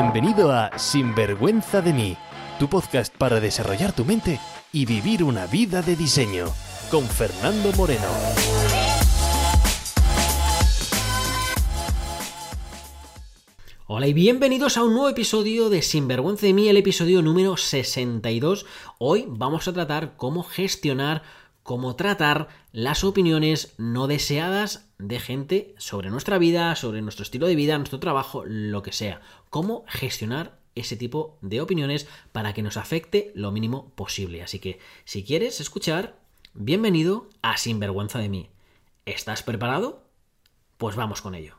Bienvenido 0.00 0.52
a 0.52 0.78
Sinvergüenza 0.78 1.82
de 1.82 1.92
mí, 1.92 2.16
tu 2.60 2.68
podcast 2.68 3.12
para 3.16 3.40
desarrollar 3.40 3.92
tu 3.92 4.04
mente 4.04 4.38
y 4.72 4.86
vivir 4.86 5.24
una 5.24 5.48
vida 5.48 5.82
de 5.82 5.96
diseño, 5.96 6.46
con 6.88 7.04
Fernando 7.04 7.72
Moreno. 7.72 8.06
Hola 13.88 14.06
y 14.06 14.12
bienvenidos 14.12 14.76
a 14.76 14.84
un 14.84 14.92
nuevo 14.92 15.08
episodio 15.08 15.68
de 15.68 15.82
Sinvergüenza 15.82 16.46
de 16.46 16.52
mí, 16.52 16.68
el 16.68 16.76
episodio 16.76 17.20
número 17.20 17.56
62. 17.56 18.66
Hoy 18.98 19.24
vamos 19.26 19.66
a 19.66 19.72
tratar 19.72 20.16
cómo 20.16 20.44
gestionar, 20.44 21.24
cómo 21.64 21.96
tratar 21.96 22.46
las 22.70 23.02
opiniones 23.02 23.74
no 23.78 24.06
deseadas 24.06 24.87
de 24.98 25.20
gente 25.20 25.74
sobre 25.78 26.10
nuestra 26.10 26.38
vida, 26.38 26.74
sobre 26.74 27.02
nuestro 27.02 27.22
estilo 27.22 27.46
de 27.46 27.54
vida, 27.54 27.78
nuestro 27.78 28.00
trabajo, 28.00 28.44
lo 28.44 28.82
que 28.82 28.92
sea. 28.92 29.20
Cómo 29.50 29.84
gestionar 29.88 30.58
ese 30.74 30.96
tipo 30.96 31.38
de 31.40 31.60
opiniones 31.60 32.06
para 32.32 32.52
que 32.52 32.62
nos 32.62 32.76
afecte 32.76 33.32
lo 33.34 33.50
mínimo 33.50 33.90
posible. 33.94 34.42
Así 34.42 34.58
que, 34.58 34.78
si 35.04 35.24
quieres 35.24 35.60
escuchar, 35.60 36.16
bienvenido 36.54 37.28
a 37.42 37.56
Sinvergüenza 37.56 38.18
de 38.18 38.28
mí. 38.28 38.50
¿Estás 39.06 39.42
preparado? 39.42 40.02
Pues 40.76 40.96
vamos 40.96 41.22
con 41.22 41.34
ello. 41.34 41.56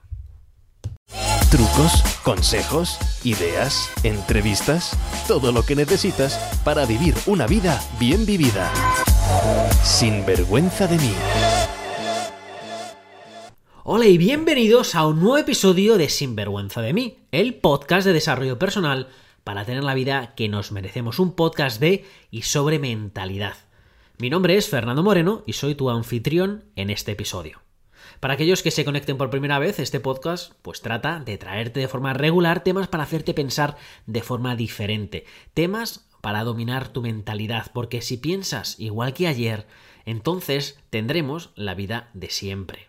Trucos, 1.49 2.03
consejos, 2.23 2.99
ideas, 3.23 3.91
entrevistas, 4.03 4.95
todo 5.27 5.51
lo 5.51 5.63
que 5.63 5.75
necesitas 5.75 6.37
para 6.63 6.85
vivir 6.85 7.15
una 7.25 7.47
vida 7.47 7.81
bien 7.99 8.25
vivida. 8.25 8.71
Sin 9.83 10.25
vergüenza 10.25 10.85
de 10.85 10.97
mí. 10.97 11.13
Hola 13.91 14.05
y 14.05 14.19
bienvenidos 14.19 14.93
a 14.93 15.07
un 15.07 15.19
nuevo 15.19 15.39
episodio 15.39 15.97
de 15.97 16.09
Sinvergüenza 16.09 16.79
de 16.79 16.93
mí, 16.93 17.17
el 17.31 17.55
podcast 17.55 18.05
de 18.05 18.13
desarrollo 18.13 18.59
personal 18.59 19.07
para 19.43 19.65
tener 19.65 19.83
la 19.83 19.95
vida 19.95 20.35
que 20.35 20.47
nos 20.47 20.71
merecemos, 20.71 21.17
un 21.17 21.33
podcast 21.33 21.81
de 21.81 22.05
y 22.29 22.43
sobre 22.43 22.77
mentalidad. 22.77 23.55
Mi 24.19 24.29
nombre 24.29 24.57
es 24.57 24.69
Fernando 24.69 25.01
Moreno 25.01 25.41
y 25.47 25.53
soy 25.53 25.73
tu 25.73 25.89
anfitrión 25.89 26.65
en 26.75 26.91
este 26.91 27.13
episodio. 27.13 27.63
Para 28.19 28.35
aquellos 28.35 28.61
que 28.61 28.69
se 28.69 28.85
conecten 28.85 29.17
por 29.17 29.31
primera 29.31 29.57
vez, 29.57 29.79
este 29.79 29.99
podcast 29.99 30.53
pues 30.61 30.81
trata 30.81 31.19
de 31.19 31.39
traerte 31.39 31.79
de 31.79 31.87
forma 31.87 32.13
regular 32.13 32.63
temas 32.63 32.87
para 32.89 33.05
hacerte 33.05 33.33
pensar 33.33 33.75
de 34.05 34.21
forma 34.21 34.55
diferente, 34.55 35.25
temas 35.55 36.07
para 36.21 36.43
dominar 36.43 36.89
tu 36.89 37.01
mentalidad, 37.01 37.71
porque 37.73 38.03
si 38.03 38.17
piensas 38.17 38.79
igual 38.79 39.15
que 39.15 39.25
ayer, 39.25 39.65
entonces 40.05 40.77
tendremos 40.91 41.49
la 41.55 41.73
vida 41.73 42.11
de 42.13 42.29
siempre. 42.29 42.88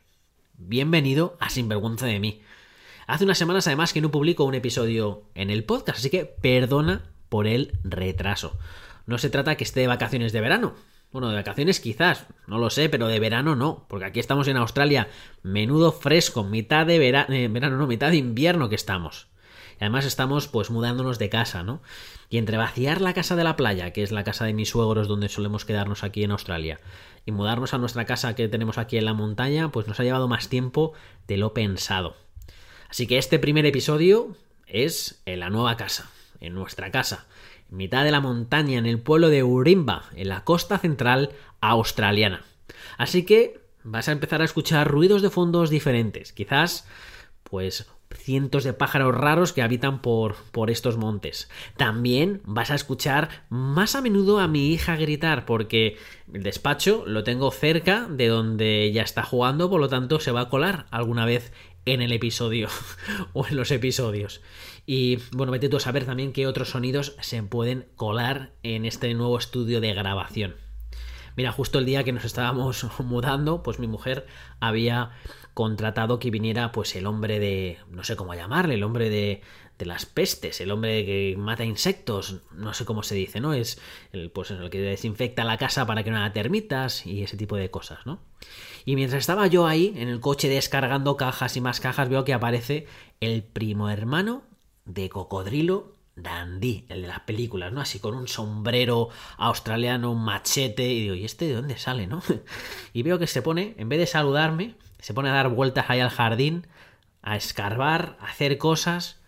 Bienvenido 0.63 1.39
a 1.41 1.49
Sinvergüenza 1.49 2.05
de 2.05 2.21
mí. 2.21 2.43
Hace 3.07 3.25
unas 3.25 3.39
semanas 3.39 3.67
además 3.67 3.95
que 3.95 4.03
no 4.03 4.11
publico 4.11 4.45
un 4.45 4.55
episodio 4.55 5.23
en 5.35 5.49
el 5.49 5.65
podcast, 5.65 5.99
así 5.99 6.11
que 6.11 6.27
perdona 6.27 7.07
por 7.31 7.47
el 7.47 7.79
retraso. 7.83 8.59
No 9.07 9.17
se 9.17 9.31
trata 9.31 9.57
que 9.57 9.65
esté 9.65 9.81
de 9.81 9.87
vacaciones 9.87 10.33
de 10.33 10.43
verano, 10.43 10.75
bueno, 11.13 11.31
de 11.31 11.37
vacaciones 11.37 11.81
quizás, 11.81 12.27
no 12.47 12.59
lo 12.59 12.69
sé, 12.69 12.91
pero 12.91 13.09
de 13.09 13.19
verano 13.19 13.57
no, 13.57 13.87
porque 13.89 14.05
aquí 14.05 14.21
estamos 14.21 14.49
en 14.49 14.59
Australia, 14.59 15.09
menudo 15.43 15.93
fresco, 15.93 16.45
mitad 16.45 16.85
de 16.87 16.97
eh, 16.97 17.49
verano, 17.49 17.79
no, 17.79 17.87
mitad 17.87 18.11
de 18.11 18.19
invierno 18.19 18.69
que 18.69 18.75
estamos. 18.75 19.29
Y 19.81 19.85
además 19.85 20.05
estamos 20.05 20.47
pues 20.47 20.71
mudándonos 20.71 21.19
de 21.19 21.31
casa, 21.31 21.63
¿no? 21.63 21.81
Y 22.29 22.37
entre 22.37 22.59
vaciar 22.59 23.01
la 23.01 23.15
casa 23.15 23.35
de 23.35 23.45
la 23.45 23.57
playa, 23.57 23.95
que 23.95 24.03
es 24.03 24.13
la 24.13 24.25
casa 24.25 24.45
de 24.45 24.53
mis 24.53 24.69
suegros 24.69 25.09
donde 25.09 25.31
solemos 25.31 25.65
quedarnos 25.65 26.05
aquí 26.05 26.23
en 26.23 26.33
Australia, 26.33 26.81
y 27.27 27.33
mudarnos 27.33 27.75
a 27.75 27.79
nuestra 27.79 28.05
casa 28.05 28.35
que 28.35 28.49
tenemos 28.49 28.79
aquí 28.79 28.97
en 28.97 29.05
la 29.05 29.15
montaña, 29.15 29.71
pues 29.71 29.87
nos 29.87 30.01
ha 30.01 30.05
llevado 30.05 30.29
más 30.29 30.49
tiempo 30.49 30.93
de 31.27 31.37
lo 31.37 31.55
pensado. 31.55 32.17
Así 32.89 33.07
que 33.07 33.19
este 33.19 33.39
primer 33.39 33.67
episodio 33.67 34.37
es 34.67 35.23
en 35.27 35.41
la 35.41 35.51
nueva 35.51 35.77
casa, 35.77 36.11
en 36.41 36.55
nuestra 36.55 36.91
casa 36.91 37.27
mitad 37.71 38.05
de 38.05 38.11
la 38.11 38.21
montaña, 38.21 38.79
en 38.79 38.87
el 38.87 39.01
pueblo 39.01 39.29
de 39.29 39.43
Urimba, 39.43 40.11
en 40.15 40.29
la 40.29 40.45
costa 40.45 40.79
central 40.79 41.31
australiana. 41.61 42.45
Así 42.99 43.25
que 43.25 43.61
vas 43.83 44.09
a 44.09 44.13
empezar 44.13 44.43
a 44.43 44.45
escuchar 44.45 44.89
ruidos 44.89 45.23
de 45.23 45.31
fondos 45.31 45.71
diferentes, 45.71 46.33
quizás 46.33 46.87
pues 47.45 47.89
cientos 48.15 48.65
de 48.65 48.73
pájaros 48.73 49.15
raros 49.15 49.53
que 49.53 49.63
habitan 49.63 50.03
por, 50.03 50.37
por 50.53 50.71
estos 50.71 50.97
montes. 50.97 51.49
También 51.77 52.41
vas 52.45 52.71
a 52.71 52.75
escuchar 52.75 53.45
más 53.49 53.95
a 53.95 54.01
menudo 54.01 54.41
a 54.41 54.49
mi 54.49 54.73
hija 54.73 54.97
gritar 54.97 55.47
porque 55.47 55.97
el 56.33 56.43
despacho 56.43 57.05
lo 57.07 57.25
tengo 57.25 57.51
cerca 57.51 58.07
de 58.09 58.29
donde 58.29 58.85
ella 58.85 59.03
está 59.03 59.23
jugando, 59.23 59.71
por 59.71 59.81
lo 59.81 59.89
tanto 59.89 60.21
se 60.21 60.33
va 60.33 60.43
a 60.43 60.49
colar 60.49 60.87
alguna 60.91 61.25
vez 61.25 61.53
en 61.87 62.03
el 62.03 62.13
episodio 62.13 62.69
o 63.33 63.47
en 63.47 63.57
los 63.57 63.71
episodios. 63.71 64.41
Y 64.87 65.19
bueno, 65.33 65.53
vete 65.53 65.69
tú 65.69 65.77
a 65.77 65.81
saber 65.81 66.05
también 66.05 66.33
qué 66.33 66.47
otros 66.47 66.71
sonidos 66.71 67.17
se 67.21 67.43
pueden 67.43 67.87
colar 67.97 68.53
en 68.63 68.85
este 68.85 69.13
nuevo 69.15 69.39
estudio 69.39 69.81
de 69.81 69.95
grabación. 69.95 70.57
Mira, 71.37 71.53
justo 71.53 71.79
el 71.79 71.87
día 71.87 72.05
que 72.05 72.13
nos 72.13 72.25
estábamos 72.25 72.87
mudando, 72.99 73.63
pues 73.63 73.79
mi 73.79 73.87
mujer 73.87 74.27
había 74.59 75.13
contratado 75.55 76.19
que 76.19 76.31
viniera 76.31 76.73
pues 76.73 76.95
el 76.97 77.07
hombre 77.07 77.39
de, 77.39 77.79
no 77.91 78.05
sé 78.05 78.17
cómo 78.17 78.35
llamarle, 78.35 78.75
el 78.75 78.83
hombre 78.83 79.11
de, 79.11 79.43
de 79.81 79.87
las 79.87 80.07
pestes, 80.07 80.61
el 80.61 80.71
hombre 80.71 81.05
que 81.05 81.35
mata 81.39 81.65
insectos, 81.65 82.43
no 82.53 82.75
sé 82.75 82.85
cómo 82.85 83.03
se 83.03 83.15
dice, 83.15 83.41
¿no? 83.41 83.55
Es 83.55 83.81
el, 84.13 84.31
pues 84.31 84.51
el 84.51 84.69
que 84.71 84.81
desinfecta 84.81 85.43
la 85.43 85.57
casa 85.57 85.87
para 85.87 86.05
que 86.05 86.11
no 86.11 86.19
haya 86.19 86.33
termitas 86.33 87.07
y 87.07 87.23
ese 87.23 87.37
tipo 87.37 87.57
de 87.57 87.71
cosas, 87.71 88.05
¿no? 88.05 88.21
Y 88.85 88.95
mientras 88.95 89.21
estaba 89.21 89.47
yo 89.47 89.67
ahí, 89.67 89.95
en 89.97 90.09
el 90.09 90.21
coche 90.21 90.49
descargando 90.49 91.17
cajas 91.17 91.57
y 91.57 91.61
más 91.61 91.81
cajas, 91.81 92.09
veo 92.09 92.25
que 92.25 92.35
aparece 92.35 92.87
el 93.21 93.43
primo 93.43 93.89
hermano 93.89 94.43
de 94.85 95.09
Cocodrilo 95.09 95.97
Dandy, 96.15 96.85
el 96.89 97.03
de 97.03 97.09
las 97.09 97.21
películas, 97.21 97.73
¿no? 97.73 97.81
Así 97.81 97.99
con 98.01 98.15
un 98.15 98.29
sombrero 98.29 99.09
australiano, 99.39 100.13
un 100.13 100.25
machete, 100.25 100.91
y 100.91 101.03
digo, 101.03 101.15
¿y 101.15 101.25
este 101.25 101.47
de 101.47 101.55
dónde 101.55 101.79
sale, 101.79 102.07
no? 102.07 102.23
y 102.93 103.03
veo 103.03 103.19
que 103.19 103.27
se 103.27 103.41
pone, 103.41 103.75
en 103.79 103.89
vez 103.89 103.99
de 103.99 104.07
saludarme, 104.07 104.75
se 105.01 105.15
pone 105.15 105.31
a 105.31 105.35
dar 105.35 105.49
vueltas 105.49 105.87
ahí 105.89 106.01
al 106.01 106.11
jardín, 106.11 106.67
a 107.23 107.37
escarbar, 107.37 108.17
a 108.21 108.27
hacer 108.27 108.59
cosas. 108.59 109.21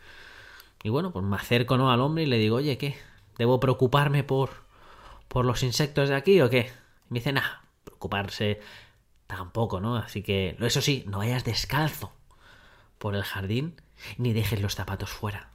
Y 0.82 0.88
bueno, 0.88 1.12
pues 1.12 1.24
me 1.24 1.36
acerco 1.36 1.76
¿no? 1.76 1.90
al 1.90 2.00
hombre 2.00 2.24
y 2.24 2.26
le 2.26 2.38
digo, 2.38 2.56
oye, 2.56 2.78
¿qué? 2.78 2.96
¿Debo 3.38 3.60
preocuparme 3.60 4.24
por, 4.24 4.50
por 5.28 5.44
los 5.44 5.62
insectos 5.62 6.08
de 6.08 6.14
aquí 6.14 6.40
o 6.40 6.50
qué? 6.50 6.70
Y 7.08 7.14
me 7.14 7.18
dice, 7.20 7.32
nah, 7.32 7.60
preocuparse 7.84 8.60
tampoco, 9.26 9.80
¿no? 9.80 9.96
Así 9.96 10.22
que, 10.22 10.56
eso 10.60 10.80
sí, 10.80 11.04
no 11.06 11.18
vayas 11.18 11.44
descalzo 11.44 12.12
por 12.98 13.14
el 13.14 13.22
jardín 13.22 13.80
ni 14.18 14.32
dejes 14.32 14.60
los 14.60 14.74
zapatos 14.74 15.10
fuera. 15.10 15.50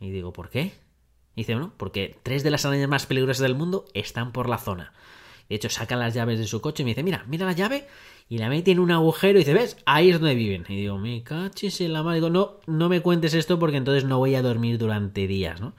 Y 0.00 0.10
digo, 0.10 0.32
¿por 0.32 0.48
qué? 0.48 0.72
Y 1.34 1.42
dice, 1.42 1.54
bueno, 1.54 1.72
porque 1.76 2.18
tres 2.22 2.42
de 2.42 2.50
las 2.50 2.64
arañas 2.64 2.88
más 2.88 3.06
peligrosas 3.06 3.42
del 3.42 3.54
mundo 3.54 3.84
están 3.94 4.32
por 4.32 4.48
la 4.48 4.58
zona. 4.58 4.92
De 5.50 5.56
hecho, 5.56 5.68
saca 5.68 5.96
las 5.96 6.14
llaves 6.14 6.38
de 6.38 6.46
su 6.46 6.60
coche 6.60 6.82
y 6.82 6.84
me 6.84 6.92
dice, 6.92 7.02
mira, 7.02 7.24
mira 7.26 7.44
la 7.44 7.52
llave 7.52 7.88
y 8.28 8.38
la 8.38 8.48
mete 8.48 8.70
en 8.70 8.78
un 8.78 8.92
agujero 8.92 9.36
y 9.36 9.42
dice, 9.42 9.52
¿ves? 9.52 9.76
Ahí 9.84 10.10
es 10.10 10.20
donde 10.20 10.36
viven. 10.36 10.64
Y 10.68 10.76
digo, 10.76 10.96
me 10.96 11.24
cachis 11.24 11.80
en 11.80 11.92
la 11.92 12.04
madre. 12.04 12.18
Digo, 12.18 12.30
no, 12.30 12.60
no 12.68 12.88
me 12.88 13.00
cuentes 13.02 13.34
esto 13.34 13.58
porque 13.58 13.76
entonces 13.76 14.04
no 14.04 14.18
voy 14.18 14.36
a 14.36 14.42
dormir 14.42 14.78
durante 14.78 15.26
días, 15.26 15.60
¿no? 15.60 15.74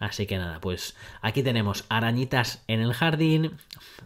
Así 0.00 0.26
que 0.26 0.38
nada, 0.38 0.60
pues 0.60 0.96
aquí 1.22 1.44
tenemos 1.44 1.84
arañitas 1.88 2.64
en 2.66 2.80
el 2.80 2.92
jardín. 2.92 3.52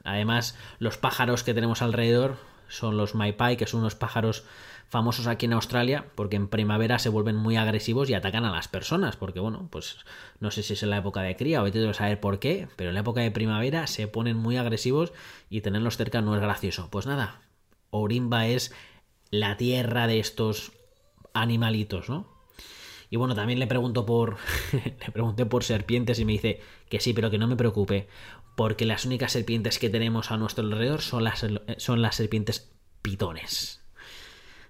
Además, 0.05 0.57
los 0.79 0.99
pájaros 0.99 1.45
que 1.45 1.55
tenemos 1.55 1.81
alrededor 1.81 2.37
son 2.69 2.99
los 2.99 3.15
maipai, 3.15 3.57
que 3.57 3.67
son 3.67 3.81
unos 3.81 3.95
pájaros 3.95 4.45
famosos 4.91 5.29
aquí 5.29 5.47
en 5.47 5.53
Australia 5.53 6.05
porque 6.17 6.35
en 6.35 6.49
primavera 6.49 6.99
se 6.99 7.09
vuelven 7.09 7.37
muy 7.37 7.57
agresivos 7.57 8.11
y 8.11 8.15
atacan 8.15 8.45
a 8.45 8.51
las 8.51 8.67
personas 8.67 9.17
porque 9.17 9.39
bueno 9.39 9.69
pues 9.71 9.99
no 10.41 10.51
sé 10.51 10.65
si 10.65 10.73
es 10.73 10.83
en 10.83 10.91
la 10.91 10.99
época 10.99 11.23
de 11.23 11.37
cría 11.37 11.63
o 11.63 11.65
vete 11.65 11.95
saber 11.95 12.19
por 12.19 12.41
qué 12.41 12.67
pero 12.75 12.91
en 12.91 12.95
la 12.95 13.01
época 13.01 13.21
de 13.21 13.31
primavera 13.31 13.87
se 13.87 14.09
ponen 14.09 14.37
muy 14.37 14.57
agresivos 14.57 15.13
y 15.49 15.61
tenerlos 15.61 15.97
cerca 15.97 16.21
no 16.21 16.35
es 16.35 16.43
gracioso 16.43 16.89
pues 16.91 17.07
nada 17.07 17.41
Orimba 17.91 18.49
es 18.49 18.75
la 19.31 19.57
tierra 19.57 20.09
de 20.09 20.19
estos 20.19 20.73
animalitos 21.35 22.11
no 22.11 22.41
y 23.13 23.17
bueno, 23.17 23.35
también 23.35 23.59
le 23.59 23.67
pregunto 23.67 24.07
por. 24.07 24.37
le 24.73 25.13
pregunté 25.13 25.45
por 25.45 25.65
serpientes 25.65 26.21
y 26.21 26.25
me 26.25 26.31
dice 26.31 26.61
que 26.89 27.01
sí, 27.01 27.13
pero 27.13 27.29
que 27.29 27.39
no 27.39 27.49
me 27.49 27.57
preocupe. 27.57 28.07
Porque 28.55 28.87
las 28.87 29.05
únicas 29.05 29.33
serpientes 29.33 29.81
que 29.81 29.91
tenemos 29.91 30.31
a 30.31 30.37
nuestro 30.37 30.65
alrededor 30.65 31.01
son 31.01 31.25
las, 31.25 31.45
son 31.79 32.03
las 32.03 32.15
serpientes 32.15 32.71
pitones. 33.03 33.80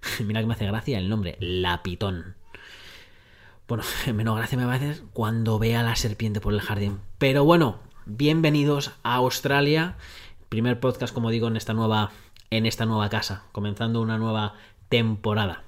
Mira 0.24 0.40
que 0.40 0.46
me 0.46 0.54
hace 0.54 0.66
gracia 0.66 0.98
el 0.98 1.08
nombre, 1.08 1.36
la 1.40 1.82
pitón. 1.82 2.34
Bueno, 3.68 3.84
menos 4.14 4.36
gracia 4.36 4.58
me 4.58 4.64
va 4.64 4.72
a 4.72 4.76
hacer 4.76 5.02
cuando 5.12 5.58
vea 5.58 5.82
la 5.82 5.96
serpiente 5.96 6.40
por 6.40 6.52
el 6.52 6.60
jardín. 6.60 7.00
Pero 7.18 7.44
bueno, 7.44 7.78
bienvenidos 8.06 8.92
a 9.02 9.16
Australia. 9.16 9.96
Primer 10.48 10.80
podcast, 10.80 11.14
como 11.14 11.30
digo, 11.30 11.48
en 11.48 11.56
esta 11.56 11.74
nueva, 11.74 12.10
en 12.50 12.66
esta 12.66 12.86
nueva 12.86 13.08
casa, 13.08 13.44
comenzando 13.52 14.00
una 14.00 14.18
nueva 14.18 14.54
temporada. 14.88 15.62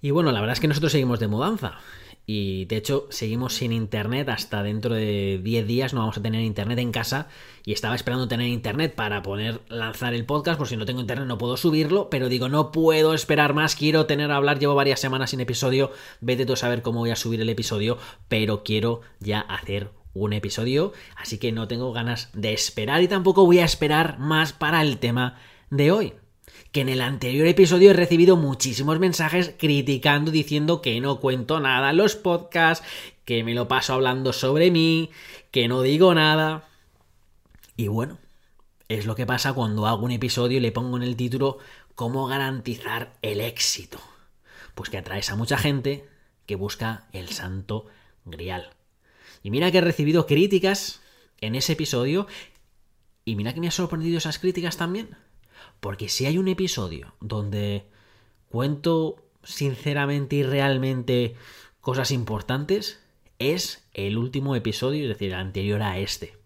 Y 0.00 0.10
bueno, 0.10 0.32
la 0.32 0.40
verdad 0.40 0.54
es 0.54 0.60
que 0.60 0.68
nosotros 0.68 0.92
seguimos 0.92 1.20
de 1.20 1.28
mudanza. 1.28 1.78
Y 2.26 2.64
de 2.66 2.76
hecho 2.76 3.06
seguimos 3.10 3.54
sin 3.54 3.72
internet 3.72 4.28
hasta 4.30 4.62
dentro 4.62 4.94
de 4.94 5.40
10 5.42 5.66
días 5.66 5.92
no 5.92 6.00
vamos 6.00 6.16
a 6.16 6.22
tener 6.22 6.40
internet 6.40 6.78
en 6.78 6.90
casa 6.90 7.28
y 7.64 7.72
estaba 7.72 7.94
esperando 7.94 8.28
tener 8.28 8.48
internet 8.48 8.94
para 8.94 9.22
poder 9.22 9.60
lanzar 9.68 10.14
el 10.14 10.24
podcast 10.24 10.56
por 10.56 10.68
si 10.68 10.76
no 10.76 10.86
tengo 10.86 11.00
internet 11.00 11.26
no 11.26 11.36
puedo 11.36 11.56
subirlo 11.56 12.08
pero 12.08 12.28
digo 12.28 12.48
no 12.48 12.72
puedo 12.72 13.12
esperar 13.12 13.52
más 13.52 13.76
quiero 13.76 14.06
tener 14.06 14.30
a 14.30 14.36
hablar 14.36 14.58
llevo 14.58 14.74
varias 14.74 15.00
semanas 15.00 15.30
sin 15.30 15.40
episodio 15.40 15.92
vete 16.20 16.46
tú 16.46 16.54
a 16.54 16.56
saber 16.56 16.80
cómo 16.80 17.00
voy 17.00 17.10
a 17.10 17.16
subir 17.16 17.40
el 17.40 17.50
episodio 17.50 17.98
pero 18.28 18.64
quiero 18.64 19.02
ya 19.20 19.40
hacer 19.40 19.90
un 20.14 20.32
episodio 20.32 20.92
así 21.16 21.38
que 21.38 21.52
no 21.52 21.68
tengo 21.68 21.92
ganas 21.92 22.30
de 22.32 22.54
esperar 22.54 23.02
y 23.02 23.08
tampoco 23.08 23.44
voy 23.44 23.58
a 23.58 23.64
esperar 23.64 24.18
más 24.18 24.54
para 24.54 24.80
el 24.80 24.96
tema 24.98 25.36
de 25.70 25.90
hoy 25.90 26.14
que 26.74 26.80
en 26.80 26.88
el 26.88 27.02
anterior 27.02 27.46
episodio 27.46 27.92
he 27.92 27.94
recibido 27.94 28.36
muchísimos 28.36 28.98
mensajes 28.98 29.54
criticando, 29.56 30.32
diciendo 30.32 30.82
que 30.82 31.00
no 31.00 31.20
cuento 31.20 31.60
nada 31.60 31.90
en 31.90 31.98
los 31.98 32.16
podcasts, 32.16 32.84
que 33.24 33.44
me 33.44 33.54
lo 33.54 33.68
paso 33.68 33.94
hablando 33.94 34.32
sobre 34.32 34.72
mí, 34.72 35.10
que 35.52 35.68
no 35.68 35.82
digo 35.82 36.12
nada. 36.16 36.68
Y 37.76 37.86
bueno, 37.86 38.18
es 38.88 39.06
lo 39.06 39.14
que 39.14 39.24
pasa 39.24 39.52
cuando 39.52 39.86
hago 39.86 40.04
un 40.04 40.10
episodio 40.10 40.58
y 40.58 40.60
le 40.60 40.72
pongo 40.72 40.96
en 40.96 41.04
el 41.04 41.14
título 41.14 41.58
¿Cómo 41.94 42.26
garantizar 42.26 43.12
el 43.22 43.40
éxito? 43.40 44.00
Pues 44.74 44.90
que 44.90 44.98
atraes 44.98 45.30
a 45.30 45.36
mucha 45.36 45.56
gente 45.56 46.08
que 46.44 46.56
busca 46.56 47.06
el 47.12 47.28
santo 47.28 47.86
grial. 48.24 48.70
Y 49.44 49.52
mira 49.52 49.70
que 49.70 49.78
he 49.78 49.80
recibido 49.80 50.26
críticas 50.26 51.00
en 51.40 51.54
ese 51.54 51.74
episodio 51.74 52.26
y 53.24 53.36
mira 53.36 53.54
que 53.54 53.60
me 53.60 53.68
ha 53.68 53.70
sorprendido 53.70 54.18
esas 54.18 54.40
críticas 54.40 54.76
también. 54.76 55.16
Porque 55.84 56.08
si 56.08 56.24
hay 56.24 56.38
un 56.38 56.48
episodio 56.48 57.14
donde 57.20 57.84
cuento 58.48 59.22
sinceramente 59.42 60.36
y 60.36 60.42
realmente 60.42 61.36
cosas 61.82 62.10
importantes, 62.10 63.02
es 63.38 63.86
el 63.92 64.16
último 64.16 64.56
episodio, 64.56 65.02
es 65.02 65.10
decir, 65.10 65.34
el 65.34 65.38
anterior 65.38 65.82
a 65.82 65.98
este. 65.98 66.38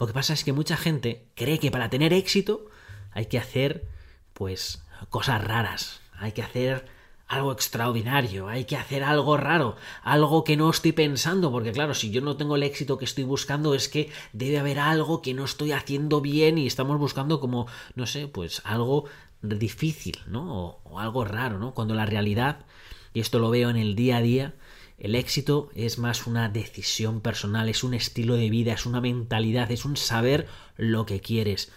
Lo 0.00 0.06
que 0.06 0.14
pasa 0.14 0.32
es 0.32 0.44
que 0.44 0.54
mucha 0.54 0.78
gente 0.78 1.26
cree 1.34 1.58
que 1.58 1.70
para 1.70 1.90
tener 1.90 2.14
éxito 2.14 2.70
hay 3.10 3.26
que 3.26 3.36
hacer, 3.36 3.84
pues, 4.32 4.82
cosas 5.10 5.44
raras, 5.44 6.00
hay 6.14 6.32
que 6.32 6.40
hacer 6.40 6.86
algo 7.26 7.52
extraordinario, 7.52 8.48
hay 8.48 8.64
que 8.64 8.76
hacer 8.76 9.02
algo 9.02 9.36
raro, 9.36 9.76
algo 10.02 10.44
que 10.44 10.56
no 10.56 10.70
estoy 10.70 10.92
pensando, 10.92 11.50
porque 11.50 11.72
claro, 11.72 11.94
si 11.94 12.10
yo 12.10 12.20
no 12.20 12.36
tengo 12.36 12.56
el 12.56 12.62
éxito 12.62 12.98
que 12.98 13.06
estoy 13.06 13.24
buscando 13.24 13.74
es 13.74 13.88
que 13.88 14.10
debe 14.32 14.58
haber 14.58 14.78
algo 14.78 15.22
que 15.22 15.34
no 15.34 15.44
estoy 15.44 15.72
haciendo 15.72 16.20
bien 16.20 16.58
y 16.58 16.66
estamos 16.66 16.98
buscando 16.98 17.40
como, 17.40 17.66
no 17.94 18.06
sé, 18.06 18.28
pues 18.28 18.60
algo 18.64 19.06
difícil, 19.42 20.18
¿no? 20.26 20.80
O, 20.84 20.98
algo 20.98 21.24
raro, 21.24 21.58
¿no? 21.58 21.74
Cuando 21.74 21.94
la 21.94 22.06
realidad, 22.06 22.66
y 23.12 23.20
esto 23.20 23.38
lo 23.38 23.50
veo 23.50 23.70
en 23.70 23.76
el 23.76 23.94
día 23.94 24.18
a 24.18 24.22
día, 24.22 24.54
el 24.98 25.14
éxito 25.14 25.70
es 25.74 25.98
más 25.98 26.26
una 26.26 26.48
decisión 26.48 27.20
personal, 27.20 27.68
es 27.68 27.82
un 27.84 27.94
estilo 27.94 28.36
de 28.36 28.48
vida, 28.48 28.72
es 28.72 28.86
una 28.86 29.00
mentalidad, 29.00 29.70
es 29.70 29.84
un 29.84 29.96
saber 29.96 30.46
lo 30.76 31.04
que 31.04 31.20
quieres 31.20 31.72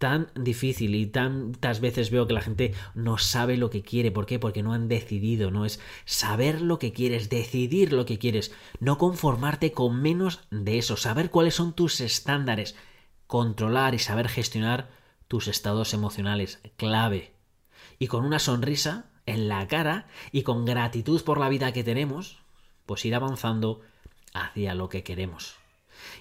tan 0.00 0.30
difícil 0.34 0.94
y 0.94 1.04
tantas 1.04 1.80
veces 1.80 2.10
veo 2.10 2.26
que 2.26 2.32
la 2.32 2.40
gente 2.40 2.72
no 2.94 3.18
sabe 3.18 3.58
lo 3.58 3.68
que 3.68 3.82
quiere. 3.82 4.10
¿Por 4.10 4.24
qué? 4.24 4.38
Porque 4.38 4.62
no 4.62 4.72
han 4.72 4.88
decidido, 4.88 5.50
no 5.50 5.66
es 5.66 5.78
saber 6.06 6.62
lo 6.62 6.78
que 6.78 6.94
quieres, 6.94 7.28
decidir 7.28 7.92
lo 7.92 8.06
que 8.06 8.18
quieres, 8.18 8.50
no 8.80 8.96
conformarte 8.96 9.72
con 9.72 10.00
menos 10.00 10.40
de 10.50 10.78
eso, 10.78 10.96
saber 10.96 11.30
cuáles 11.30 11.54
son 11.54 11.74
tus 11.74 12.00
estándares, 12.00 12.76
controlar 13.26 13.94
y 13.94 13.98
saber 13.98 14.30
gestionar 14.30 14.88
tus 15.28 15.48
estados 15.48 15.92
emocionales, 15.92 16.60
clave. 16.78 17.34
Y 17.98 18.06
con 18.06 18.24
una 18.24 18.38
sonrisa 18.38 19.10
en 19.26 19.48
la 19.48 19.68
cara 19.68 20.08
y 20.32 20.44
con 20.44 20.64
gratitud 20.64 21.22
por 21.22 21.38
la 21.38 21.50
vida 21.50 21.74
que 21.74 21.84
tenemos, 21.84 22.38
pues 22.86 23.04
ir 23.04 23.14
avanzando 23.14 23.82
hacia 24.32 24.74
lo 24.74 24.88
que 24.88 25.02
queremos. 25.02 25.56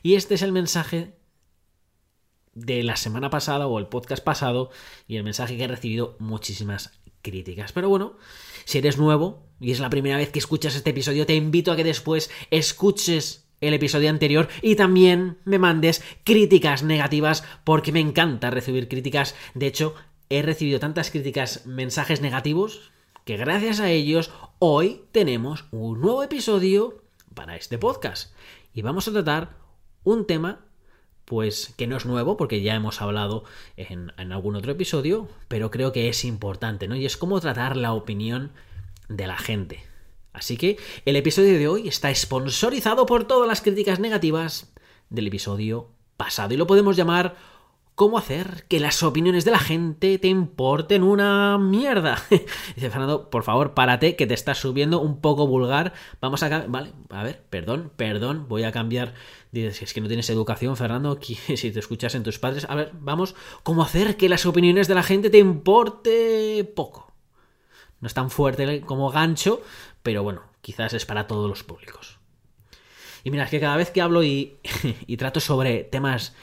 Y 0.04 0.16
este 0.16 0.36
es 0.36 0.42
el 0.42 0.52
mensaje 0.52 1.16
de 2.60 2.84
la 2.84 2.96
semana 2.96 3.30
pasada 3.30 3.68
o 3.68 3.80
el 3.80 3.88
podcast 3.88 4.24
pasado 4.24 4.70
y 5.08 5.18
el 5.18 5.24
mensaje 5.24 5.58
que 5.58 5.64
he 5.64 5.68
recibido 5.68 6.16
muchísimas 6.20 6.92
críticas. 7.22 7.72
Pero 7.72 7.90
bueno, 7.90 8.18
si 8.66 8.78
eres 8.78 8.98
nuevo 8.98 9.44
y 9.60 9.72
es 9.72 9.80
la 9.80 9.90
primera 9.90 10.18
vez 10.18 10.30
que 10.30 10.40
escuchas 10.40 10.76
este 10.76 10.92
episodio, 10.92 11.26
te 11.26 11.36
invito 11.36 11.72
a 11.72 11.76
que 11.76 11.84
después 11.84 12.30
escuches 12.52 13.46
el 13.62 13.74
episodio 13.74 14.10
anterior 14.10 14.48
y 14.62 14.76
también 14.76 15.38
me 15.44 15.60
mandes 15.60 16.04
críticas 16.24 16.84
negativas 16.84 17.44
porque 17.64 17.92
me 17.92 18.00
encanta 18.00 18.50
recibir 18.50 18.88
críticas. 18.88 19.36
De 19.54 19.68
hecho, 19.68 19.96
he 20.30 20.42
recibido 20.42 20.80
tantas 20.80 21.12
críticas, 21.12 21.66
mensajes 21.66 22.22
negativos, 22.22 22.92
que 23.26 23.38
gracias 23.38 23.80
a 23.80 23.90
ellos 23.90 24.32
hoy 24.60 25.02
tenemos 25.12 25.66
un 25.72 26.02
nuevo 26.02 26.24
episodio 26.24 27.04
para 27.34 27.56
este 27.56 27.78
podcast. 27.78 28.34
Y 28.74 28.82
vamos 28.82 29.08
a 29.08 29.12
tratar 29.12 29.58
un 30.04 30.26
tema 30.26 30.69
pues 31.30 31.76
que 31.78 31.86
no 31.86 31.96
es 31.96 32.08
nuevo 32.08 32.38
porque 32.38 32.64
ya 32.64 32.74
hemos 32.74 33.04
hablado 33.04 33.44
en, 33.78 34.12
algún 34.18 34.56
otro 34.56 34.72
episodio, 34.72 35.28
pero 35.48 35.70
creo 35.70 35.92
que 35.92 36.10
es 36.10 36.26
importante, 36.26 36.88
¿no? 36.88 36.96
Y 36.96 37.06
es 37.06 37.18
cómo 37.18 37.40
tratar 37.40 37.78
la 37.78 37.94
opinión 37.94 38.52
de 39.10 39.28
la 39.28 39.38
gente. 39.38 39.84
Así 40.34 40.58
que 40.58 40.78
el 41.06 41.16
episodio 41.16 41.54
de 41.60 41.68
hoy 41.68 41.88
está 41.88 42.14
sponsorizado 42.16 43.06
por 43.06 43.26
todas 43.26 43.48
las 43.48 43.62
críticas 43.62 44.00
negativas 44.00 44.74
del 45.12 45.28
episodio 45.28 45.92
pasado 46.18 46.56
y 46.56 46.58
lo 46.58 46.66
podemos 46.66 46.98
llamar 46.98 47.36
¿Cómo 48.00 48.18
hacer 48.18 48.63
que 48.69 48.80
las 48.80 49.04
opiniones 49.04 49.44
de 49.44 49.51
la 49.51 49.60
gente 49.60 50.18
te 50.19 50.30
importen 50.30 51.04
una 51.04 51.57
mierda? 51.57 52.24
Dice 52.30 52.90
Fernando, 52.90 53.30
por 53.30 53.44
favor, 53.44 53.74
párate, 53.74 54.16
que 54.16 54.25
te 54.25 54.34
estás 54.34 54.57
subiendo 54.57 55.01
un 55.01 55.19
poco 55.19 55.48
vulgar. 55.48 55.92
Vamos 56.22 56.42
a... 56.42 56.66
Vale, 56.68 56.94
a 57.10 57.24
ver, 57.24 57.44
perdón, 57.50 57.92
perdón, 57.98 58.46
voy 58.48 58.63
a 58.63 58.72
cambiar... 58.72 59.16
Dices, 59.51 59.81
es 59.81 59.94
que 59.94 60.00
no 60.00 60.07
tienes 60.07 60.30
educación, 60.30 60.78
Fernando, 60.78 61.19
si 61.56 61.72
te 61.72 61.80
escuchas 61.80 62.16
en 62.16 62.24
tus 62.24 62.40
padres. 62.40 62.66
A 62.69 62.75
ver, 62.75 62.94
vamos, 62.94 63.36
¿cómo 63.63 63.84
hacer 63.84 64.16
que 64.16 64.30
las 64.30 64.46
opiniones 64.46 64.88
de 64.88 64.96
la 64.96 65.04
gente 65.04 65.30
te 65.30 65.40
importe 65.40 66.72
poco? 66.74 67.12
No 68.00 68.07
es 68.07 68.13
tan 68.13 68.30
fuerte 68.30 68.80
como 68.80 69.12
gancho, 69.12 69.62
pero 70.04 70.24
bueno, 70.24 70.44
quizás 70.62 70.94
es 70.94 71.06
para 71.06 71.28
todos 71.28 71.50
los 71.50 71.66
públicos. 71.66 72.18
Y 73.25 73.31
mira, 73.31 73.44
es 73.44 73.50
que 73.50 73.60
cada 73.60 73.75
vez 73.75 73.92
que 73.92 74.01
hablo 74.01 74.24
y, 74.24 74.57
y 75.06 75.18
trato 75.18 75.42
sobre 75.42 75.84
temas 75.84 76.34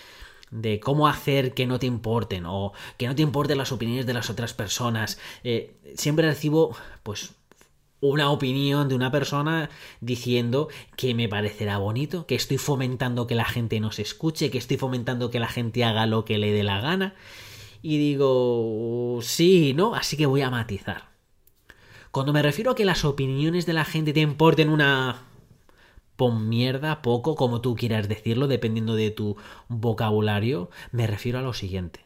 de 0.56 0.80
cómo 0.80 1.06
hacer 1.06 1.54
que 1.54 1.66
no 1.66 1.78
te 1.78 1.86
importen 1.86 2.44
o 2.46 2.72
que 2.96 3.06
no 3.06 3.14
te 3.14 3.22
importen 3.22 3.58
las 3.58 3.72
opiniones 3.72 4.06
de 4.06 4.14
las 4.14 4.30
otras 4.30 4.54
personas. 4.54 5.18
Eh, 5.44 5.76
siempre 5.96 6.26
recibo, 6.26 6.76
pues, 7.02 7.34
una 8.00 8.30
opinión 8.30 8.88
de 8.88 8.94
una 8.94 9.10
persona 9.10 9.70
diciendo 10.00 10.68
que 10.96 11.14
me 11.14 11.28
parecerá 11.28 11.78
bonito, 11.78 12.26
que 12.26 12.34
estoy 12.34 12.58
fomentando 12.58 13.26
que 13.26 13.34
la 13.34 13.44
gente 13.44 13.80
nos 13.80 13.98
escuche, 13.98 14.50
que 14.50 14.58
estoy 14.58 14.76
fomentando 14.76 15.30
que 15.30 15.40
la 15.40 15.48
gente 15.48 15.84
haga 15.84 16.06
lo 16.06 16.24
que 16.24 16.38
le 16.38 16.52
dé 16.52 16.62
la 16.62 16.80
gana. 16.80 17.14
Y 17.82 17.98
digo, 17.98 19.18
sí, 19.22 19.72
¿no? 19.74 19.94
Así 19.94 20.16
que 20.16 20.26
voy 20.26 20.42
a 20.42 20.50
matizar. 20.50 21.08
Cuando 22.10 22.32
me 22.32 22.42
refiero 22.42 22.70
a 22.70 22.74
que 22.74 22.84
las 22.84 23.04
opiniones 23.04 23.66
de 23.66 23.74
la 23.74 23.84
gente 23.84 24.12
te 24.12 24.20
importen 24.20 24.70
una 24.70 25.22
pon 26.16 26.48
mierda, 26.48 27.02
poco, 27.02 27.36
como 27.36 27.60
tú 27.60 27.76
quieras 27.76 28.08
decirlo, 28.08 28.48
dependiendo 28.48 28.94
de 28.94 29.10
tu 29.10 29.36
vocabulario, 29.68 30.70
me 30.92 31.06
refiero 31.06 31.38
a 31.38 31.42
lo 31.42 31.52
siguiente. 31.52 32.04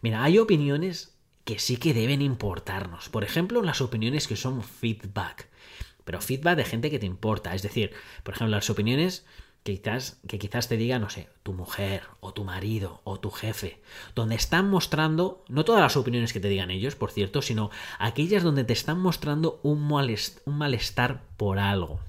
Mira, 0.00 0.22
hay 0.22 0.38
opiniones 0.38 1.16
que 1.44 1.58
sí 1.58 1.76
que 1.76 1.94
deben 1.94 2.22
importarnos. 2.22 3.08
Por 3.08 3.24
ejemplo, 3.24 3.62
las 3.62 3.80
opiniones 3.80 4.26
que 4.26 4.36
son 4.36 4.62
feedback. 4.62 5.48
Pero 6.04 6.20
feedback 6.20 6.56
de 6.56 6.64
gente 6.64 6.90
que 6.90 6.98
te 6.98 7.06
importa. 7.06 7.54
Es 7.54 7.62
decir, 7.62 7.92
por 8.22 8.34
ejemplo, 8.34 8.56
las 8.56 8.70
opiniones 8.70 9.24
que 9.62 9.78
quizás, 9.78 10.20
que 10.28 10.38
quizás 10.38 10.68
te 10.68 10.76
diga, 10.76 10.98
no 10.98 11.08
sé, 11.08 11.30
tu 11.42 11.54
mujer, 11.54 12.02
o 12.20 12.34
tu 12.34 12.44
marido, 12.44 13.00
o 13.04 13.18
tu 13.18 13.30
jefe, 13.30 13.80
donde 14.14 14.34
están 14.34 14.68
mostrando, 14.68 15.42
no 15.48 15.64
todas 15.64 15.80
las 15.80 15.96
opiniones 15.96 16.34
que 16.34 16.40
te 16.40 16.48
digan 16.48 16.70
ellos, 16.70 16.96
por 16.96 17.10
cierto, 17.10 17.40
sino 17.40 17.70
aquellas 17.98 18.42
donde 18.42 18.64
te 18.64 18.74
están 18.74 19.00
mostrando 19.00 19.60
un, 19.62 19.90
un 19.90 20.58
malestar 20.58 21.22
por 21.38 21.58
algo. 21.58 22.00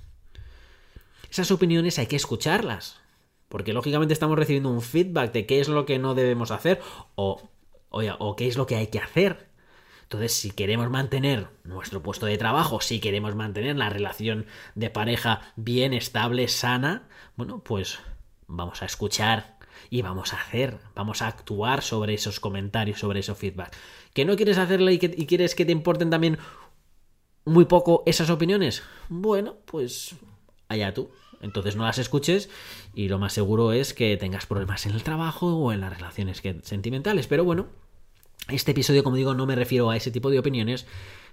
Esas 1.36 1.52
opiniones 1.52 2.00
hay 2.00 2.08
que 2.08 2.16
escucharlas, 2.16 2.96
porque 3.50 3.74
lógicamente 3.74 4.14
estamos 4.14 4.40
recibiendo 4.40 4.70
un 4.70 4.82
feedback 4.82 5.34
de 5.34 5.46
qué 5.46 5.60
es 5.60 5.68
lo 5.68 5.86
que 5.86 6.00
no 6.00 6.16
debemos 6.16 6.50
hacer 6.50 6.80
o, 7.16 7.50
o, 7.90 8.36
qué 8.38 8.48
es 8.48 8.56
lo 8.56 8.66
que 8.66 8.78
hay 8.78 8.88
que 8.88 9.00
hacer. 9.00 9.50
Entonces, 10.04 10.32
si 10.32 10.52
queremos 10.52 10.90
mantener 10.90 11.50
nuestro 11.66 12.02
puesto 12.02 12.26
de 12.26 12.38
trabajo, 12.38 12.80
si 12.80 13.02
queremos 13.02 13.36
mantener 13.36 13.76
la 13.76 13.90
relación 13.90 14.46
de 14.76 14.90
pareja 14.90 15.42
bien, 15.58 15.94
estable, 15.94 16.48
sana, 16.48 17.10
bueno, 17.36 17.60
pues 17.60 18.00
vamos 18.48 18.82
a 18.82 18.86
escuchar 18.86 19.58
y 19.90 20.04
vamos 20.04 20.32
a 20.32 20.38
hacer, 20.38 20.80
vamos 20.96 21.22
a 21.22 21.28
actuar 21.28 21.82
sobre 21.82 22.14
esos 22.14 22.40
comentarios, 22.40 23.02
sobre 23.02 23.20
esos 23.20 23.38
feedback. 23.38 23.76
¿Que 24.14 24.24
no 24.24 24.38
quieres 24.38 24.58
hacerlo 24.58 24.90
y, 24.90 25.00
que, 25.00 25.14
y 25.14 25.26
quieres 25.26 25.54
que 25.54 25.66
te 25.66 25.74
importen 25.74 26.10
también 26.10 26.38
muy 27.44 27.66
poco 27.66 28.04
esas 28.06 28.30
opiniones? 28.30 28.84
Bueno, 29.10 29.58
pues 29.66 30.16
allá 30.68 30.94
tú. 30.94 31.10
Entonces 31.42 31.76
no 31.76 31.84
las 31.86 31.98
escuches 31.98 32.50
y 32.94 33.08
lo 33.08 33.20
más 33.20 33.34
seguro 33.34 33.72
es 33.72 33.94
que 33.94 34.18
tengas 34.18 34.46
problemas 34.46 34.86
en 34.86 34.94
el 34.94 35.04
trabajo 35.04 35.56
o 35.56 35.72
en 35.72 35.82
las 35.82 35.96
relaciones 35.96 36.42
sentimentales. 36.64 37.28
Pero 37.28 37.44
bueno, 37.44 37.68
este 38.50 38.72
episodio, 38.72 39.04
como 39.04 39.16
digo, 39.16 39.34
no 39.34 39.46
me 39.46 39.56
refiero 39.56 39.90
a 39.90 39.98
ese 39.98 40.12
tipo 40.12 40.30
de 40.30 40.40
opiniones, 40.40 40.86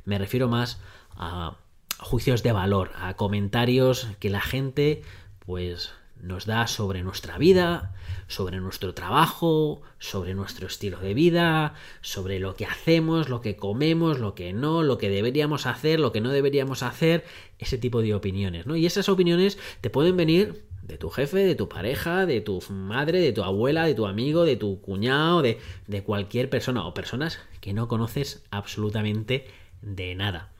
me 0.05 0.19
refiero 0.19 0.49
más 0.49 0.81
a, 1.17 1.57
juicios 1.99 2.43
de 2.43 2.53
valor, 2.53 2.91
a 2.97 3.15
comentarios 3.15 4.09
que 4.19 4.31
la 4.31 4.41
gente 4.41 5.03
pues 5.39 5.93
nos 6.23 6.47
da 6.47 6.69
sobre 6.69 7.03
nuestra 7.03 7.37
vida, 7.37 7.95
sobre 8.29 8.61
nuestro 8.61 8.95
trabajo, 8.95 9.83
sobre 9.99 10.35
nuestro 10.35 10.69
estilo 10.69 11.01
de 11.01 11.15
vida, 11.15 11.75
sobre 12.01 12.39
lo 12.39 12.55
que 12.55 12.65
hacemos, 12.65 13.29
lo 13.29 13.41
que 13.41 13.57
comemos, 13.57 14.21
lo 14.21 14.35
que 14.35 14.53
no, 14.53 14.85
lo 14.85 14.99
que 14.99 15.11
deberíamos 15.11 15.67
hacer, 15.67 15.99
lo 15.99 16.13
que 16.13 16.21
no 16.21 16.31
deberíamos 16.31 16.85
hacer, 16.85 17.25
ese 17.59 17.77
tipo 17.77 18.03
de 18.03 18.15
opiniones, 18.15 18.67
¿no? 18.67 18.77
Y 18.77 18.87
esas 18.87 19.09
opiniones 19.09 19.59
te 19.81 19.91
pueden 19.91 20.17
venir 20.17 20.65
de 20.83 20.97
tu 20.97 21.11
jefe, 21.11 21.39
de 21.39 21.57
tu 21.57 21.69
pareja, 21.69 22.25
de 22.25 22.41
tu 22.41 22.63
madre, 22.71 23.21
de 23.21 23.33
tu 23.33 23.43
abuela, 23.43 23.85
de 23.85 23.95
tu 23.95 24.07
amigo, 24.07 24.45
de 24.45 24.57
tu 24.57 24.81
cuñado, 24.81 25.43
de, 25.43 25.59
de 25.89 26.03
cualquier 26.05 26.49
persona 26.49 26.87
o 26.87 26.95
personas 26.95 27.41
que 27.61 27.73
no 27.73 27.89
conoces 27.89 28.45
absolutamente 28.51 29.47
de 29.81 30.15
nada. 30.15 30.53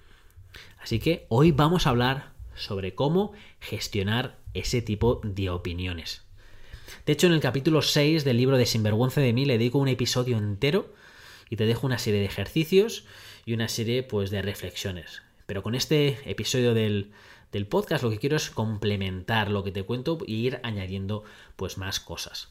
Así 0.81 0.99
que 0.99 1.27
hoy 1.29 1.53
vamos 1.53 1.87
a 1.87 1.91
hablar 1.91 2.33
sobre 2.55 2.95
cómo 2.95 3.33
gestionar 3.61 4.42
ese 4.55 4.83
tipo 4.83 5.21
de 5.25 5.51
opiniones. 5.51 6.23
De 7.07 7.13
hecho, 7.13 7.27
en 7.27 7.33
el 7.33 7.41
capítulo 7.41 7.83
6 7.83 8.25
del 8.25 8.37
libro 8.37 8.57
de 8.57 8.67
Sinvergüenza 8.67 9.21
de 9.21 9.33
mí 9.33 9.45
le 9.45 9.59
dedico 9.59 9.79
un 9.79 9.89
episodio 9.89 10.39
entero 10.39 10.95
y 11.51 11.57
te 11.57 11.67
dejo 11.67 11.87
una 11.87 11.99
serie 11.99 12.21
de 12.21 12.27
ejercicios 12.27 13.05
y 13.45 13.55
una 13.55 13.69
serie 13.69 14.03
pues 14.03 14.31
de 14.31 14.43
reflexiones. 14.43 15.23
Pero 15.47 15.63
con 15.63 15.75
este 15.75 16.19
episodio 16.31 16.75
del, 16.75 17.13
del 17.51 17.67
podcast 17.67 18.05
lo 18.05 18.11
que 18.11 18.19
quiero 18.19 18.37
es 18.37 18.51
complementar 18.51 19.51
lo 19.51 19.65
que 19.65 19.73
te 19.73 19.83
cuento 19.83 20.19
e 20.27 20.33
ir 20.33 20.61
añadiendo 20.63 21.25
pues 21.57 21.79
más 21.79 22.01
cosas. 22.01 22.51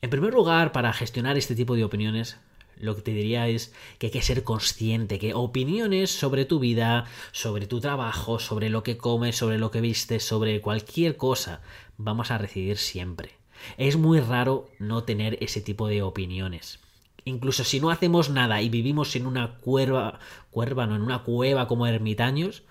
En 0.00 0.10
primer 0.10 0.34
lugar, 0.34 0.72
para 0.72 0.92
gestionar 0.92 1.36
este 1.38 1.54
tipo 1.54 1.74
de 1.76 1.84
opiniones, 1.84 2.38
lo 2.76 2.96
que 2.96 3.02
te 3.02 3.12
diría 3.12 3.48
es 3.48 3.72
que 3.98 4.06
hay 4.06 4.12
que 4.12 4.22
ser 4.22 4.44
consciente 4.44 5.18
que 5.18 5.34
opiniones 5.34 6.10
sobre 6.10 6.44
tu 6.44 6.58
vida, 6.58 7.04
sobre 7.32 7.66
tu 7.66 7.80
trabajo, 7.80 8.38
sobre 8.38 8.70
lo 8.70 8.82
que 8.82 8.96
comes, 8.96 9.36
sobre 9.36 9.58
lo 9.58 9.70
que 9.70 9.80
vistes, 9.80 10.24
sobre 10.24 10.60
cualquier 10.60 11.16
cosa, 11.16 11.60
vamos 11.96 12.30
a 12.30 12.38
recibir 12.38 12.78
siempre. 12.78 13.32
Es 13.76 13.96
muy 13.96 14.20
raro 14.20 14.68
no 14.78 15.04
tener 15.04 15.38
ese 15.40 15.60
tipo 15.60 15.88
de 15.88 16.02
opiniones. 16.02 16.80
Incluso 17.24 17.64
si 17.64 17.80
no 17.80 17.90
hacemos 17.90 18.28
nada 18.28 18.60
y 18.60 18.68
vivimos 18.68 19.16
en 19.16 19.26
una 19.26 19.56
cuerva, 19.56 20.18
cuerva, 20.50 20.86
no, 20.86 20.96
en 20.96 21.02
una 21.02 21.22
cueva 21.22 21.66
como 21.66 21.86
ermitaños, 21.86 22.64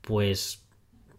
pues 0.00 0.62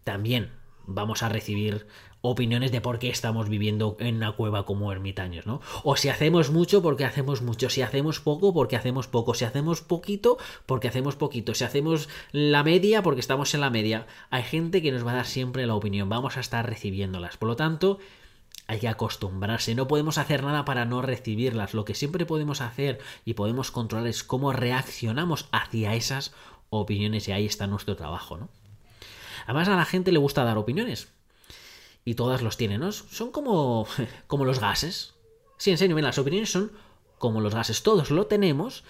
también 0.02 0.50
vamos 0.86 1.22
a 1.22 1.28
recibir 1.28 1.86
opiniones 2.22 2.70
de 2.70 2.80
por 2.80 2.98
qué 2.98 3.10
estamos 3.10 3.48
viviendo 3.48 3.96
en 3.98 4.16
una 4.16 4.32
cueva 4.32 4.64
como 4.64 4.92
ermitaños, 4.92 5.44
¿no? 5.44 5.60
O 5.82 5.96
si 5.96 6.08
hacemos 6.08 6.50
mucho, 6.50 6.80
porque 6.80 7.04
hacemos 7.04 7.42
mucho, 7.42 7.68
si 7.68 7.82
hacemos 7.82 8.20
poco, 8.20 8.54
porque 8.54 8.76
hacemos 8.76 9.08
poco, 9.08 9.34
si 9.34 9.44
hacemos 9.44 9.82
poquito, 9.82 10.38
porque 10.64 10.88
hacemos 10.88 11.16
poquito, 11.16 11.54
si 11.54 11.64
hacemos 11.64 12.08
la 12.30 12.62
media, 12.62 13.02
porque 13.02 13.20
estamos 13.20 13.52
en 13.54 13.60
la 13.60 13.70
media. 13.70 14.06
Hay 14.30 14.44
gente 14.44 14.80
que 14.80 14.92
nos 14.92 15.04
va 15.04 15.12
a 15.12 15.16
dar 15.16 15.26
siempre 15.26 15.66
la 15.66 15.74
opinión, 15.74 16.08
vamos 16.08 16.36
a 16.36 16.40
estar 16.40 16.64
recibiéndolas. 16.64 17.36
Por 17.36 17.48
lo 17.48 17.56
tanto, 17.56 17.98
hay 18.68 18.78
que 18.78 18.88
acostumbrarse, 18.88 19.74
no 19.74 19.88
podemos 19.88 20.16
hacer 20.16 20.44
nada 20.44 20.64
para 20.64 20.84
no 20.84 21.02
recibirlas. 21.02 21.74
Lo 21.74 21.84
que 21.84 21.94
siempre 21.94 22.24
podemos 22.24 22.60
hacer 22.60 23.00
y 23.24 23.34
podemos 23.34 23.72
controlar 23.72 24.06
es 24.06 24.22
cómo 24.22 24.52
reaccionamos 24.52 25.48
hacia 25.50 25.94
esas 25.96 26.32
opiniones 26.70 27.26
y 27.26 27.32
ahí 27.32 27.46
está 27.46 27.66
nuestro 27.66 27.96
trabajo, 27.96 28.38
¿no? 28.38 28.48
Además 29.44 29.66
a 29.66 29.76
la 29.76 29.84
gente 29.84 30.12
le 30.12 30.20
gusta 30.20 30.44
dar 30.44 30.56
opiniones 30.56 31.08
y 32.04 32.14
todas 32.14 32.42
los 32.42 32.56
tienen, 32.56 32.80
¿no? 32.80 32.92
Son 32.92 33.30
como, 33.30 33.86
como 34.26 34.44
los 34.44 34.60
gases. 34.60 35.14
Sí, 35.58 35.70
en 35.70 35.78
serio, 35.78 35.98
las 35.98 36.18
opiniones 36.18 36.50
son 36.50 36.72
como 37.18 37.40
los 37.40 37.54
gases, 37.54 37.82
todos 37.82 38.10
lo 38.10 38.26
tenemos 38.26 38.82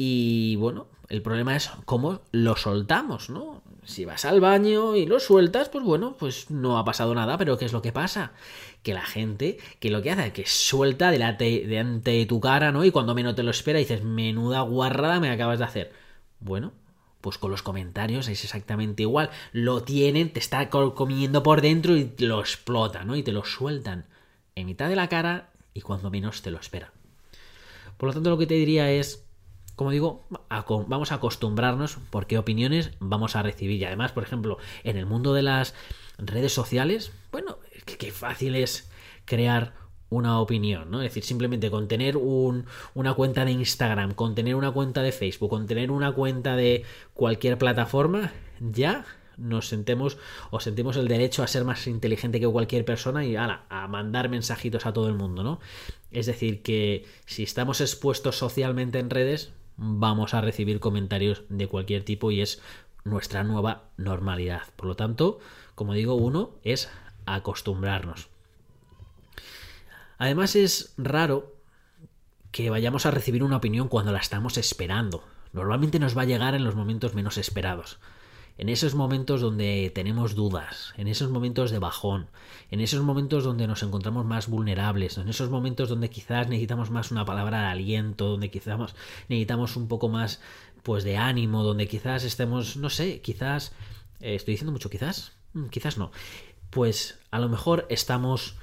y 0.00 0.56
bueno, 0.56 0.86
el 1.08 1.22
problema 1.22 1.56
es 1.56 1.70
cómo 1.84 2.20
lo 2.30 2.56
soltamos, 2.56 3.30
¿no? 3.30 3.62
Si 3.84 4.04
vas 4.04 4.24
al 4.24 4.40
baño 4.40 4.94
y 4.94 5.06
lo 5.06 5.18
sueltas, 5.18 5.68
pues 5.68 5.84
bueno, 5.84 6.16
pues 6.16 6.50
no 6.50 6.78
ha 6.78 6.84
pasado 6.84 7.14
nada, 7.14 7.36
pero 7.36 7.58
¿qué 7.58 7.64
es 7.64 7.72
lo 7.72 7.82
que 7.82 7.90
pasa? 7.90 8.32
Que 8.82 8.94
la 8.94 9.04
gente, 9.04 9.58
que 9.80 9.90
lo 9.90 10.00
que 10.02 10.12
hace 10.12 10.28
es 10.28 10.32
que 10.32 10.46
suelta 10.46 11.10
delante, 11.10 11.66
de 11.66 12.26
tu 12.26 12.40
cara, 12.40 12.70
¿no? 12.70 12.84
Y 12.84 12.92
cuando 12.92 13.14
menos 13.14 13.34
te 13.34 13.42
lo 13.42 13.50
espera 13.50 13.80
dices, 13.80 14.04
menuda 14.04 14.60
guarrada 14.60 15.18
me 15.18 15.30
acabas 15.30 15.58
de 15.58 15.64
hacer. 15.64 15.92
Bueno, 16.38 16.72
pues 17.20 17.38
con 17.38 17.50
los 17.50 17.62
comentarios 17.62 18.28
es 18.28 18.44
exactamente 18.44 19.02
igual. 19.02 19.30
Lo 19.52 19.82
tienen, 19.82 20.32
te 20.32 20.40
está 20.40 20.70
comiendo 20.70 21.42
por 21.42 21.60
dentro 21.60 21.96
y 21.96 22.12
lo 22.18 22.40
explota, 22.40 23.04
¿no? 23.04 23.16
Y 23.16 23.22
te 23.22 23.32
lo 23.32 23.44
sueltan 23.44 24.06
en 24.54 24.66
mitad 24.66 24.88
de 24.88 24.96
la 24.96 25.08
cara 25.08 25.50
y 25.74 25.80
cuando 25.80 26.10
menos 26.10 26.42
te 26.42 26.50
lo 26.50 26.58
espera. 26.58 26.92
Por 27.96 28.08
lo 28.08 28.12
tanto, 28.12 28.30
lo 28.30 28.38
que 28.38 28.46
te 28.46 28.54
diría 28.54 28.90
es, 28.90 29.24
como 29.74 29.90
digo, 29.90 30.26
vamos 30.50 31.12
a 31.12 31.16
acostumbrarnos 31.16 31.98
porque 32.10 32.38
opiniones 32.38 32.92
vamos 33.00 33.36
a 33.36 33.42
recibir. 33.42 33.80
Y 33.80 33.84
además, 33.84 34.12
por 34.12 34.22
ejemplo, 34.22 34.58
en 34.84 34.96
el 34.96 35.06
mundo 35.06 35.34
de 35.34 35.42
las 35.42 35.74
redes 36.18 36.52
sociales, 36.52 37.12
bueno, 37.32 37.58
qué 37.98 38.12
fácil 38.12 38.54
es 38.54 38.90
crear 39.24 39.74
una 40.10 40.40
opinión, 40.40 40.90
¿no? 40.90 41.02
Es 41.02 41.10
decir, 41.10 41.24
simplemente 41.24 41.70
con 41.70 41.88
tener 41.88 42.16
un, 42.16 42.66
una 42.94 43.14
cuenta 43.14 43.44
de 43.44 43.52
Instagram, 43.52 44.14
con 44.14 44.34
tener 44.34 44.54
una 44.54 44.70
cuenta 44.70 45.02
de 45.02 45.12
Facebook, 45.12 45.50
con 45.50 45.66
tener 45.66 45.90
una 45.90 46.12
cuenta 46.12 46.56
de 46.56 46.84
cualquier 47.14 47.58
plataforma, 47.58 48.32
ya 48.60 49.04
nos 49.36 49.68
sentemos 49.68 50.18
o 50.50 50.60
sentimos 50.60 50.96
el 50.96 51.08
derecho 51.08 51.42
a 51.42 51.46
ser 51.46 51.64
más 51.64 51.86
inteligente 51.86 52.40
que 52.40 52.48
cualquier 52.48 52.84
persona 52.84 53.24
y 53.24 53.36
a 53.36 53.86
mandar 53.88 54.28
mensajitos 54.28 54.84
a 54.86 54.92
todo 54.92 55.08
el 55.08 55.14
mundo, 55.14 55.42
¿no? 55.42 55.60
Es 56.10 56.26
decir, 56.26 56.62
que 56.62 57.04
si 57.26 57.42
estamos 57.42 57.80
expuestos 57.80 58.36
socialmente 58.36 58.98
en 58.98 59.10
redes, 59.10 59.52
vamos 59.76 60.34
a 60.34 60.40
recibir 60.40 60.80
comentarios 60.80 61.44
de 61.48 61.68
cualquier 61.68 62.02
tipo 62.02 62.30
y 62.30 62.40
es 62.40 62.60
nuestra 63.04 63.44
nueva 63.44 63.84
normalidad. 63.96 64.62
Por 64.76 64.86
lo 64.86 64.96
tanto, 64.96 65.38
como 65.74 65.94
digo, 65.94 66.14
uno 66.14 66.50
es 66.64 66.90
acostumbrarnos. 67.26 68.28
Además 70.18 70.56
es 70.56 70.92
raro 70.98 71.54
que 72.50 72.70
vayamos 72.70 73.06
a 73.06 73.10
recibir 73.10 73.42
una 73.44 73.56
opinión 73.56 73.88
cuando 73.88 74.12
la 74.12 74.18
estamos 74.18 74.58
esperando. 74.58 75.24
Normalmente 75.52 75.98
nos 75.98 76.16
va 76.16 76.22
a 76.22 76.26
llegar 76.26 76.54
en 76.54 76.64
los 76.64 76.74
momentos 76.74 77.14
menos 77.14 77.38
esperados. 77.38 77.98
En 78.58 78.68
esos 78.68 78.96
momentos 78.96 79.40
donde 79.40 79.92
tenemos 79.94 80.34
dudas, 80.34 80.92
en 80.96 81.06
esos 81.06 81.30
momentos 81.30 81.70
de 81.70 81.78
bajón, 81.78 82.26
en 82.72 82.80
esos 82.80 83.02
momentos 83.02 83.44
donde 83.44 83.68
nos 83.68 83.84
encontramos 83.84 84.26
más 84.26 84.48
vulnerables, 84.48 85.16
en 85.16 85.28
esos 85.28 85.48
momentos 85.48 85.88
donde 85.88 86.10
quizás 86.10 86.48
necesitamos 86.48 86.90
más 86.90 87.12
una 87.12 87.24
palabra 87.24 87.60
de 87.60 87.66
aliento, 87.68 88.30
donde 88.30 88.50
quizás 88.50 88.94
necesitamos 89.28 89.76
un 89.76 89.86
poco 89.86 90.08
más 90.08 90.40
pues 90.82 91.04
de 91.04 91.16
ánimo, 91.16 91.62
donde 91.62 91.86
quizás 91.86 92.24
estemos, 92.24 92.76
no 92.76 92.90
sé, 92.90 93.20
quizás 93.20 93.72
eh, 94.20 94.34
estoy 94.34 94.54
diciendo 94.54 94.72
mucho 94.72 94.90
quizás, 94.90 95.32
mm, 95.52 95.66
quizás 95.66 95.96
no. 95.96 96.10
Pues 96.70 97.20
a 97.30 97.38
lo 97.38 97.48
mejor 97.48 97.86
estamos 97.90 98.56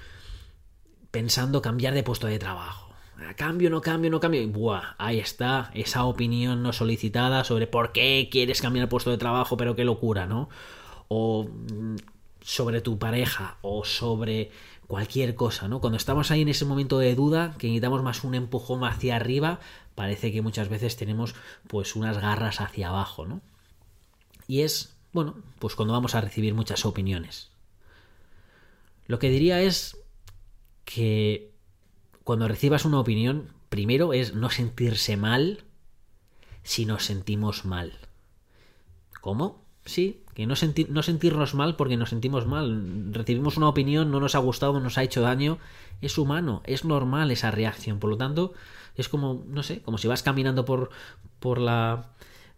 pensando 1.15 1.61
cambiar 1.61 1.93
de 1.93 2.03
puesto 2.03 2.27
de 2.27 2.39
trabajo. 2.39 2.93
Cambio, 3.37 3.69
no 3.69 3.79
cambio, 3.79 4.11
no 4.11 4.19
cambio. 4.19 4.41
Y 4.41 4.47
buah, 4.47 4.95
ahí 4.97 5.17
está 5.17 5.71
esa 5.73 6.03
opinión 6.03 6.61
no 6.61 6.73
solicitada 6.73 7.45
sobre 7.45 7.67
por 7.67 7.93
qué 7.93 8.27
quieres 8.29 8.61
cambiar 8.61 8.83
el 8.83 8.89
puesto 8.89 9.11
de 9.11 9.17
trabajo, 9.17 9.55
pero 9.55 9.77
qué 9.77 9.85
locura, 9.85 10.27
¿no? 10.27 10.49
O 11.07 11.45
mm, 11.45 11.95
sobre 12.41 12.81
tu 12.81 12.99
pareja 12.99 13.55
o 13.61 13.85
sobre 13.85 14.51
cualquier 14.87 15.35
cosa, 15.35 15.69
¿no? 15.69 15.79
Cuando 15.79 15.95
estamos 15.95 16.31
ahí 16.31 16.41
en 16.41 16.49
ese 16.49 16.65
momento 16.65 16.99
de 16.99 17.15
duda, 17.15 17.55
que 17.57 17.67
necesitamos 17.67 18.03
más 18.03 18.25
un 18.25 18.35
empujón 18.35 18.83
hacia 18.83 19.15
arriba, 19.15 19.61
parece 19.95 20.33
que 20.33 20.41
muchas 20.41 20.67
veces 20.67 20.97
tenemos 20.97 21.33
pues 21.67 21.95
unas 21.95 22.17
garras 22.17 22.59
hacia 22.59 22.89
abajo, 22.89 23.25
¿no? 23.25 23.39
Y 24.49 24.63
es, 24.63 24.97
bueno, 25.13 25.35
pues 25.59 25.75
cuando 25.75 25.93
vamos 25.93 26.13
a 26.13 26.19
recibir 26.19 26.53
muchas 26.53 26.83
opiniones. 26.83 27.51
Lo 29.07 29.17
que 29.17 29.29
diría 29.29 29.61
es 29.61 29.95
que 30.85 31.51
cuando 32.23 32.47
recibas 32.47 32.85
una 32.85 32.99
opinión, 32.99 33.49
primero 33.69 34.13
es 34.13 34.33
no 34.33 34.49
sentirse 34.49 35.17
mal 35.17 35.63
si 36.63 36.85
nos 36.85 37.05
sentimos 37.05 37.65
mal. 37.65 37.93
¿Cómo? 39.21 39.65
Sí, 39.85 40.23
que 40.33 40.47
no, 40.47 40.55
no 40.89 41.03
sentirnos 41.03 41.53
mal 41.53 41.75
porque 41.75 41.97
nos 41.97 42.09
sentimos 42.09 42.47
mal. 42.47 43.13
Recibimos 43.13 43.57
una 43.57 43.69
opinión, 43.69 44.09
no 44.09 44.19
nos 44.19 44.35
ha 44.35 44.39
gustado, 44.39 44.79
nos 44.79 44.97
ha 44.97 45.03
hecho 45.03 45.21
daño. 45.21 45.59
Es 46.01 46.17
humano, 46.17 46.61
es 46.65 46.85
normal 46.85 47.29
esa 47.31 47.51
reacción. 47.51 47.99
Por 47.99 48.09
lo 48.09 48.17
tanto, 48.17 48.53
es 48.95 49.09
como, 49.09 49.43
no 49.47 49.61
sé, 49.61 49.81
como 49.81 49.97
si 49.97 50.07
vas 50.07 50.23
caminando 50.23 50.65
por, 50.65 50.89
por 51.39 51.59
la 51.59 52.09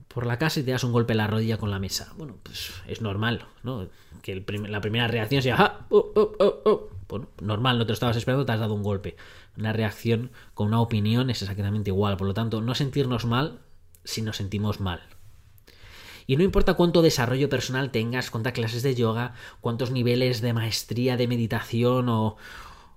por 0.08 0.26
la 0.26 0.38
casa 0.38 0.60
y 0.60 0.64
te 0.64 0.72
das 0.72 0.84
un 0.84 0.94
golpe 0.94 1.14
en 1.14 1.18
la 1.18 1.28
rodilla 1.28 1.58
con 1.58 1.70
la 1.70 1.80
mesa. 1.80 2.14
Bueno, 2.18 2.38
pues 2.42 2.74
es 2.88 3.02
normal, 3.02 3.46
¿no? 3.64 3.88
Que 4.22 4.36
la 4.68 4.82
primera 4.82 5.08
reacción 5.08 5.42
sea, 5.42 5.58
¡ah! 5.60 5.86
Oh, 5.90 6.12
oh, 6.16 6.62
oh, 6.66 6.90
bueno, 7.08 7.30
normal, 7.42 7.78
no 7.78 7.86
te 7.86 7.90
lo 7.90 7.94
estabas 7.94 8.18
esperando, 8.18 8.46
te 8.46 8.52
has 8.52 8.60
dado 8.60 8.74
un 8.74 8.84
golpe. 8.84 9.16
Una 9.58 9.74
reacción 9.74 10.32
con 10.54 10.68
una 10.68 10.82
opinión 10.82 11.30
es 11.30 11.42
exactamente 11.42 11.90
igual. 11.90 12.18
Por 12.18 12.28
lo 12.28 12.34
tanto, 12.34 12.62
no 12.62 12.76
sentirnos 12.76 13.26
mal 13.26 13.60
si 14.04 14.22
nos 14.22 14.38
sentimos 14.38 14.80
mal. 14.80 15.02
Y 16.26 16.36
no 16.36 16.44
importa 16.44 16.74
cuánto 16.74 17.02
desarrollo 17.02 17.48
personal 17.50 17.90
tengas, 17.92 18.30
cuántas 18.30 18.54
clases 18.54 18.84
de 18.84 18.96
yoga, 18.96 19.34
cuántos 19.62 19.92
niveles 19.92 20.42
de 20.42 20.54
maestría 20.54 21.16
de 21.16 21.28
meditación 21.28 22.10
o, 22.10 22.36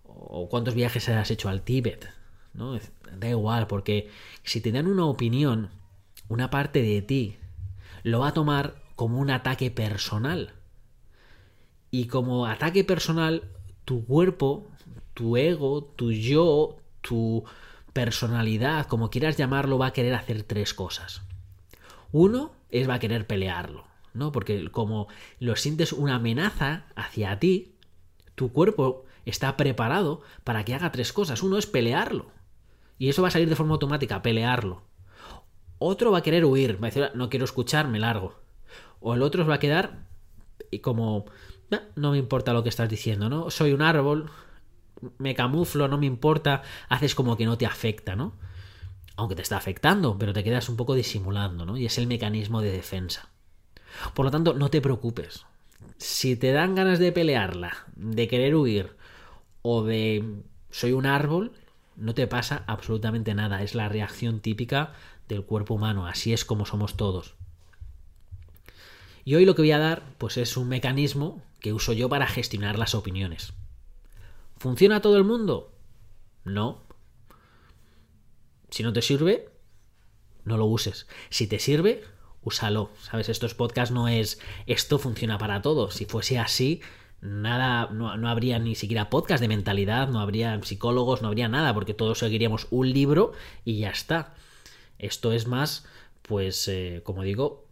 o 0.05 0.49
cuántos 0.49 0.75
viajes 0.75 1.09
has 1.09 1.31
hecho 1.31 1.49
al 1.49 1.63
Tíbet. 1.63 2.09
¿no? 2.53 2.79
Da 3.17 3.29
igual, 3.29 3.67
porque 3.67 4.11
si 4.43 4.61
te 4.61 4.73
dan 4.73 4.87
una 4.87 5.07
opinión, 5.07 5.71
una 6.29 6.51
parte 6.51 6.83
de 6.83 7.03
ti 7.03 7.37
lo 8.03 8.21
va 8.21 8.29
a 8.29 8.35
tomar 8.35 8.83
como 8.97 9.19
un 9.19 9.31
ataque 9.31 9.71
personal. 9.71 10.55
Y 11.91 12.07
como 12.07 12.47
ataque 12.47 12.85
personal, 12.85 13.45
tu 13.91 14.07
cuerpo, 14.07 14.69
tu 15.15 15.37
ego, 15.37 15.83
tu 15.83 16.13
yo, 16.13 16.77
tu 17.01 17.43
personalidad, 17.93 18.87
como 18.87 19.11
quieras 19.11 19.37
llamarlo, 19.37 19.79
va 19.79 19.87
a 19.87 19.93
querer 19.93 20.15
hacer 20.15 20.45
tres 20.45 20.75
cosas. 20.75 21.23
Uno 22.13 22.53
es 22.71 22.89
va 22.89 22.95
a 22.95 22.99
querer 23.01 23.27
pelearlo, 23.27 23.85
¿no? 24.15 24.31
Porque 24.31 24.71
como 24.71 25.09
lo 25.41 25.57
sientes 25.57 25.93
una 25.93 26.15
amenaza 26.15 26.85
hacia 26.95 27.41
ti, 27.41 27.73
tu 28.37 28.53
cuerpo 28.53 29.07
está 29.27 29.57
preparado 29.57 30.23
para 30.45 30.65
que 30.65 30.77
haga 30.77 30.93
tres 30.93 31.13
cosas. 31.13 31.43
Uno 31.43 31.59
es 31.59 31.67
pelearlo. 31.67 32.31
Y 32.97 33.09
eso 33.09 33.23
va 33.23 33.29
a 33.29 33.33
salir 33.33 33.49
de 33.49 33.57
forma 33.57 33.73
automática, 33.73 34.23
pelearlo. 34.23 34.83
Otro 35.81 36.13
va 36.13 36.19
a 36.19 36.23
querer 36.23 36.45
huir, 36.45 36.77
va 36.81 36.87
a 36.87 36.91
decir, 36.93 37.11
no 37.15 37.29
quiero 37.29 37.45
escuchar, 37.45 37.89
me 37.89 37.99
largo. 37.99 38.39
O 39.01 39.15
el 39.15 39.23
otro 39.23 39.45
va 39.45 39.57
a 39.57 39.59
quedar 39.59 40.07
como, 40.81 41.25
no 41.97 42.11
me 42.13 42.19
importa 42.19 42.53
lo 42.53 42.63
que 42.63 42.69
estás 42.69 42.89
diciendo, 42.89 43.29
¿no? 43.29 43.51
Soy 43.51 43.73
un 43.73 43.83
árbol, 43.83 44.31
me 45.19 45.35
camuflo, 45.35 45.89
no 45.89 45.99
me 45.99 46.07
importa, 46.07 46.63
haces 46.89 47.15
como 47.15 47.37
que 47.37 47.47
no 47.47 47.59
te 47.59 47.67
afecta, 47.67 48.17
¿no? 48.17 48.35
Aunque 49.17 49.35
te 49.35 49.43
está 49.43 49.57
afectando, 49.57 50.17
pero 50.19 50.33
te 50.33 50.45
quedas 50.45 50.69
un 50.69 50.77
poco 50.77 50.95
disimulando, 50.95 51.67
¿no? 51.67 51.77
Y 51.77 51.87
es 51.87 51.99
el 51.99 52.07
mecanismo 52.07 52.61
de 52.61 52.73
defensa. 52.73 53.29
Por 54.15 54.25
lo 54.25 54.31
tanto, 54.31 54.55
no 54.55 54.71
te 54.71 54.81
preocupes. 54.81 55.45
Si 55.99 56.37
te 56.37 56.53
dan 56.53 56.75
ganas 56.75 56.99
de 56.99 57.13
pelearla, 57.13 57.87
de 57.97 58.29
querer 58.29 58.55
huir 58.55 58.97
o 59.63 59.83
de 59.83 60.43
soy 60.71 60.93
un 60.93 61.07
árbol, 61.07 61.53
no 61.97 62.15
te 62.15 62.27
pasa 62.27 62.65
absolutamente 62.67 63.35
nada. 63.35 63.63
Es 63.63 63.75
la 63.75 63.89
reacción 63.89 64.41
típica 64.41 64.95
del 65.29 65.45
cuerpo 65.45 65.75
humano. 65.75 66.07
Así 66.07 66.33
es 66.33 66.45
como 66.45 66.65
somos 66.65 66.97
todos. 66.97 67.35
Y 69.25 69.35
hoy 69.35 69.45
lo 69.45 69.55
que 69.55 69.63
voy 69.63 69.73
a 69.73 69.79
dar, 69.79 70.03
pues 70.17 70.39
es 70.39 70.57
un 70.57 70.69
mecanismo 70.69 71.43
que 71.61 71.73
uso 71.73 71.93
yo 71.93 72.09
para 72.09 72.27
gestionar 72.27 72.79
las 72.79 72.95
opiniones. 72.95 73.53
¿Funciona 74.57 75.01
todo 75.01 75.17
el 75.17 75.25
mundo? 75.25 75.73
No. 76.45 76.83
Si 78.71 78.83
no 78.83 78.93
te 78.93 79.03
sirve, 79.03 79.49
no 80.45 80.57
lo 80.57 80.67
uses. 80.67 81.07
Si 81.29 81.47
te 81.47 81.59
sirve, 81.59 82.05
úsalo. 82.43 82.91
¿Sabes? 83.01 83.29
Estos 83.29 83.55
podcasts 83.55 83.95
no 83.95 84.09
es 84.09 84.41
esto 84.67 84.99
funciona 84.99 85.39
para 85.39 85.63
todos. 85.63 85.95
Si 85.95 86.05
fuese 86.05 86.39
así, 86.39 86.81
nada, 87.21 87.89
no, 87.93 88.17
no, 88.17 88.29
habría 88.29 88.59
ni 88.59 88.75
siquiera 88.75 89.11
podcast 89.11 89.41
de 89.41 89.49
mentalidad, 89.49 90.09
no 90.09 90.21
habría 90.21 90.61
psicólogos, 90.63 91.23
no 91.23 91.29
habría 91.29 91.49
nada, 91.49 91.75
porque 91.75 91.95
todos 91.95 92.19
seguiríamos 92.19 92.67
un 92.71 92.93
libro 92.93 93.33
y 93.65 93.79
ya 93.79 93.91
está. 93.91 94.35
Esto 94.99 95.33
es 95.33 95.47
más, 95.47 95.87
pues, 96.23 96.69
eh, 96.69 97.01
como 97.05 97.23
digo, 97.23 97.67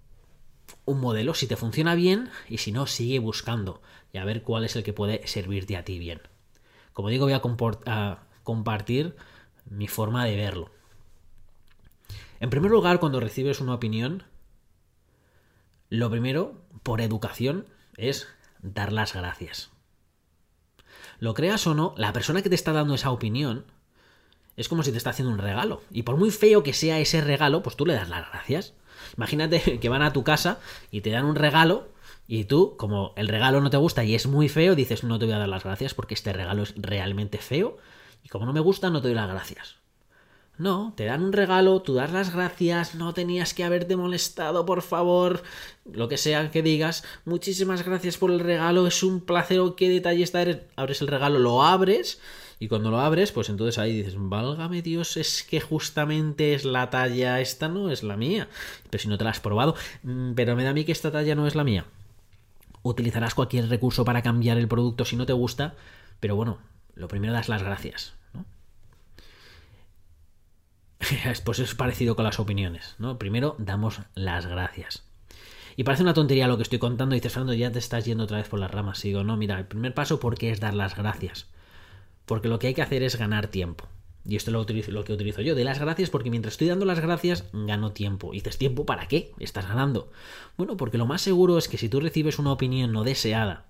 un 0.88 1.00
modelo, 1.00 1.34
si 1.34 1.46
te 1.46 1.56
funciona 1.56 1.94
bien 1.94 2.30
y 2.48 2.58
si 2.58 2.72
no, 2.72 2.86
sigue 2.86 3.18
buscando 3.18 3.82
y 4.12 4.18
a 4.18 4.24
ver 4.24 4.42
cuál 4.42 4.64
es 4.64 4.74
el 4.76 4.82
que 4.82 4.92
puede 4.92 5.26
servirte 5.26 5.76
a 5.76 5.84
ti 5.84 5.98
bien. 5.98 6.20
Como 6.92 7.10
digo, 7.10 7.26
voy 7.26 7.34
a, 7.86 8.18
compartir 8.42 9.14
mi 9.66 9.86
forma 9.86 10.24
de 10.24 10.36
verlo. 10.36 10.70
En 12.40 12.50
primer 12.50 12.70
lugar, 12.70 13.00
cuando 13.00 13.20
recibes 13.20 13.60
una 13.60 13.74
opinión, 13.74 14.24
lo 15.90 16.10
primero, 16.10 16.62
por 16.82 17.00
educación, 17.00 17.66
es 17.96 18.26
dar 18.62 18.92
las 18.92 19.14
gracias. 19.14 19.70
Lo 21.18 21.34
creas 21.34 21.66
o 21.66 21.74
no, 21.74 21.94
la 21.96 22.12
persona 22.12 22.42
que 22.42 22.48
te 22.48 22.54
está 22.54 22.72
dando 22.72 22.94
esa 22.94 23.10
opinión 23.10 23.66
es 24.56 24.68
como 24.68 24.82
si 24.82 24.90
te 24.90 24.98
está 24.98 25.10
haciendo 25.10 25.32
un 25.32 25.38
regalo. 25.38 25.82
Y 25.90 26.02
por 26.02 26.16
muy 26.16 26.30
feo 26.30 26.62
que 26.62 26.72
sea 26.72 26.98
ese 26.98 27.20
regalo, 27.20 27.62
pues 27.62 27.76
tú 27.76 27.86
le 27.86 27.94
das 27.94 28.08
las 28.08 28.28
gracias. 28.28 28.74
Imagínate 29.16 29.78
que 29.80 29.88
van 29.88 30.02
a 30.02 30.12
tu 30.12 30.24
casa 30.24 30.58
y 30.90 31.00
te 31.00 31.10
dan 31.10 31.24
un 31.24 31.36
regalo 31.36 31.88
y 32.26 32.44
tú, 32.44 32.76
como 32.76 33.14
el 33.16 33.28
regalo 33.28 33.60
no 33.60 33.70
te 33.70 33.78
gusta 33.78 34.04
y 34.04 34.14
es 34.14 34.26
muy 34.26 34.48
feo, 34.48 34.74
dices 34.74 35.02
no 35.02 35.18
te 35.18 35.24
voy 35.24 35.34
a 35.34 35.38
dar 35.38 35.48
las 35.48 35.64
gracias 35.64 35.94
porque 35.94 36.14
este 36.14 36.32
regalo 36.32 36.62
es 36.62 36.74
realmente 36.76 37.38
feo 37.38 37.78
y 38.22 38.28
como 38.28 38.44
no 38.44 38.52
me 38.52 38.60
gusta 38.60 38.90
no 38.90 39.00
te 39.00 39.08
doy 39.08 39.14
las 39.14 39.28
gracias. 39.30 39.76
No, 40.58 40.92
te 40.96 41.04
dan 41.04 41.22
un 41.22 41.32
regalo, 41.32 41.82
tú 41.82 41.94
das 41.94 42.10
las 42.10 42.34
gracias, 42.34 42.96
no 42.96 43.14
tenías 43.14 43.54
que 43.54 43.62
haberte 43.62 43.94
molestado, 43.94 44.66
por 44.66 44.82
favor, 44.82 45.44
lo 45.84 46.08
que 46.08 46.16
sea 46.16 46.50
que 46.50 46.62
digas, 46.62 47.04
muchísimas 47.24 47.84
gracias 47.84 48.18
por 48.18 48.32
el 48.32 48.40
regalo, 48.40 48.88
es 48.88 49.04
un 49.04 49.20
placer, 49.20 49.60
qué 49.76 49.88
detallista 49.88 50.42
eres, 50.42 50.58
abres 50.74 51.00
el 51.00 51.06
regalo, 51.06 51.38
lo 51.38 51.62
abres 51.62 52.20
y 52.60 52.68
cuando 52.68 52.90
lo 52.90 52.98
abres, 52.98 53.30
pues 53.32 53.48
entonces 53.48 53.78
ahí 53.78 53.96
dices, 53.96 54.14
válgame 54.16 54.82
Dios, 54.82 55.16
es 55.16 55.44
que 55.44 55.60
justamente 55.60 56.54
es 56.54 56.64
la 56.64 56.90
talla, 56.90 57.40
esta 57.40 57.68
no 57.68 57.90
es 57.90 58.02
la 58.02 58.16
mía, 58.16 58.48
pero 58.90 59.00
si 59.00 59.08
no 59.08 59.16
te 59.16 59.24
la 59.24 59.30
has 59.30 59.40
probado, 59.40 59.76
mm, 60.02 60.32
pero 60.34 60.56
me 60.56 60.64
da 60.64 60.70
a 60.70 60.74
mí 60.74 60.84
que 60.84 60.92
esta 60.92 61.12
talla 61.12 61.34
no 61.34 61.46
es 61.46 61.54
la 61.54 61.64
mía. 61.64 61.84
Utilizarás 62.82 63.34
cualquier 63.34 63.68
recurso 63.68 64.04
para 64.04 64.22
cambiar 64.22 64.58
el 64.58 64.68
producto 64.68 65.04
si 65.04 65.16
no 65.16 65.26
te 65.26 65.32
gusta, 65.32 65.74
pero 66.20 66.36
bueno, 66.36 66.58
lo 66.94 67.08
primero 67.08 67.32
das 67.32 67.48
las 67.48 67.62
gracias. 67.62 68.14
pues 71.44 71.58
es 71.60 71.74
parecido 71.74 72.16
con 72.16 72.24
las 72.24 72.40
opiniones, 72.40 72.96
¿no? 72.98 73.18
Primero 73.18 73.54
damos 73.58 74.00
las 74.14 74.46
gracias. 74.46 75.04
Y 75.76 75.84
parece 75.84 76.02
una 76.02 76.14
tontería 76.14 76.48
lo 76.48 76.56
que 76.56 76.64
estoy 76.64 76.80
contando 76.80 77.14
y 77.14 77.18
dices, 77.18 77.32
Fernando, 77.32 77.54
ya 77.54 77.70
te 77.70 77.78
estás 77.78 78.04
yendo 78.04 78.24
otra 78.24 78.38
vez 78.38 78.48
por 78.48 78.58
las 78.58 78.70
ramas. 78.70 79.04
Y 79.04 79.08
digo, 79.08 79.22
no, 79.22 79.36
mira, 79.36 79.56
el 79.58 79.66
primer 79.66 79.94
paso, 79.94 80.18
¿por 80.18 80.36
qué 80.36 80.50
es 80.50 80.58
dar 80.58 80.74
las 80.74 80.96
gracias? 80.96 81.46
Porque 82.28 82.48
lo 82.48 82.60
que 82.60 82.68
hay 82.68 82.74
que 82.74 82.82
hacer 82.82 83.02
es 83.02 83.16
ganar 83.16 83.48
tiempo. 83.48 83.88
Y 84.24 84.36
esto 84.36 84.50
es 84.50 84.88
lo, 84.88 85.04
que 85.04 85.12
utilizo 85.14 85.40
yo, 85.40 85.54
de 85.54 85.64
las 85.64 85.78
gracias, 85.78 86.10
porque 86.10 86.28
mientras 86.28 86.52
estoy 86.54 86.68
dando 86.68 86.84
las 86.84 87.00
gracias, 87.00 87.46
gano 87.54 87.92
tiempo. 87.92 88.34
Y 88.34 88.36
dices, 88.36 88.58
¿tiempo 88.58 88.84
para 88.84 89.08
qué? 89.08 89.32
Estás 89.38 89.66
ganando. 89.66 90.12
Bueno, 90.58 90.76
porque 90.76 90.98
lo 90.98 91.06
más 91.06 91.22
seguro 91.22 91.56
es 91.56 91.66
que 91.66 91.78
si 91.78 91.88
tú 91.88 91.98
recibes 91.98 92.38
una 92.38 92.52
opinión 92.52 92.92
no 92.92 93.04
deseada, 93.04 93.64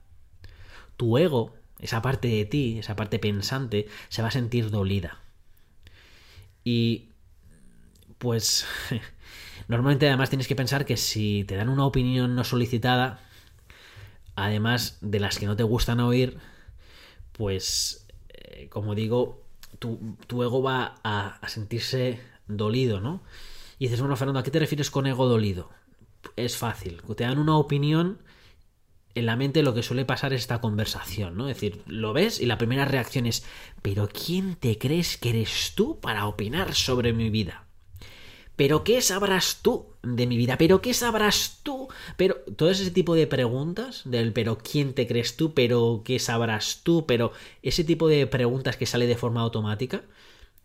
tu 0.96 1.16
ego, 1.16 1.54
esa 1.78 2.02
parte 2.02 2.26
de 2.26 2.44
ti, 2.44 2.80
esa 2.80 2.96
parte 2.96 3.20
pensante, 3.20 3.86
se 4.08 4.20
va 4.20 4.28
a 4.28 4.32
sentir 4.32 4.70
dolida. 4.70 5.20
Y 6.64 7.10
pues 8.18 8.66
normalmente 9.68 10.08
además 10.08 10.30
tienes 10.30 10.48
que 10.48 10.56
pensar 10.56 10.84
que 10.84 10.96
si 10.96 11.44
te 11.44 11.54
dan 11.54 11.68
una 11.68 11.86
opinión 11.86 12.34
no 12.34 12.42
solicitada, 12.42 13.20
además 14.34 14.98
de 15.00 15.20
las 15.20 15.38
que 15.38 15.46
no 15.46 15.54
te 15.54 15.62
gustan 15.62 16.00
oír, 16.00 16.36
pues 17.30 18.07
como 18.70 18.94
digo, 18.94 19.42
tu, 19.78 20.16
ego 20.42 20.62
va 20.62 20.96
a, 21.02 21.38
a, 21.40 21.48
sentirse 21.48 22.20
dolido, 22.46 23.00
¿no? 23.00 23.22
Y 23.78 23.84
dices, 23.86 24.00
bueno, 24.00 24.16
Fernando, 24.16 24.40
¿a 24.40 24.42
qué 24.42 24.50
te 24.50 24.58
refieres 24.58 24.90
con 24.90 25.06
ego 25.06 25.28
dolido? 25.28 25.70
Es 26.36 26.56
fácil, 26.56 27.00
te 27.16 27.24
dan 27.24 27.38
una 27.38 27.56
opinión 27.56 28.18
en 29.18 29.26
la 29.26 29.36
mente 29.36 29.62
lo 29.62 29.74
que 29.74 29.82
suele 29.82 30.04
pasar 30.04 30.32
es 30.32 30.42
esta 30.42 30.60
conversación, 30.60 31.36
¿no? 31.36 31.48
Es 31.48 31.56
decir, 31.56 31.82
lo 31.86 32.12
ves 32.12 32.40
y 32.40 32.46
la 32.46 32.58
primera 32.58 32.84
reacción 32.84 33.26
es, 33.26 33.44
pero 33.82 34.08
¿quién 34.08 34.56
te 34.56 34.78
crees 34.78 35.16
que 35.16 35.30
eres 35.30 35.72
tú 35.74 35.98
para 36.00 36.26
opinar 36.26 36.74
sobre 36.74 37.12
mi 37.12 37.30
vida? 37.30 37.67
¿Pero 38.58 38.82
qué 38.82 39.00
sabrás 39.02 39.60
tú 39.62 39.86
de 40.02 40.26
mi 40.26 40.36
vida? 40.36 40.58
¿Pero 40.58 40.82
qué 40.82 40.92
sabrás 40.92 41.60
tú? 41.62 41.86
Pero 42.16 42.34
todo 42.56 42.70
ese 42.70 42.90
tipo 42.90 43.14
de 43.14 43.28
preguntas 43.28 44.02
del 44.04 44.32
pero 44.32 44.58
quién 44.58 44.94
te 44.94 45.06
crees 45.06 45.36
tú, 45.36 45.54
pero 45.54 46.02
qué 46.04 46.18
sabrás 46.18 46.80
tú, 46.82 47.06
pero 47.06 47.30
ese 47.62 47.84
tipo 47.84 48.08
de 48.08 48.26
preguntas 48.26 48.76
que 48.76 48.84
sale 48.84 49.06
de 49.06 49.16
forma 49.16 49.42
automática, 49.42 50.02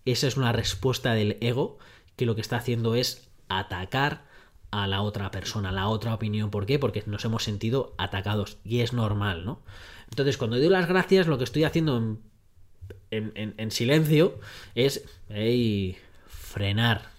esa 0.05 0.25
es 0.25 0.37
una 0.37 0.51
respuesta 0.51 1.13
del 1.13 1.37
ego 1.39 1.77
que 2.15 2.25
lo 2.25 2.33
que 2.33 2.41
está 2.41 2.57
haciendo 2.57 2.95
es 2.95 3.29
atacar 3.47 4.25
a 4.71 4.87
la 4.87 5.03
otra 5.03 5.29
persona, 5.29 5.69
a 5.69 5.73
la 5.73 5.87
otra 5.87 6.15
opinión. 6.15 6.49
¿Por 6.49 6.65
qué? 6.65 6.79
Porque 6.79 7.03
nos 7.05 7.23
hemos 7.25 7.43
sentido 7.43 7.93
atacados 7.99 8.57
y 8.63 8.79
es 8.79 8.93
normal, 8.93 9.45
¿no? 9.45 9.61
Entonces, 10.09 10.37
cuando 10.37 10.57
doy 10.57 10.69
las 10.69 10.87
gracias, 10.87 11.27
lo 11.27 11.37
que 11.37 11.43
estoy 11.43 11.63
haciendo 11.63 12.17
en, 13.11 13.53
en 13.55 13.69
silencio 13.69 14.39
es 14.73 15.05
hey, 15.29 15.95
frenar, 16.25 17.12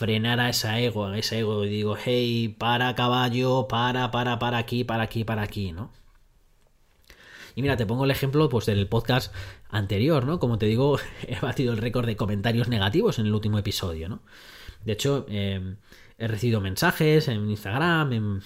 frenar 0.00 0.40
a 0.40 0.48
esa 0.48 0.80
ego, 0.80 1.04
a 1.04 1.18
ese 1.18 1.40
ego, 1.40 1.66
y 1.66 1.68
digo, 1.68 1.94
hey, 2.02 2.56
para 2.56 2.94
caballo, 2.94 3.68
para, 3.68 4.10
para, 4.10 4.38
para 4.38 4.56
aquí, 4.56 4.82
para 4.82 5.02
aquí, 5.02 5.24
para 5.24 5.42
aquí, 5.42 5.72
¿no? 5.72 5.90
Y 7.54 7.60
mira, 7.60 7.76
te 7.76 7.84
pongo 7.84 8.06
el 8.06 8.10
ejemplo 8.10 8.48
pues 8.48 8.64
del 8.64 8.86
podcast 8.86 9.30
anterior, 9.68 10.24
¿no? 10.24 10.38
Como 10.38 10.56
te 10.56 10.64
digo, 10.64 10.98
he 11.28 11.38
batido 11.40 11.74
el 11.74 11.78
récord 11.78 12.06
de 12.06 12.16
comentarios 12.16 12.68
negativos 12.68 13.18
en 13.18 13.26
el 13.26 13.34
último 13.34 13.58
episodio, 13.58 14.08
¿no? 14.08 14.22
De 14.86 14.92
hecho, 14.92 15.26
em, 15.28 15.76
he 16.16 16.26
recibido 16.26 16.62
mensajes 16.62 17.28
en 17.28 17.50
Instagram, 17.50 18.12
en, 18.14 18.42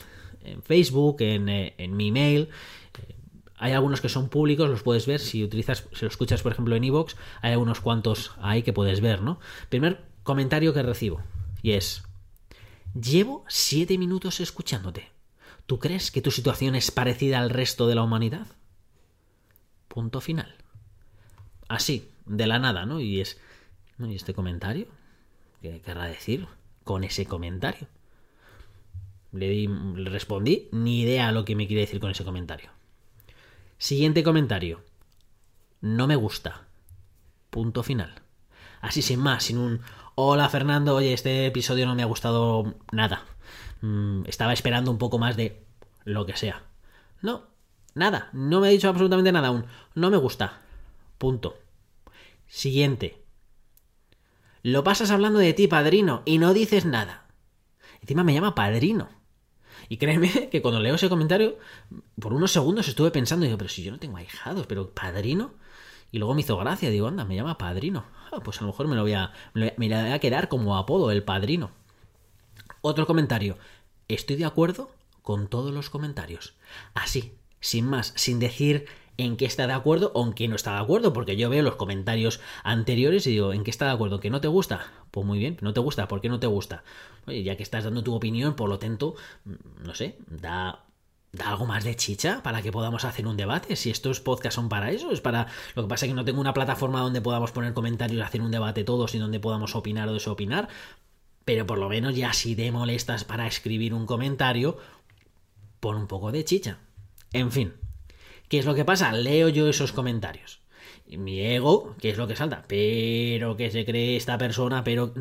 Facebook, 0.65 1.19
en, 1.21 1.49
eh, 1.49 1.75
en, 1.79 1.97
mi 1.97 2.09
email. 2.09 2.49
hay 3.59 3.73
algunos 3.73 4.01
que 4.01 4.09
son 4.09 4.29
públicos, 4.29 4.69
los 4.69 4.83
puedes 4.83 5.07
ver. 5.07 5.21
Si 5.21 5.45
utilizas, 5.45 5.87
si 5.93 6.05
lo 6.05 6.09
escuchas, 6.09 6.43
por 6.43 6.51
ejemplo, 6.51 6.75
en 6.75 6.83
Evox, 6.83 7.15
hay 7.43 7.53
algunos 7.53 7.81
cuantos 7.81 8.33
ahí 8.43 8.65
que 8.65 8.73
puedes 8.73 9.01
ver, 9.01 9.23
¿no? 9.23 9.39
Primer 9.69 10.01
comentario 10.25 10.75
que 10.75 10.83
recibo. 10.83 11.23
Y 11.65 11.73
es, 11.73 12.03
llevo 12.93 13.43
siete 13.49 13.97
minutos 13.97 14.39
escuchándote. 14.41 15.11
¿Tú 15.65 15.79
crees 15.79 16.11
que 16.11 16.21
tu 16.21 16.31
situación 16.31 16.75
es 16.75 16.91
parecida 16.91 17.39
al 17.39 17.49
resto 17.49 17.87
de 17.87 17.95
la 17.95 18.03
humanidad? 18.03 18.47
Punto 19.89 20.21
final. 20.21 20.57
Así, 21.67 22.11
de 22.27 22.47
la 22.47 22.59
nada, 22.59 22.85
¿no? 22.85 23.01
Y 23.01 23.23
es, 23.23 23.41
¿y 23.99 24.15
este 24.15 24.35
comentario? 24.35 24.89
¿Qué 25.63 25.81
querrá 25.81 26.05
decir 26.05 26.47
con 26.85 27.03
ese 27.03 27.25
comentario? 27.25 27.89
Le, 29.33 29.49
di, 29.49 29.67
le 29.67 30.11
respondí, 30.11 30.69
ni 30.71 31.01
idea 31.01 31.33
lo 31.33 31.47
que 31.47 31.57
me 31.57 31.67
quiere 31.67 31.81
decir 31.81 31.99
con 31.99 32.11
ese 32.11 32.27
comentario. 32.27 32.69
Siguiente 33.79 34.23
comentario. 34.23 34.83
No 35.81 36.07
me 36.09 36.17
gusta. 36.17 36.67
Punto 37.49 37.83
final. 37.83 38.21
Así 38.83 39.01
sin 39.01 39.21
más, 39.21 39.45
sin 39.45 39.57
un 39.57 39.81
hola 40.15 40.49
Fernando, 40.49 40.95
oye, 40.95 41.13
este 41.13 41.47
episodio 41.47 41.87
no 41.87 41.95
me 41.95 42.03
ha 42.03 42.07
gustado 42.07 42.75
nada. 42.93 43.25
Mm, 43.81 44.23
estaba 44.27 44.53
esperando 44.53 44.91
un 44.91 44.99
poco 44.99 45.19
más 45.19 45.37
de 45.37 45.65
lo 46.05 46.27
que 46.27 46.37
sea. 46.37 46.63
No, 47.21 47.45
nada, 47.95 48.31
no 48.33 48.61
me 48.61 48.69
ha 48.69 48.71
dicho 48.71 48.89
absolutamente 48.89 49.33
nada 49.33 49.49
aún. 49.49 49.67
No 49.95 50.11
me 50.11 50.17
gusta. 50.17 50.61
Punto. 51.19 51.57
Siguiente. 52.47 53.23
Lo 54.63 54.85
pasas 54.85 55.11
hablando 55.11 55.39
de 55.39 55.53
ti, 55.53 55.67
padrino, 55.67 56.23
y 56.25 56.39
no 56.39 56.55
dices 56.55 56.85
nada. 56.85 57.27
Encima 58.01 58.25
me 58.25 58.35
llama 58.35 58.55
padrino. 58.55 59.09
Y 59.89 59.99
créeme 59.99 60.49
que 60.51 60.63
cuando 60.63 60.81
leo 60.81 60.95
ese 60.95 61.09
comentario, 61.09 61.59
por 62.21 62.33
unos 62.33 62.53
segundos 62.53 62.89
estuve 62.89 63.11
pensando, 63.11 63.45
digo, 63.45 63.59
pero 63.59 63.69
si 63.69 63.83
yo 63.83 63.93
no 63.93 63.99
tengo 63.99 64.17
ahijados, 64.17 64.67
pero 64.67 64.91
padrino. 64.91 65.55
Y 66.15 66.19
luego 66.19 66.35
me 66.35 66.43
hizo 66.43 66.57
gracia, 66.57 66.91
digo, 66.91 67.09
anda, 67.09 67.25
me 67.25 67.35
llama 67.35 67.59
padrino. 67.59 68.05
Ah, 68.31 68.39
pues 68.39 68.59
a 68.59 68.61
lo 68.61 68.69
mejor 68.69 68.87
me 68.87 68.95
lo 68.95 69.03
voy 69.03 69.15
a, 69.15 69.33
me 69.53 69.73
voy 69.77 69.93
a 69.93 70.19
quedar 70.21 70.49
como 70.49 70.77
apodo, 70.77 71.11
el 71.11 71.25
padrino. 71.25 71.73
Otro 72.83 73.05
comentario. 73.05 73.59
Estoy 74.07 74.37
de 74.37 74.45
acuerdo 74.45 74.93
con 75.23 75.49
todos 75.49 75.75
los 75.75 75.91
comentarios. 75.91 76.55
Así, 76.95 77.35
sin 77.59 77.87
más, 77.87 78.13
sin 78.15 78.39
decir 78.39 78.87
en 79.17 79.37
qué 79.37 79.45
está 79.45 79.67
de 79.67 79.73
acuerdo 79.73 80.13
o 80.15 80.25
en 80.25 80.35
qué 80.35 80.47
no 80.47 80.55
está 80.55 80.75
de 80.75 80.83
acuerdo, 80.83 81.13
porque 81.13 81.37
yo 81.37 81.51
veo 81.51 81.65
los 81.65 81.75
comentarios 81.75 82.41
anteriores 82.63 83.27
y 83.27 83.31
digo, 83.31 83.53
¿en 83.53 83.65
qué 83.65 83.73
está 83.73 83.87
de 83.87 83.93
acuerdo? 83.95 84.21
¿Que 84.21 84.31
no 84.31 84.41
te 84.41 84.47
gusta? 84.47 84.87
Pues 85.11 85.27
muy 85.27 85.41
bien, 85.41 85.59
no 85.63 85.73
te 85.73 85.81
gusta, 85.81 86.07
¿por 86.07 86.21
qué 86.21 86.29
no 86.29 86.39
te 86.39 86.47
gusta? 86.47 86.85
Oye, 87.27 87.43
ya 87.43 87.57
que 87.57 87.65
estás 87.65 87.83
dando 87.83 88.05
tu 88.05 88.15
opinión, 88.15 88.55
por 88.55 88.69
lo 88.69 88.79
tanto, 88.79 89.17
mm, 89.47 89.85
no 89.85 89.97
sé, 89.97 90.17
da, 90.29 90.84
da 91.35 91.51
algo 91.51 91.67
más 91.67 91.85
de 91.85 91.97
chicha 91.97 92.43
para 92.43 92.63
que 92.63 92.73
podamos 92.73 93.05
hacer 93.05 93.27
un 93.27 93.37
debate. 93.37 93.77
Si 93.77 93.91
estos 93.91 94.21
podcasts 94.21 94.55
son 94.55 94.69
para 94.69 94.91
eso, 94.91 95.11
es 95.11 95.21
para. 95.21 95.47
Lo 95.75 95.83
que 95.83 95.89
pasa 95.89 96.07
es 96.07 96.11
que 96.11 96.17
no 96.17 96.25
tengo 96.25 96.41
una 96.41 96.55
plataforma 96.55 97.01
donde 97.01 97.21
podamos 97.21 97.53
poner 97.53 97.75
comentarios 97.75 98.19
y 98.19 98.23
hacer 98.23 98.41
un 98.41 98.51
debate 98.51 98.85
todos 98.85 99.15
y 99.15 99.19
donde 99.19 99.41
podamos 99.41 99.75
opinar 99.77 100.09
o 100.09 100.15
desopinar. 100.15 100.69
Pero 101.45 101.67
por 101.67 101.79
lo 101.79 101.89
menos 101.89 102.17
ya 102.17 102.33
si 102.33 102.57
te 102.57 102.73
molestas 102.73 103.25
para 103.25 103.47
escribir 103.47 103.93
un 103.93 104.07
comentario, 104.07 104.79
pon 105.81 105.97
un 105.97 106.07
poco 106.07 106.33
de 106.33 106.45
chicha. 106.45 106.79
En 107.33 107.51
fin, 107.51 107.75
¿Qué 108.49 108.59
es 108.59 108.67
lo 108.67 108.75
que 108.75 108.85
pasa? 108.85 109.13
Leo 109.13 109.49
yo 109.49 109.69
esos 109.69 109.93
comentarios. 109.93 110.61
mi 111.09 111.41
ego, 111.41 111.97
¿qué 111.99 112.11
es 112.11 112.19
lo 112.19 112.27
que 112.27 112.37
salta? 112.37 112.65
Pero 112.69 113.57
que 113.57 113.71
se 113.71 113.85
cree 113.85 114.17
esta 114.17 114.39
persona, 114.39 114.85
pero 114.85 115.13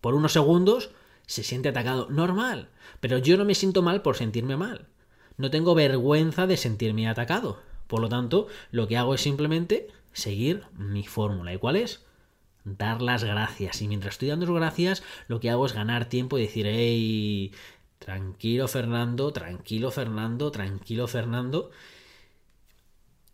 por 0.00 0.14
unos 0.14 0.32
segundos 0.32 0.90
se 1.26 1.42
siente 1.42 1.68
atacado. 1.68 2.08
Normal. 2.10 2.68
Pero 3.00 3.18
yo 3.18 3.36
no 3.36 3.44
me 3.44 3.54
siento 3.54 3.82
mal 3.82 4.02
por 4.02 4.16
sentirme 4.16 4.56
mal. 4.56 4.86
No 5.42 5.50
tengo 5.50 5.74
vergüenza 5.74 6.46
de 6.46 6.56
sentirme 6.56 7.08
atacado. 7.08 7.60
Por 7.88 8.00
lo 8.00 8.08
tanto, 8.08 8.46
lo 8.70 8.86
que 8.86 8.96
hago 8.96 9.12
es 9.12 9.22
simplemente 9.22 9.88
seguir 10.12 10.62
mi 10.78 11.04
fórmula. 11.04 11.52
¿Y 11.52 11.58
cuál 11.58 11.74
es? 11.74 12.06
Dar 12.62 13.02
las 13.02 13.24
gracias. 13.24 13.82
Y 13.82 13.88
mientras 13.88 14.14
estoy 14.14 14.28
dando 14.28 14.46
las 14.46 14.54
gracias, 14.54 15.02
lo 15.26 15.40
que 15.40 15.50
hago 15.50 15.66
es 15.66 15.72
ganar 15.72 16.04
tiempo 16.04 16.38
y 16.38 16.42
decir, 16.42 16.68
hey, 16.68 17.50
tranquilo 17.98 18.68
Fernando, 18.68 19.32
tranquilo 19.32 19.90
Fernando, 19.90 20.52
tranquilo 20.52 21.08
Fernando. 21.08 21.72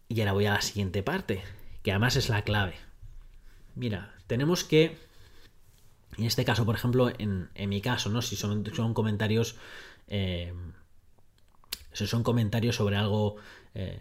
Y 0.08 0.18
ahora 0.20 0.32
voy 0.32 0.46
a 0.46 0.54
la 0.54 0.62
siguiente 0.62 1.02
parte, 1.02 1.42
que 1.82 1.90
además 1.90 2.16
es 2.16 2.30
la 2.30 2.40
clave. 2.40 2.76
Mira, 3.74 4.14
tenemos 4.26 4.64
que, 4.64 4.96
en 6.16 6.24
este 6.24 6.46
caso, 6.46 6.64
por 6.64 6.74
ejemplo, 6.74 7.12
en, 7.18 7.50
mi 7.68 7.82
caso, 7.82 8.08
¿no? 8.08 8.22
Si 8.22 8.34
son, 8.34 8.64
son 8.74 8.94
comentarios, 8.94 9.56
eh, 10.06 10.54
si 11.92 12.07
son 12.07 12.22
comentarios 12.22 12.77
sobre 12.77 12.96
algo 12.96 13.37
eh, 13.74 14.01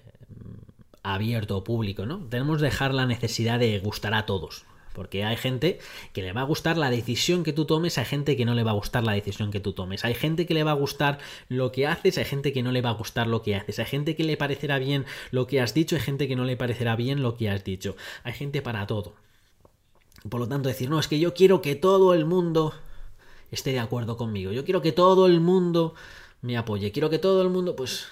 abierto 1.03 1.57
o 1.57 1.63
público, 1.63 2.05
¿no? 2.05 2.19
Tenemos 2.27 2.57
que 2.57 2.65
dejar 2.65 2.93
la 2.93 3.05
necesidad 3.05 3.59
de 3.59 3.79
gustar 3.79 4.13
a 4.13 4.25
todos. 4.25 4.65
Porque 4.93 5.23
hay 5.23 5.37
gente 5.37 5.77
que 6.11 6.23
le 6.23 6.33
va 6.33 6.41
a 6.41 6.45
gustar 6.45 6.75
la 6.75 6.89
decisión 6.89 7.43
que 7.43 7.53
tú 7.53 7.65
tomes, 7.65 7.99
hay 7.99 8.05
gente 8.05 8.35
que 8.35 8.45
no 8.45 8.55
le 8.55 8.63
va 8.63 8.71
a 8.71 8.73
gustar 8.73 9.03
la 9.03 9.11
decisión 9.11 9.51
que 9.51 9.59
tú 9.59 9.73
tomes. 9.73 10.03
Hay 10.03 10.15
gente 10.15 10.47
que 10.47 10.55
le 10.55 10.63
va 10.63 10.71
a 10.71 10.73
gustar 10.73 11.19
lo 11.49 11.71
que 11.71 11.85
haces, 11.85 12.17
hay 12.17 12.25
gente 12.25 12.51
que 12.51 12.63
no 12.63 12.71
le 12.71 12.81
va 12.81 12.89
a 12.89 12.93
gustar 12.93 13.27
lo 13.27 13.43
que 13.43 13.55
haces. 13.55 13.77
Hay 13.77 13.85
gente 13.85 14.15
que 14.15 14.23
le 14.23 14.37
parecerá 14.37 14.79
bien 14.79 15.05
lo 15.29 15.45
que 15.45 15.61
has 15.61 15.75
dicho, 15.75 15.95
hay 15.95 16.01
gente 16.01 16.27
que 16.27 16.35
no 16.35 16.45
le 16.45 16.57
parecerá 16.57 16.95
bien 16.95 17.21
lo 17.21 17.37
que 17.37 17.47
has 17.47 17.63
dicho. 17.63 17.95
Hay 18.23 18.33
gente 18.33 18.63
para 18.63 18.87
todo. 18.87 19.13
Por 20.27 20.39
lo 20.39 20.47
tanto, 20.47 20.67
decir, 20.67 20.89
no, 20.89 20.99
es 20.99 21.07
que 21.07 21.19
yo 21.19 21.35
quiero 21.35 21.61
que 21.61 21.75
todo 21.75 22.15
el 22.15 22.25
mundo 22.25 22.73
esté 23.51 23.73
de 23.73 23.79
acuerdo 23.79 24.17
conmigo. 24.17 24.51
Yo 24.51 24.65
quiero 24.65 24.81
que 24.81 24.93
todo 24.93 25.27
el 25.27 25.39
mundo 25.41 25.93
me 26.47 26.57
apoye. 26.57 26.91
Quiero 26.91 27.09
que 27.09 27.19
todo 27.19 27.41
el 27.43 27.49
mundo, 27.49 27.75
pues, 27.75 28.07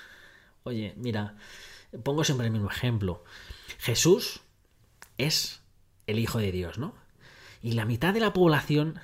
oye, 0.63 0.93
mira, 0.97 1.35
pongo 2.03 2.23
siempre 2.23 2.45
el 2.45 2.53
mismo 2.53 2.69
ejemplo. 2.69 3.23
Jesús 3.79 4.41
es 5.17 5.61
el 6.05 6.19
Hijo 6.19 6.37
de 6.39 6.51
Dios, 6.51 6.77
¿no? 6.77 6.93
Y 7.63 7.71
la 7.71 7.85
mitad 7.85 8.13
de 8.13 8.19
la 8.19 8.33
población 8.33 8.99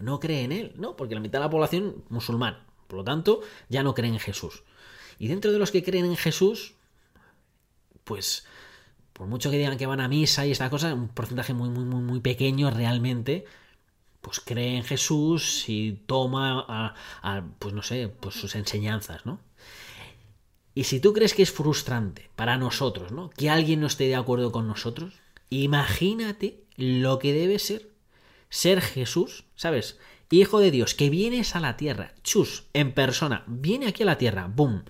no 0.00 0.20
cree 0.20 0.44
en 0.44 0.52
él, 0.52 0.72
¿no? 0.76 0.96
Porque 0.96 1.14
la 1.14 1.20
mitad 1.20 1.40
de 1.40 1.44
la 1.44 1.50
población 1.50 2.04
musulmán, 2.08 2.64
por 2.86 2.98
lo 2.98 3.04
tanto, 3.04 3.40
ya 3.68 3.82
no 3.82 3.94
cree 3.94 4.10
en 4.10 4.20
Jesús. 4.20 4.62
Y 5.18 5.28
dentro 5.28 5.52
de 5.52 5.58
los 5.58 5.70
que 5.70 5.82
creen 5.82 6.06
en 6.06 6.16
Jesús, 6.16 6.74
pues, 8.04 8.46
por 9.12 9.26
mucho 9.26 9.50
que 9.50 9.58
digan 9.58 9.76
que 9.76 9.86
van 9.86 10.00
a 10.00 10.08
misa 10.08 10.46
y 10.46 10.52
esta 10.52 10.70
cosa, 10.70 10.94
un 10.94 11.08
porcentaje 11.08 11.54
muy, 11.54 11.68
muy, 11.70 11.84
muy, 11.84 12.02
muy 12.02 12.20
pequeño 12.20 12.70
realmente, 12.70 13.46
pues 14.26 14.40
cree 14.40 14.76
en 14.76 14.82
Jesús 14.84 15.64
y 15.68 16.02
toma, 16.06 16.94
pues 17.58 17.72
no 17.72 17.82
sé, 17.82 18.08
pues 18.08 18.34
sus 18.34 18.56
enseñanzas, 18.56 19.24
¿no? 19.24 19.38
Y 20.74 20.84
si 20.84 21.00
tú 21.00 21.14
crees 21.14 21.32
que 21.32 21.42
es 21.42 21.52
frustrante 21.52 22.28
para 22.36 22.58
nosotros, 22.58 23.12
¿no? 23.12 23.30
Que 23.30 23.48
alguien 23.48 23.80
no 23.80 23.86
esté 23.86 24.04
de 24.04 24.16
acuerdo 24.16 24.52
con 24.52 24.68
nosotros, 24.68 25.14
Imagínate 25.50 26.64
lo 26.76 27.18
que 27.18 27.32
debe 27.32 27.58
ser 27.58 27.90
ser 28.48 28.80
Jesús, 28.80 29.44
¿sabes? 29.54 29.98
Hijo 30.30 30.60
de 30.60 30.70
Dios, 30.70 30.94
que 30.94 31.10
vienes 31.10 31.54
a 31.54 31.60
la 31.60 31.76
tierra, 31.76 32.14
chus, 32.22 32.64
en 32.72 32.92
persona, 32.92 33.44
viene 33.46 33.86
aquí 33.86 34.02
a 34.02 34.06
la 34.06 34.18
tierra, 34.18 34.50
boom, 34.52 34.84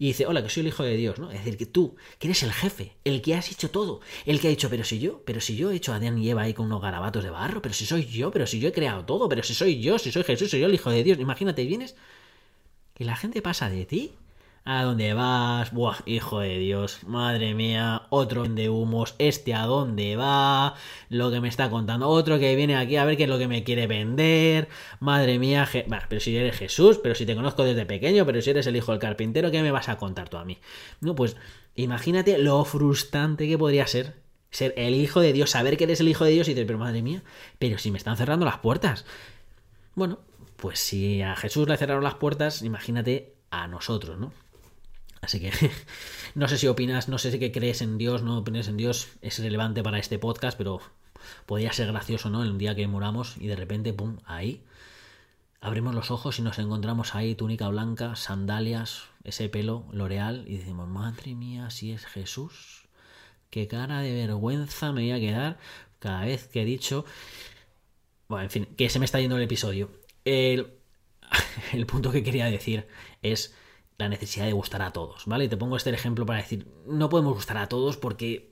y 0.00 0.06
dice, 0.06 0.24
hola, 0.24 0.42
que 0.42 0.48
soy 0.48 0.62
el 0.62 0.68
hijo 0.68 0.82
de 0.82 0.96
Dios, 0.96 1.18
¿no? 1.18 1.30
Es 1.30 1.44
decir, 1.44 1.58
que 1.58 1.66
tú, 1.66 1.94
que 2.18 2.28
eres 2.28 2.42
el 2.42 2.54
jefe, 2.54 2.96
el 3.04 3.20
que 3.20 3.34
has 3.34 3.52
hecho 3.52 3.70
todo, 3.70 4.00
el 4.24 4.40
que 4.40 4.46
ha 4.46 4.50
dicho, 4.50 4.70
pero 4.70 4.82
si 4.82 4.98
yo, 4.98 5.22
pero 5.26 5.42
si 5.42 5.56
yo 5.56 5.70
he 5.70 5.76
hecho 5.76 5.92
a 5.92 5.96
Adán 5.96 6.16
y 6.16 6.30
Eva 6.30 6.40
ahí 6.40 6.54
con 6.54 6.64
unos 6.64 6.80
garabatos 6.80 7.22
de 7.22 7.28
barro, 7.28 7.60
pero 7.60 7.74
si 7.74 7.84
soy 7.84 8.06
yo, 8.06 8.30
pero 8.30 8.46
si 8.46 8.58
yo 8.60 8.70
he 8.70 8.72
creado 8.72 9.04
todo, 9.04 9.28
pero 9.28 9.42
si 9.42 9.52
soy 9.52 9.78
yo, 9.82 9.98
si 9.98 10.10
soy 10.10 10.24
Jesús, 10.24 10.50
soy 10.50 10.60
yo 10.60 10.66
el 10.68 10.74
hijo 10.74 10.90
de 10.90 11.04
Dios, 11.04 11.18
imagínate, 11.20 11.66
vienes 11.66 11.96
y 12.98 13.04
la 13.04 13.14
gente 13.14 13.42
pasa 13.42 13.68
de 13.68 13.84
ti 13.84 14.12
¿A 14.64 14.84
dónde 14.84 15.14
vas? 15.14 15.72
Buah, 15.72 15.98
hijo 16.04 16.40
de 16.40 16.58
Dios, 16.58 17.00
madre 17.06 17.54
mía, 17.54 18.02
otro 18.10 18.44
de 18.44 18.68
humos, 18.68 19.14
este 19.18 19.54
a 19.54 19.64
dónde 19.64 20.16
va, 20.16 20.74
lo 21.08 21.30
que 21.30 21.40
me 21.40 21.48
está 21.48 21.70
contando, 21.70 22.08
otro 22.08 22.38
que 22.38 22.54
viene 22.54 22.76
aquí 22.76 22.96
a 22.96 23.04
ver 23.04 23.16
qué 23.16 23.24
es 23.24 23.28
lo 23.28 23.38
que 23.38 23.48
me 23.48 23.64
quiere 23.64 23.86
vender, 23.86 24.68
madre 25.00 25.38
mía, 25.38 25.66
pero 26.08 26.20
si 26.20 26.36
eres 26.36 26.56
Jesús, 26.56 26.98
pero 27.02 27.14
si 27.14 27.24
te 27.24 27.34
conozco 27.34 27.64
desde 27.64 27.86
pequeño, 27.86 28.26
pero 28.26 28.42
si 28.42 28.50
eres 28.50 28.66
el 28.66 28.76
hijo 28.76 28.92
del 28.92 29.00
carpintero, 29.00 29.50
¿qué 29.50 29.62
me 29.62 29.70
vas 29.70 29.88
a 29.88 29.96
contar 29.96 30.28
tú 30.28 30.36
a 30.36 30.44
mí? 30.44 30.58
No, 31.00 31.14
pues 31.14 31.36
imagínate 31.74 32.38
lo 32.38 32.64
frustrante 32.64 33.48
que 33.48 33.58
podría 33.58 33.86
ser 33.86 34.20
ser 34.50 34.74
el 34.76 34.94
hijo 34.94 35.20
de 35.20 35.32
Dios, 35.32 35.50
saber 35.50 35.76
que 35.76 35.84
eres 35.84 36.00
el 36.00 36.08
hijo 36.08 36.24
de 36.24 36.32
Dios 36.32 36.48
y 36.48 36.54
decir, 36.54 36.66
pero 36.66 36.78
madre 36.78 37.02
mía, 37.02 37.22
pero 37.58 37.78
si 37.78 37.90
me 37.90 37.98
están 37.98 38.16
cerrando 38.16 38.44
las 38.44 38.58
puertas. 38.58 39.06
Bueno, 39.94 40.18
pues 40.56 40.80
si 40.80 41.22
a 41.22 41.36
Jesús 41.36 41.68
le 41.68 41.76
cerraron 41.76 42.04
las 42.04 42.14
puertas, 42.14 42.62
imagínate 42.62 43.36
a 43.50 43.68
nosotros, 43.68 44.18
¿no? 44.18 44.32
Así 45.20 45.40
que 45.40 45.52
no 46.34 46.48
sé 46.48 46.58
si 46.58 46.66
opinas, 46.66 47.08
no 47.08 47.18
sé 47.18 47.30
si 47.30 47.52
crees 47.52 47.82
en 47.82 47.98
Dios, 47.98 48.22
no 48.22 48.38
opinas 48.38 48.68
en 48.68 48.76
Dios, 48.76 49.08
es 49.20 49.38
relevante 49.38 49.82
para 49.82 49.98
este 49.98 50.18
podcast, 50.18 50.56
pero 50.56 50.80
podría 51.46 51.72
ser 51.72 51.88
gracioso, 51.88 52.30
¿no? 52.30 52.42
El 52.42 52.56
día 52.58 52.74
que 52.74 52.86
moramos 52.86 53.36
y 53.38 53.46
de 53.46 53.56
repente, 53.56 53.92
¡pum!, 53.92 54.18
ahí. 54.24 54.62
Abrimos 55.60 55.94
los 55.94 56.10
ojos 56.10 56.38
y 56.38 56.42
nos 56.42 56.58
encontramos 56.58 57.14
ahí, 57.14 57.34
túnica 57.34 57.68
blanca, 57.68 58.16
sandalias, 58.16 59.04
ese 59.24 59.50
pelo, 59.50 59.84
L'Oreal, 59.92 60.44
y 60.46 60.56
decimos, 60.56 60.88
madre 60.88 61.34
mía, 61.34 61.68
si 61.68 61.92
es 61.92 62.06
Jesús, 62.06 62.88
qué 63.50 63.68
cara 63.68 64.00
de 64.00 64.14
vergüenza 64.14 64.92
me 64.92 65.02
voy 65.02 65.12
a 65.12 65.20
quedar 65.20 65.58
cada 65.98 66.24
vez 66.24 66.48
que 66.48 66.62
he 66.62 66.64
dicho... 66.64 67.04
Bueno, 68.28 68.44
en 68.44 68.50
fin, 68.50 68.64
que 68.76 68.88
se 68.88 69.00
me 69.00 69.04
está 69.04 69.20
yendo 69.20 69.36
el 69.36 69.42
episodio. 69.42 69.90
El 70.24 70.72
punto 71.86 72.12
que 72.12 72.22
quería 72.22 72.46
decir 72.46 72.86
es 73.22 73.54
la 74.00 74.08
necesidad 74.08 74.46
de 74.46 74.52
gustar 74.52 74.82
a 74.82 74.92
todos, 74.92 75.26
¿vale? 75.26 75.44
Y 75.44 75.48
te 75.48 75.56
pongo 75.56 75.76
este 75.76 75.90
ejemplo 75.90 76.26
para 76.26 76.40
decir, 76.40 76.66
no 76.86 77.08
podemos 77.08 77.34
gustar 77.34 77.58
a 77.58 77.68
todos 77.68 77.96
porque 77.96 78.50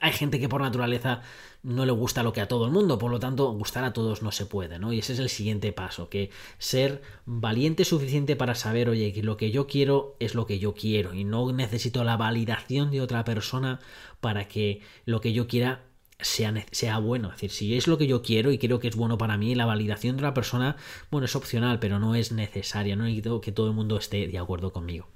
hay 0.00 0.12
gente 0.12 0.38
que 0.40 0.48
por 0.48 0.60
naturaleza 0.60 1.22
no 1.62 1.84
le 1.84 1.92
gusta 1.92 2.22
lo 2.22 2.32
que 2.32 2.40
a 2.40 2.48
todo 2.48 2.66
el 2.66 2.70
mundo, 2.70 2.98
por 2.98 3.10
lo 3.10 3.18
tanto, 3.18 3.50
gustar 3.52 3.84
a 3.84 3.92
todos 3.92 4.22
no 4.22 4.30
se 4.30 4.46
puede, 4.46 4.78
¿no? 4.78 4.92
Y 4.92 5.00
ese 5.00 5.12
es 5.12 5.18
el 5.18 5.28
siguiente 5.28 5.72
paso, 5.72 6.08
que 6.08 6.30
ser 6.58 7.02
valiente 7.26 7.84
suficiente 7.84 8.36
para 8.36 8.54
saber, 8.54 8.88
oye, 8.88 9.12
que 9.12 9.22
lo 9.22 9.36
que 9.36 9.50
yo 9.50 9.66
quiero 9.66 10.16
es 10.20 10.34
lo 10.34 10.46
que 10.46 10.58
yo 10.58 10.74
quiero 10.74 11.14
y 11.14 11.24
no 11.24 11.50
necesito 11.52 12.04
la 12.04 12.16
validación 12.16 12.90
de 12.90 13.00
otra 13.00 13.24
persona 13.24 13.80
para 14.20 14.46
que 14.46 14.82
lo 15.04 15.20
que 15.20 15.32
yo 15.32 15.48
quiera 15.48 15.87
sea, 16.18 16.54
sea 16.70 16.98
bueno. 16.98 17.28
Es 17.28 17.34
decir, 17.34 17.50
si 17.50 17.76
es 17.76 17.86
lo 17.86 17.98
que 17.98 18.06
yo 18.06 18.22
quiero 18.22 18.50
y 18.50 18.58
creo 18.58 18.80
que 18.80 18.88
es 18.88 18.96
bueno 18.96 19.18
para 19.18 19.36
mí, 19.36 19.54
la 19.54 19.66
validación 19.66 20.16
de 20.16 20.22
una 20.22 20.34
persona, 20.34 20.76
bueno, 21.10 21.24
es 21.26 21.36
opcional, 21.36 21.78
pero 21.78 21.98
no 21.98 22.14
es 22.14 22.32
necesaria. 22.32 22.96
No 22.96 23.04
necesito 23.04 23.40
que 23.40 23.52
todo 23.52 23.68
el 23.68 23.74
mundo 23.74 23.96
esté 23.96 24.26
de 24.26 24.38
acuerdo 24.38 24.72
conmigo. 24.72 25.08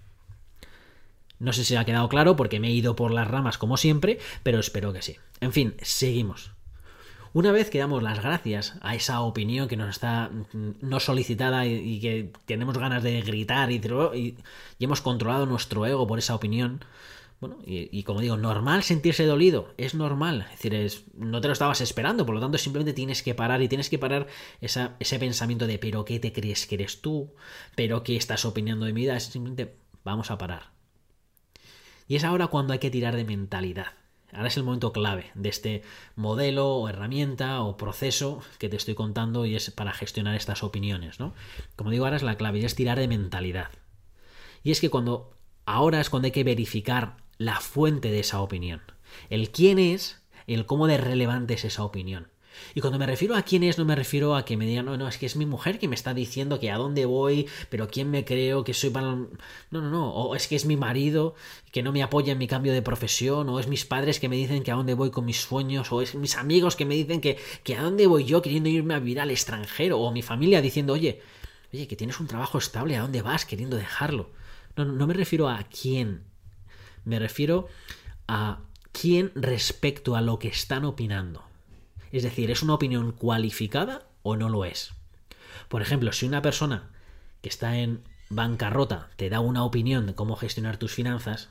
No 1.38 1.52
sé 1.52 1.64
si 1.64 1.74
ha 1.74 1.84
quedado 1.84 2.08
claro 2.08 2.36
porque 2.36 2.60
me 2.60 2.68
he 2.68 2.72
ido 2.72 2.94
por 2.94 3.10
las 3.10 3.26
ramas 3.26 3.58
como 3.58 3.76
siempre, 3.76 4.18
pero 4.44 4.60
espero 4.60 4.92
que 4.92 5.02
sí. 5.02 5.16
En 5.40 5.52
fin, 5.52 5.74
seguimos. 5.82 6.52
Una 7.34 7.50
vez 7.50 7.70
que 7.70 7.78
damos 7.78 8.02
las 8.02 8.22
gracias 8.22 8.74
a 8.82 8.94
esa 8.94 9.22
opinión 9.22 9.66
que 9.66 9.76
nos 9.76 9.88
está 9.88 10.30
mm, 10.30 10.70
no 10.82 11.00
solicitada 11.00 11.66
y, 11.66 11.98
que 11.98 12.30
tenemos 12.44 12.76
ganas 12.76 13.02
de 13.02 13.22
gritar 13.22 13.72
y, 13.72 13.80
y, 14.14 14.36
hemos 14.78 15.00
controlado 15.00 15.46
nuestro 15.46 15.86
ego 15.86 16.06
por 16.06 16.18
esa 16.18 16.34
opinión, 16.34 16.84
bueno, 17.42 17.58
y, 17.66 18.04
como 18.04 18.20
digo, 18.20 18.36
normal 18.36 18.84
sentirse 18.84 19.26
dolido, 19.26 19.74
es 19.76 19.96
normal, 19.96 20.42
es 20.42 20.50
decir, 20.52 20.74
es, 20.74 21.02
no 21.16 21.40
te 21.40 21.48
lo 21.48 21.52
estabas 21.52 21.80
esperando, 21.80 22.24
por 22.24 22.36
lo 22.36 22.40
tanto 22.40 22.56
simplemente 22.56 22.92
tienes 22.92 23.24
que 23.24 23.34
parar 23.34 23.60
y 23.62 23.68
tienes 23.68 23.90
que 23.90 23.98
parar 23.98 24.28
ese 24.60 25.18
pensamiento 25.18 25.66
de 25.66 25.76
pero 25.80 26.04
¿qué 26.04 26.20
te 26.20 26.32
crees 26.32 26.68
que 26.68 26.76
eres 26.76 27.02
tú? 27.02 27.34
¿Pero 27.74 28.04
qué 28.04 28.14
estás 28.14 28.44
opinando 28.44 28.86
de 28.86 28.92
mi 28.92 29.00
vida? 29.00 29.18
Simplemente 29.18 29.74
vamos 30.04 30.30
a 30.30 30.38
parar. 30.38 30.70
Y 32.06 32.14
es 32.14 32.22
ahora 32.22 32.46
cuando 32.46 32.74
hay 32.74 32.78
que 32.78 32.92
tirar 32.92 33.16
de 33.16 33.24
mentalidad. 33.24 33.88
Ahora 34.32 34.46
es 34.46 34.56
el 34.56 34.62
momento 34.62 34.92
clave 34.92 35.32
de 35.34 35.48
este 35.48 35.82
modelo 36.14 36.76
o 36.76 36.88
herramienta 36.88 37.62
o 37.62 37.76
proceso 37.76 38.40
que 38.60 38.68
te 38.68 38.76
estoy 38.76 38.94
contando 38.94 39.46
y 39.46 39.56
es 39.56 39.72
para 39.72 39.92
gestionar 39.92 40.36
estas 40.36 40.62
opiniones, 40.62 41.18
¿no? 41.18 41.34
Como 41.74 41.90
digo, 41.90 42.04
ahora 42.04 42.18
es 42.18 42.22
la 42.22 42.36
clave 42.36 42.60
y 42.60 42.64
es 42.64 42.76
tirar 42.76 43.00
de 43.00 43.08
mentalidad. 43.08 43.70
Y 44.62 44.70
es 44.70 44.80
que 44.80 44.90
cuando 44.90 45.36
ahora 45.66 46.00
es 46.00 46.08
cuando 46.08 46.26
hay 46.26 46.32
que 46.32 46.44
verificar 46.44 47.21
la 47.38 47.60
fuente 47.60 48.10
de 48.10 48.20
esa 48.20 48.40
opinión. 48.40 48.82
El 49.30 49.50
quién 49.50 49.78
es, 49.78 50.22
el 50.46 50.66
cómo 50.66 50.86
de 50.86 50.98
relevante 50.98 51.54
es 51.54 51.64
esa 51.64 51.84
opinión. 51.84 52.28
Y 52.74 52.80
cuando 52.80 52.98
me 52.98 53.06
refiero 53.06 53.36
a 53.36 53.42
quién 53.42 53.62
es, 53.62 53.78
no 53.78 53.84
me 53.84 53.96
refiero 53.96 54.36
a 54.36 54.44
que 54.44 54.56
me 54.56 54.66
digan, 54.66 54.86
no, 54.86 54.96
no, 54.96 55.08
es 55.08 55.18
que 55.18 55.26
es 55.26 55.36
mi 55.36 55.46
mujer 55.46 55.78
que 55.78 55.88
me 55.88 55.94
está 55.94 56.14
diciendo 56.14 56.60
que 56.60 56.70
a 56.70 56.76
dónde 56.76 57.06
voy, 57.06 57.48
pero 57.70 57.88
quién 57.88 58.10
me 58.10 58.24
creo, 58.24 58.64
que 58.64 58.74
soy 58.74 58.90
para... 58.90 59.06
No, 59.06 59.28
no, 59.70 59.90
no, 59.90 60.10
o 60.10 60.34
es 60.34 60.48
que 60.48 60.56
es 60.56 60.64
mi 60.64 60.76
marido 60.76 61.34
que 61.70 61.82
no 61.82 61.92
me 61.92 62.02
apoya 62.02 62.32
en 62.32 62.38
mi 62.38 62.46
cambio 62.46 62.72
de 62.72 62.82
profesión, 62.82 63.48
o 63.48 63.58
es 63.58 63.68
mis 63.68 63.84
padres 63.84 64.20
que 64.20 64.28
me 64.28 64.36
dicen 64.36 64.62
que 64.62 64.70
a 64.70 64.74
dónde 64.74 64.94
voy 64.94 65.10
con 65.10 65.24
mis 65.24 65.40
sueños, 65.40 65.90
o 65.92 66.02
es 66.02 66.14
mis 66.14 66.36
amigos 66.36 66.76
que 66.76 66.84
me 66.84 66.94
dicen 66.94 67.20
que, 67.20 67.38
que 67.62 67.76
a 67.76 67.82
dónde 67.82 68.06
voy 68.06 68.24
yo 68.24 68.42
queriendo 68.42 68.68
irme 68.68 68.94
a 68.94 68.98
vivir 68.98 69.20
al 69.20 69.30
extranjero, 69.30 69.98
o 69.98 70.12
mi 70.12 70.22
familia 70.22 70.60
diciendo, 70.60 70.92
oye, 70.92 71.20
oye, 71.72 71.88
que 71.88 71.96
tienes 71.96 72.20
un 72.20 72.26
trabajo 72.26 72.58
estable, 72.58 72.96
¿a 72.96 73.02
dónde 73.02 73.22
vas 73.22 73.46
queriendo 73.46 73.76
dejarlo? 73.76 74.30
No, 74.76 74.84
no, 74.84 74.92
no 74.92 75.06
me 75.06 75.14
refiero 75.14 75.48
a 75.48 75.62
quién, 75.64 76.24
me 77.04 77.18
refiero 77.18 77.68
a 78.28 78.60
quién 78.92 79.32
respecto 79.34 80.16
a 80.16 80.20
lo 80.20 80.38
que 80.38 80.48
están 80.48 80.84
opinando. 80.84 81.44
Es 82.10 82.22
decir, 82.22 82.50
¿es 82.50 82.62
una 82.62 82.74
opinión 82.74 83.12
cualificada 83.12 84.06
o 84.22 84.36
no 84.36 84.48
lo 84.48 84.64
es? 84.64 84.92
Por 85.68 85.82
ejemplo, 85.82 86.12
si 86.12 86.26
una 86.26 86.42
persona 86.42 86.90
que 87.40 87.48
está 87.48 87.78
en 87.78 88.02
bancarrota 88.28 89.10
te 89.16 89.30
da 89.30 89.40
una 89.40 89.64
opinión 89.64 90.06
de 90.06 90.14
cómo 90.14 90.36
gestionar 90.36 90.76
tus 90.76 90.92
finanzas, 90.92 91.50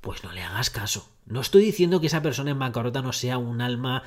pues 0.00 0.22
no 0.22 0.32
le 0.32 0.42
hagas 0.42 0.70
caso. 0.70 1.10
No 1.26 1.40
estoy 1.40 1.64
diciendo 1.64 2.00
que 2.00 2.06
esa 2.06 2.22
persona 2.22 2.52
en 2.52 2.58
bancarrota 2.58 3.02
no 3.02 3.12
sea 3.12 3.38
un 3.38 3.60
alma 3.60 4.04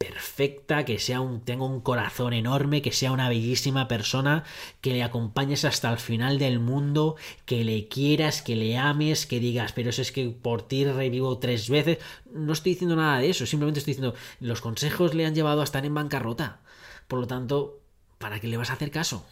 perfecta, 0.00 0.86
que 0.86 0.98
sea 0.98 1.20
un, 1.20 1.42
tenga 1.42 1.66
un 1.66 1.82
corazón 1.82 2.32
enorme, 2.32 2.80
que 2.80 2.90
sea 2.90 3.12
una 3.12 3.28
bellísima 3.28 3.86
persona, 3.86 4.44
que 4.80 4.94
le 4.94 5.02
acompañes 5.02 5.66
hasta 5.66 5.92
el 5.92 5.98
final 5.98 6.38
del 6.38 6.58
mundo, 6.58 7.16
que 7.44 7.64
le 7.64 7.86
quieras, 7.86 8.40
que 8.40 8.56
le 8.56 8.78
ames, 8.78 9.26
que 9.26 9.40
digas, 9.40 9.72
pero 9.72 9.90
eso 9.90 10.00
es 10.00 10.10
que 10.10 10.30
por 10.30 10.62
ti 10.62 10.86
revivo 10.86 11.36
tres 11.38 11.68
veces. 11.68 11.98
No 12.32 12.54
estoy 12.54 12.72
diciendo 12.72 12.96
nada 12.96 13.18
de 13.18 13.28
eso, 13.28 13.44
simplemente 13.44 13.80
estoy 13.80 13.92
diciendo, 13.92 14.16
los 14.40 14.62
consejos 14.62 15.14
le 15.14 15.26
han 15.26 15.34
llevado 15.34 15.60
a 15.60 15.64
estar 15.64 15.84
en 15.84 15.94
bancarrota. 15.94 16.60
Por 17.06 17.18
lo 17.20 17.26
tanto, 17.26 17.80
¿para 18.16 18.40
qué 18.40 18.48
le 18.48 18.56
vas 18.56 18.70
a 18.70 18.74
hacer 18.74 18.90
caso? 18.90 19.26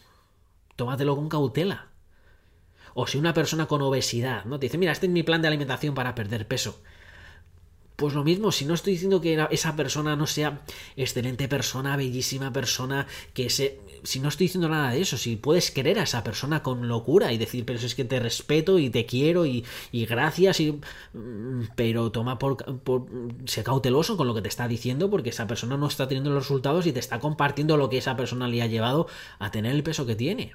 Tómatelo 0.75 1.15
con 1.15 1.29
cautela. 1.29 1.87
O 2.93 3.07
si 3.07 3.17
una 3.17 3.33
persona 3.33 3.65
con 3.65 3.81
obesidad, 3.81 4.45
¿no? 4.45 4.59
Te 4.59 4.67
dice, 4.67 4.77
mira, 4.77 4.91
este 4.91 5.07
es 5.07 5.11
mi 5.11 5.23
plan 5.23 5.41
de 5.41 5.47
alimentación 5.47 5.95
para 5.95 6.13
perder 6.13 6.47
peso. 6.47 6.79
Pues 7.99 8.13
lo 8.13 8.23
mismo, 8.23 8.53
si 8.53 8.63
no 8.63 8.75
estoy 8.75 8.93
diciendo 8.93 9.19
que 9.19 9.45
esa 9.51 9.75
persona 9.75 10.15
no 10.15 10.25
sea 10.25 10.61
excelente 10.95 11.49
persona, 11.49 11.97
bellísima 11.97 12.53
persona, 12.53 13.07
que 13.33 13.49
se... 13.49 13.81
Si 14.03 14.21
no 14.21 14.29
estoy 14.29 14.45
diciendo 14.45 14.69
nada 14.69 14.91
de 14.91 15.01
eso, 15.01 15.17
si 15.17 15.35
puedes 15.35 15.69
querer 15.69 15.99
a 15.99 16.03
esa 16.03 16.23
persona 16.23 16.63
con 16.63 16.87
locura 16.87 17.33
y 17.33 17.37
decir, 17.37 17.65
pero 17.65 17.77
es 17.77 17.95
que 17.95 18.05
te 18.05 18.21
respeto 18.21 18.79
y 18.79 18.89
te 18.89 19.05
quiero 19.05 19.45
y, 19.45 19.65
gracias, 19.91 20.61
y... 20.61 20.79
Mm, 21.11 21.71
pero 21.75 22.09
toma 22.09 22.39
por, 22.39 22.55
por... 22.79 23.05
Sé 23.43 23.65
cauteloso 23.65 24.15
con 24.15 24.27
lo 24.27 24.33
que 24.33 24.43
te 24.43 24.47
está 24.47 24.69
diciendo 24.69 25.09
porque 25.09 25.31
esa 25.31 25.45
persona 25.45 25.75
no 25.75 25.87
está 25.87 26.07
teniendo 26.07 26.29
los 26.29 26.43
resultados 26.43 26.85
y 26.85 26.93
te 26.93 27.01
está 27.01 27.19
compartiendo 27.19 27.75
lo 27.75 27.89
que 27.89 27.97
esa 27.97 28.15
persona 28.15 28.47
le 28.47 28.61
ha 28.61 28.67
llevado 28.67 29.07
a 29.39 29.51
tener 29.51 29.75
el 29.75 29.83
peso 29.83 30.05
que 30.05 30.15
tiene. 30.15 30.53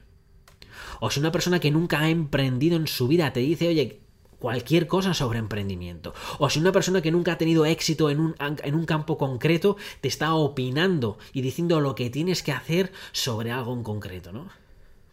O 0.98 1.10
si 1.10 1.20
una 1.20 1.30
persona 1.30 1.60
que 1.60 1.70
nunca 1.70 2.00
ha 2.00 2.08
emprendido 2.08 2.76
en 2.76 2.86
su 2.86 3.06
vida 3.06 3.34
te 3.34 3.40
dice, 3.40 3.68
oye, 3.68 4.00
cualquier 4.38 4.86
cosa 4.86 5.14
sobre 5.14 5.38
emprendimiento. 5.38 6.14
O 6.38 6.50
si 6.50 6.58
una 6.58 6.72
persona 6.72 7.02
que 7.02 7.10
nunca 7.10 7.32
ha 7.32 7.38
tenido 7.38 7.66
éxito 7.66 8.10
en 8.10 8.20
un, 8.20 8.34
en 8.38 8.74
un, 8.74 8.86
campo 8.86 9.16
concreto 9.16 9.76
te 10.00 10.08
está 10.08 10.34
opinando 10.34 11.18
y 11.32 11.40
diciendo 11.40 11.80
lo 11.80 11.94
que 11.94 12.10
tienes 12.10 12.42
que 12.42 12.52
hacer 12.52 12.92
sobre 13.12 13.50
algo 13.50 13.72
en 13.72 13.82
concreto, 13.82 14.32
¿no? 14.32 14.48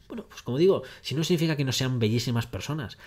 Bueno, 0.08 0.26
pues 0.28 0.42
como 0.42 0.58
digo, 0.58 0.84
si 1.02 1.16
no 1.16 1.24
significa 1.24 1.56
que 1.56 1.64
no 1.64 1.72
sean 1.72 2.00
bellísimas 2.00 2.46
personas. 2.46 2.98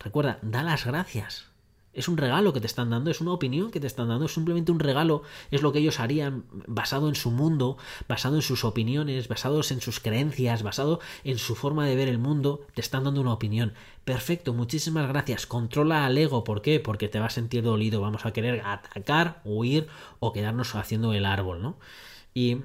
Recuerda, 0.00 0.38
da 0.42 0.64
las 0.64 0.84
gracias. 0.84 1.51
Es 1.94 2.08
un 2.08 2.16
regalo 2.16 2.52
que 2.52 2.60
te 2.60 2.66
están 2.66 2.90
dando, 2.90 3.10
es 3.10 3.20
una 3.20 3.32
opinión 3.32 3.70
que 3.70 3.80
te 3.80 3.86
están 3.86 4.08
dando, 4.08 4.26
es 4.26 4.32
simplemente 4.32 4.72
un 4.72 4.78
regalo, 4.78 5.22
es 5.50 5.62
lo 5.62 5.72
que 5.72 5.80
ellos 5.80 6.00
harían 6.00 6.44
basado 6.66 7.08
en 7.08 7.14
su 7.14 7.30
mundo, 7.30 7.76
basado 8.08 8.36
en 8.36 8.42
sus 8.42 8.64
opiniones, 8.64 9.28
basados 9.28 9.70
en 9.72 9.80
sus 9.80 10.00
creencias, 10.00 10.62
basado 10.62 11.00
en 11.24 11.38
su 11.38 11.54
forma 11.54 11.86
de 11.86 11.96
ver 11.96 12.08
el 12.08 12.18
mundo, 12.18 12.66
te 12.74 12.80
están 12.80 13.04
dando 13.04 13.20
una 13.20 13.32
opinión. 13.34 13.74
Perfecto, 14.04 14.54
muchísimas 14.54 15.06
gracias. 15.06 15.46
Controla 15.46 16.06
al 16.06 16.16
ego, 16.16 16.44
¿por 16.44 16.62
qué? 16.62 16.80
Porque 16.80 17.08
te 17.08 17.20
va 17.20 17.26
a 17.26 17.30
sentir 17.30 17.62
dolido, 17.62 18.00
vamos 18.00 18.24
a 18.24 18.32
querer 18.32 18.62
atacar, 18.64 19.42
huir 19.44 19.86
o 20.18 20.32
quedarnos 20.32 20.74
haciendo 20.74 21.12
el 21.12 21.26
árbol, 21.26 21.62
¿no? 21.62 21.76
Y, 22.34 22.58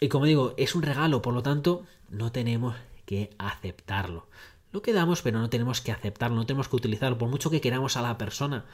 y 0.00 0.08
como 0.08 0.26
digo, 0.26 0.54
es 0.56 0.74
un 0.74 0.82
regalo, 0.82 1.22
por 1.22 1.34
lo 1.34 1.42
tanto, 1.42 1.84
no 2.08 2.32
tenemos 2.32 2.76
que 3.04 3.30
aceptarlo. 3.38 4.28
Lo 4.72 4.82
quedamos, 4.82 5.22
pero 5.22 5.40
no 5.40 5.50
tenemos 5.50 5.80
que 5.80 5.90
aceptarlo, 5.90 6.36
no 6.36 6.46
tenemos 6.46 6.68
que 6.68 6.76
utilizarlo. 6.76 7.18
Por 7.18 7.28
mucho 7.28 7.50
que 7.50 7.60
queramos 7.60 7.96
a 7.96 8.02
la 8.02 8.18
persona, 8.18 8.66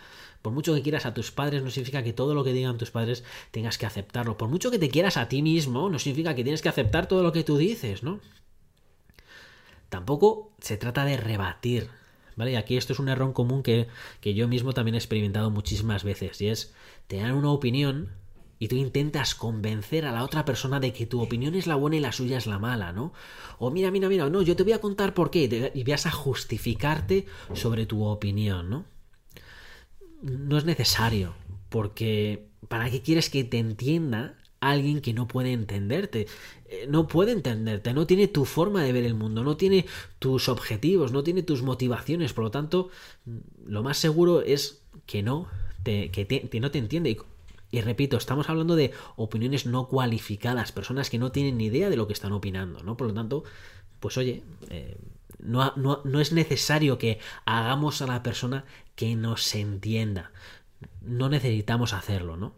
por 0.42 0.52
mucho 0.52 0.74
que 0.74 0.82
quieras 0.82 1.06
a 1.06 1.14
tus 1.14 1.30
padres, 1.30 1.62
no 1.62 1.70
significa 1.70 2.02
que 2.02 2.12
todo 2.12 2.34
lo 2.34 2.44
que 2.44 2.52
digan 2.52 2.76
tus 2.76 2.90
padres 2.90 3.24
tengas 3.50 3.78
que 3.78 3.86
aceptarlo. 3.86 4.36
Por 4.36 4.50
mucho 4.50 4.70
que 4.70 4.78
te 4.78 4.90
quieras 4.90 5.16
a 5.16 5.28
ti 5.28 5.40
mismo, 5.40 5.88
no 5.88 5.98
significa 5.98 6.34
que 6.34 6.44
tienes 6.44 6.60
que 6.60 6.68
aceptar 6.68 7.06
todo 7.06 7.22
lo 7.22 7.32
que 7.32 7.44
tú 7.44 7.56
dices, 7.56 8.02
¿no? 8.02 8.20
Tampoco 9.88 10.52
se 10.60 10.76
trata 10.76 11.04
de 11.06 11.16
rebatir, 11.16 11.88
¿vale? 12.36 12.52
Y 12.52 12.56
aquí 12.56 12.76
esto 12.76 12.92
es 12.92 12.98
un 12.98 13.08
error 13.08 13.32
común 13.32 13.62
que, 13.62 13.88
que 14.20 14.34
yo 14.34 14.48
mismo 14.48 14.74
también 14.74 14.96
he 14.96 14.98
experimentado 14.98 15.50
muchísimas 15.50 16.04
veces, 16.04 16.40
y 16.42 16.48
es, 16.48 16.74
te 17.06 17.18
dan 17.18 17.32
una 17.32 17.50
opinión 17.50 18.10
y 18.58 18.68
tú 18.68 18.76
intentas 18.76 19.34
convencer 19.34 20.06
a 20.06 20.12
la 20.12 20.24
otra 20.24 20.44
persona 20.44 20.80
de 20.80 20.92
que 20.92 21.06
tu 21.06 21.20
opinión 21.20 21.54
es 21.54 21.66
la 21.66 21.74
buena 21.74 21.96
y 21.96 22.00
la 22.00 22.12
suya 22.12 22.38
es 22.38 22.46
la 22.46 22.58
mala, 22.58 22.92
¿no? 22.92 23.12
O 23.58 23.70
mira, 23.70 23.90
mira, 23.90 24.08
mira, 24.08 24.28
no, 24.30 24.42
yo 24.42 24.56
te 24.56 24.62
voy 24.62 24.72
a 24.72 24.80
contar 24.80 25.14
por 25.14 25.30
qué 25.30 25.72
y 25.74 25.84
vas 25.84 26.06
a 26.06 26.10
justificarte 26.10 27.26
sobre 27.52 27.86
tu 27.86 28.04
opinión, 28.04 28.70
¿no? 28.70 28.84
No 30.22 30.56
es 30.56 30.64
necesario, 30.64 31.34
porque 31.68 32.48
¿para 32.68 32.90
qué 32.90 33.02
quieres 33.02 33.28
que 33.28 33.44
te 33.44 33.58
entienda 33.58 34.38
alguien 34.60 35.02
que 35.02 35.12
no 35.12 35.28
puede 35.28 35.52
entenderte? 35.52 36.26
Eh, 36.64 36.86
no 36.88 37.06
puede 37.06 37.32
entenderte, 37.32 37.92
no 37.92 38.06
tiene 38.06 38.26
tu 38.26 38.46
forma 38.46 38.82
de 38.82 38.92
ver 38.92 39.04
el 39.04 39.14
mundo, 39.14 39.44
no 39.44 39.58
tiene 39.58 39.84
tus 40.18 40.48
objetivos, 40.48 41.12
no 41.12 41.22
tiene 41.22 41.42
tus 41.42 41.62
motivaciones, 41.62 42.32
por 42.32 42.44
lo 42.44 42.50
tanto, 42.50 42.88
lo 43.66 43.82
más 43.82 43.98
seguro 43.98 44.40
es 44.40 44.82
que 45.04 45.22
no, 45.22 45.46
te, 45.82 46.10
que, 46.10 46.26
que 46.26 46.60
no 46.60 46.70
te 46.70 46.78
entiende. 46.78 47.18
Y 47.76 47.82
repito, 47.82 48.16
estamos 48.16 48.48
hablando 48.48 48.74
de 48.74 48.92
opiniones 49.16 49.66
no 49.66 49.86
cualificadas, 49.86 50.72
personas 50.72 51.10
que 51.10 51.18
no 51.18 51.30
tienen 51.30 51.58
ni 51.58 51.66
idea 51.66 51.90
de 51.90 51.98
lo 51.98 52.06
que 52.06 52.14
están 52.14 52.32
opinando, 52.32 52.82
¿no? 52.82 52.96
Por 52.96 53.08
lo 53.08 53.12
tanto, 53.12 53.44
pues 54.00 54.16
oye, 54.16 54.44
eh, 54.70 54.96
no, 55.40 55.74
no, 55.76 56.20
es 56.20 56.32
necesario 56.32 56.96
que 56.96 57.18
hagamos 57.44 58.00
a 58.00 58.06
la 58.06 58.22
persona 58.22 58.64
que 58.94 59.14
nos 59.14 59.54
entienda. 59.54 60.30
No 61.02 61.28
necesitamos 61.28 61.92
hacerlo, 61.92 62.38
¿no? 62.38 62.54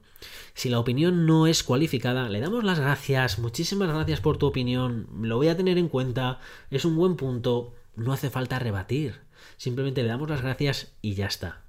Si 0.54 0.68
la 0.68 0.78
opinión 0.78 1.26
no 1.26 1.48
es 1.48 1.64
cualificada, 1.64 2.28
le 2.28 2.38
damos 2.38 2.62
las 2.62 2.78
gracias, 2.78 3.40
muchísimas 3.40 3.88
gracias 3.88 4.20
por 4.20 4.36
tu 4.36 4.46
opinión, 4.46 5.08
lo 5.20 5.36
voy 5.36 5.48
a 5.48 5.56
tener 5.56 5.78
en 5.78 5.88
cuenta, 5.88 6.38
es 6.70 6.84
un 6.84 6.94
buen 6.94 7.16
punto, 7.16 7.74
no 7.96 8.12
hace 8.12 8.30
falta 8.30 8.60
rebatir, 8.60 9.18
simplemente 9.56 10.04
le 10.04 10.10
damos 10.10 10.30
las 10.30 10.42
gracias 10.42 10.92
y 11.02 11.14
ya 11.14 11.26
está. 11.26 11.67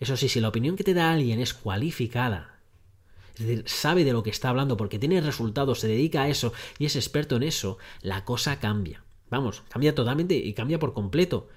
Eso 0.00 0.16
sí, 0.16 0.28
si 0.28 0.40
la 0.40 0.48
opinión 0.48 0.76
que 0.76 0.84
te 0.84 0.94
da 0.94 1.12
alguien 1.12 1.40
es 1.40 1.54
cualificada, 1.54 2.54
es 3.34 3.46
decir, 3.46 3.64
sabe 3.66 4.04
de 4.04 4.12
lo 4.12 4.22
que 4.22 4.30
está 4.30 4.48
hablando 4.48 4.76
porque 4.76 4.98
tiene 4.98 5.20
resultados, 5.20 5.80
se 5.80 5.88
dedica 5.88 6.22
a 6.22 6.28
eso 6.28 6.52
y 6.78 6.86
es 6.86 6.96
experto 6.96 7.36
en 7.36 7.42
eso, 7.42 7.78
la 8.00 8.24
cosa 8.24 8.60
cambia. 8.60 9.02
Vamos, 9.30 9.62
cambia 9.68 9.94
totalmente 9.94 10.34
y 10.34 10.52
cambia 10.54 10.78
por 10.78 10.94
completo. 10.94 11.48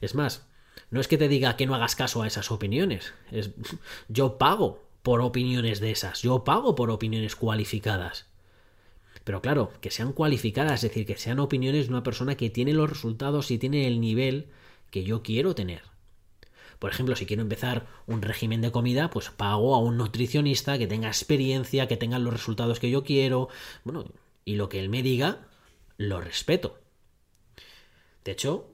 Es 0.00 0.14
más, 0.14 0.46
no 0.90 1.00
es 1.00 1.08
que 1.08 1.18
te 1.18 1.28
diga 1.28 1.56
que 1.56 1.66
no 1.66 1.74
hagas 1.74 1.96
caso 1.96 2.22
a 2.22 2.26
esas 2.26 2.50
opiniones. 2.50 3.12
Es, 3.32 3.50
yo 4.08 4.38
pago 4.38 4.86
por 5.02 5.20
opiniones 5.20 5.80
de 5.80 5.90
esas. 5.90 6.22
Yo 6.22 6.44
pago 6.44 6.74
por 6.74 6.90
opiniones 6.90 7.34
cualificadas. 7.34 8.26
Pero 9.24 9.42
claro, 9.42 9.72
que 9.80 9.90
sean 9.90 10.12
cualificadas, 10.12 10.84
es 10.84 10.90
decir, 10.90 11.06
que 11.06 11.16
sean 11.16 11.40
opiniones 11.40 11.86
de 11.86 11.92
una 11.92 12.04
persona 12.04 12.36
que 12.36 12.50
tiene 12.50 12.72
los 12.72 12.88
resultados 12.88 13.50
y 13.50 13.58
tiene 13.58 13.88
el 13.88 14.00
nivel 14.00 14.46
que 14.90 15.02
yo 15.02 15.22
quiero 15.22 15.56
tener. 15.56 15.82
Por 16.78 16.90
ejemplo, 16.90 17.16
si 17.16 17.26
quiero 17.26 17.42
empezar 17.42 17.86
un 18.06 18.22
régimen 18.22 18.60
de 18.60 18.72
comida, 18.72 19.10
pues 19.10 19.30
pago 19.30 19.74
a 19.74 19.78
un 19.78 19.96
nutricionista 19.96 20.78
que 20.78 20.86
tenga 20.86 21.08
experiencia, 21.08 21.88
que 21.88 21.96
tenga 21.96 22.18
los 22.18 22.32
resultados 22.32 22.80
que 22.80 22.90
yo 22.90 23.04
quiero. 23.04 23.48
Bueno, 23.84 24.04
y 24.44 24.56
lo 24.56 24.68
que 24.68 24.80
él 24.80 24.88
me 24.88 25.02
diga, 25.02 25.48
lo 25.96 26.20
respeto. 26.20 26.78
De 28.24 28.32
hecho, 28.32 28.68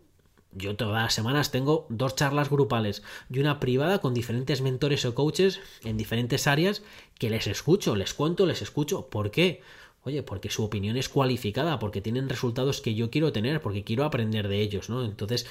yo 0.52 0.76
todas 0.76 1.02
las 1.02 1.14
semanas 1.14 1.50
tengo 1.50 1.86
dos 1.88 2.14
charlas 2.14 2.50
grupales 2.50 3.02
y 3.30 3.38
una 3.38 3.58
privada 3.58 4.00
con 4.00 4.14
diferentes 4.14 4.60
mentores 4.60 5.04
o 5.04 5.14
coaches 5.14 5.60
en 5.82 5.96
diferentes 5.96 6.46
áreas 6.46 6.82
que 7.18 7.30
les 7.30 7.46
escucho, 7.46 7.96
les 7.96 8.12
cuento, 8.14 8.46
les 8.46 8.60
escucho. 8.60 9.08
¿Por 9.08 9.30
qué? 9.30 9.62
Oye, 10.04 10.22
porque 10.22 10.50
su 10.50 10.64
opinión 10.64 10.96
es 10.96 11.08
cualificada, 11.08 11.78
porque 11.78 12.00
tienen 12.00 12.28
resultados 12.28 12.80
que 12.80 12.94
yo 12.94 13.10
quiero 13.10 13.32
tener, 13.32 13.62
porque 13.62 13.84
quiero 13.84 14.04
aprender 14.04 14.48
de 14.48 14.60
ellos, 14.60 14.90
¿no? 14.90 15.04
Entonces, 15.04 15.46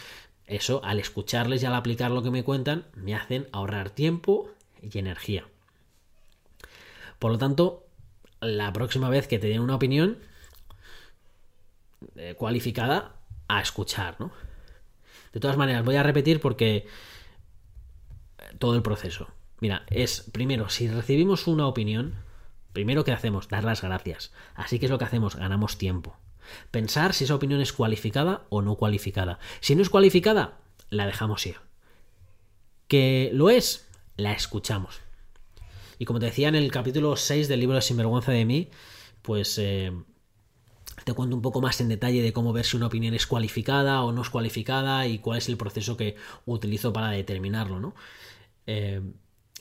eso, 0.47 0.83
al 0.83 0.99
escucharles 0.99 1.63
y 1.63 1.65
al 1.65 1.75
aplicar 1.75 2.11
lo 2.11 2.23
que 2.23 2.31
me 2.31 2.43
cuentan, 2.43 2.85
me 2.95 3.15
hacen 3.15 3.47
ahorrar 3.51 3.89
tiempo 3.89 4.51
y 4.81 4.97
energía. 4.97 5.47
Por 7.19 7.31
lo 7.31 7.37
tanto, 7.37 7.85
la 8.39 8.73
próxima 8.73 9.09
vez 9.09 9.27
que 9.27 9.39
te 9.39 9.47
den 9.47 9.61
una 9.61 9.75
opinión 9.75 10.17
eh, 12.15 12.35
cualificada, 12.35 13.15
a 13.47 13.61
escuchar, 13.61 14.15
¿no? 14.19 14.31
De 15.33 15.39
todas 15.39 15.57
maneras, 15.57 15.83
voy 15.85 15.95
a 15.95 16.03
repetir 16.03 16.39
porque 16.39 16.87
todo 18.59 18.75
el 18.75 18.81
proceso. 18.81 19.27
Mira, 19.59 19.83
es 19.89 20.29
primero, 20.31 20.69
si 20.69 20.87
recibimos 20.87 21.47
una 21.47 21.67
opinión, 21.67 22.15
primero 22.73 23.03
que 23.03 23.11
hacemos, 23.11 23.47
dar 23.47 23.63
las 23.63 23.81
gracias. 23.81 24.31
Así 24.55 24.79
que 24.79 24.85
es 24.85 24.91
lo 24.91 24.97
que 24.97 25.05
hacemos, 25.05 25.35
ganamos 25.35 25.77
tiempo. 25.77 26.17
Pensar 26.71 27.13
si 27.13 27.23
esa 27.23 27.35
opinión 27.35 27.61
es 27.61 27.73
cualificada 27.73 28.45
o 28.49 28.61
no 28.61 28.75
cualificada. 28.75 29.39
Si 29.59 29.75
no 29.75 29.81
es 29.81 29.89
cualificada, 29.89 30.59
la 30.89 31.05
dejamos 31.05 31.45
ir. 31.45 31.57
Que 32.87 33.29
lo 33.33 33.49
es, 33.49 33.87
la 34.17 34.33
escuchamos. 34.33 35.01
Y 35.97 36.05
como 36.05 36.19
te 36.19 36.25
decía 36.25 36.47
en 36.47 36.55
el 36.55 36.71
capítulo 36.71 37.15
6 37.15 37.47
del 37.47 37.59
libro 37.59 37.75
de 37.75 37.81
Sinvergüenza 37.81 38.31
de 38.31 38.45
mí, 38.45 38.69
pues 39.21 39.57
eh, 39.59 39.91
te 41.03 41.13
cuento 41.13 41.35
un 41.35 41.41
poco 41.41 41.61
más 41.61 41.79
en 41.81 41.89
detalle 41.89 42.21
de 42.21 42.33
cómo 42.33 42.53
ver 42.53 42.65
si 42.65 42.77
una 42.77 42.87
opinión 42.87 43.13
es 43.13 43.27
cualificada 43.27 44.03
o 44.03 44.11
no 44.11 44.21
es 44.21 44.29
cualificada 44.29 45.07
y 45.07 45.19
cuál 45.19 45.37
es 45.37 45.49
el 45.49 45.57
proceso 45.57 45.97
que 45.97 46.15
utilizo 46.45 46.91
para 46.91 47.09
determinarlo, 47.09 47.79
¿no? 47.79 47.95
Eh, 48.67 49.01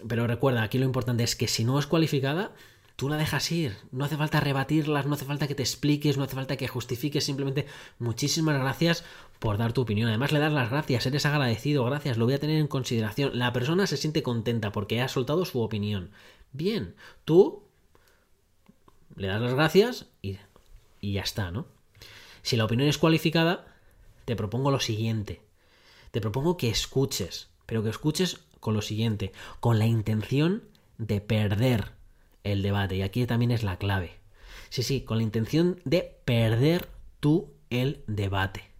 pero 0.06 0.26
recuerda, 0.26 0.62
aquí 0.62 0.78
lo 0.78 0.86
importante 0.86 1.24
es 1.24 1.36
que 1.36 1.48
si 1.48 1.64
no 1.64 1.78
es 1.78 1.86
cualificada, 1.86 2.52
tú 3.00 3.08
la 3.08 3.16
dejas 3.16 3.50
ir. 3.50 3.78
No 3.92 4.04
hace 4.04 4.18
falta 4.18 4.40
rebatirlas, 4.40 5.06
no 5.06 5.14
hace 5.14 5.24
falta 5.24 5.48
que 5.48 5.54
te 5.54 5.62
expliques, 5.62 6.18
no 6.18 6.24
hace 6.24 6.34
falta 6.34 6.58
que 6.58 6.68
justifiques, 6.68 7.24
simplemente 7.24 7.64
muchísimas 7.98 8.60
gracias 8.60 9.04
por 9.38 9.56
dar 9.56 9.72
tu 9.72 9.80
opinión. 9.80 10.10
Además 10.10 10.32
le 10.32 10.38
das 10.38 10.52
las 10.52 10.68
gracias, 10.68 11.06
eres 11.06 11.24
agradecido, 11.24 11.82
gracias, 11.86 12.18
lo 12.18 12.26
voy 12.26 12.34
a 12.34 12.38
tener 12.38 12.58
en 12.58 12.66
consideración. 12.66 13.38
La 13.38 13.54
persona 13.54 13.86
se 13.86 13.96
siente 13.96 14.22
contenta 14.22 14.70
porque 14.70 15.00
ha 15.00 15.08
soltado 15.08 15.46
su 15.46 15.62
opinión. 15.62 16.10
Bien, 16.52 16.94
tú 17.24 17.62
le 19.16 19.28
das 19.28 19.40
las 19.40 19.54
gracias 19.54 20.06
y 20.20 20.36
y 21.00 21.12
ya 21.14 21.22
está, 21.22 21.50
¿no? 21.50 21.64
Si 22.42 22.58
la 22.58 22.66
opinión 22.66 22.86
es 22.86 22.98
cualificada, 22.98 23.74
te 24.26 24.36
propongo 24.36 24.70
lo 24.70 24.80
siguiente. 24.80 25.40
Te 26.10 26.20
propongo 26.20 26.58
que 26.58 26.68
escuches, 26.68 27.48
pero 27.64 27.82
que 27.82 27.88
escuches 27.88 28.40
con 28.60 28.74
lo 28.74 28.82
siguiente, 28.82 29.32
con 29.60 29.78
la 29.78 29.86
intención 29.86 30.64
de 30.98 31.22
perder 31.22 31.98
el 32.44 32.62
debate. 32.62 32.96
Y 32.96 33.02
aquí 33.02 33.26
también 33.26 33.50
es 33.50 33.62
la 33.62 33.76
clave. 33.76 34.18
Sí, 34.68 34.82
sí, 34.82 35.00
con 35.02 35.18
la 35.18 35.22
intención 35.22 35.80
de 35.84 36.18
perder 36.24 36.88
tú 37.20 37.52
el 37.70 38.02
debate. 38.06 38.70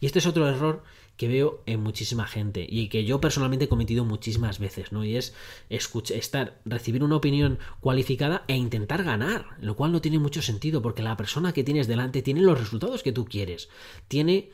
Y 0.00 0.06
este 0.06 0.18
es 0.18 0.26
otro 0.26 0.48
error 0.48 0.82
que 1.16 1.28
veo 1.28 1.62
en 1.66 1.80
muchísima 1.80 2.26
gente 2.26 2.66
y 2.68 2.88
que 2.88 3.04
yo 3.04 3.20
personalmente 3.20 3.66
he 3.66 3.68
cometido 3.68 4.04
muchísimas 4.04 4.58
veces, 4.58 4.92
¿no? 4.92 5.04
Y 5.04 5.16
es 5.16 5.34
escuchar, 5.68 6.16
estar, 6.16 6.60
recibir 6.64 7.04
una 7.04 7.16
opinión 7.16 7.58
cualificada 7.80 8.44
e 8.48 8.56
intentar 8.56 9.04
ganar, 9.04 9.46
lo 9.60 9.76
cual 9.76 9.92
no 9.92 10.00
tiene 10.00 10.18
mucho 10.18 10.42
sentido 10.42 10.82
porque 10.82 11.02
la 11.02 11.16
persona 11.16 11.52
que 11.52 11.64
tienes 11.64 11.86
delante 11.86 12.22
tiene 12.22 12.40
los 12.40 12.58
resultados 12.58 13.02
que 13.02 13.12
tú 13.12 13.24
quieres, 13.24 13.68
tiene 14.08 14.50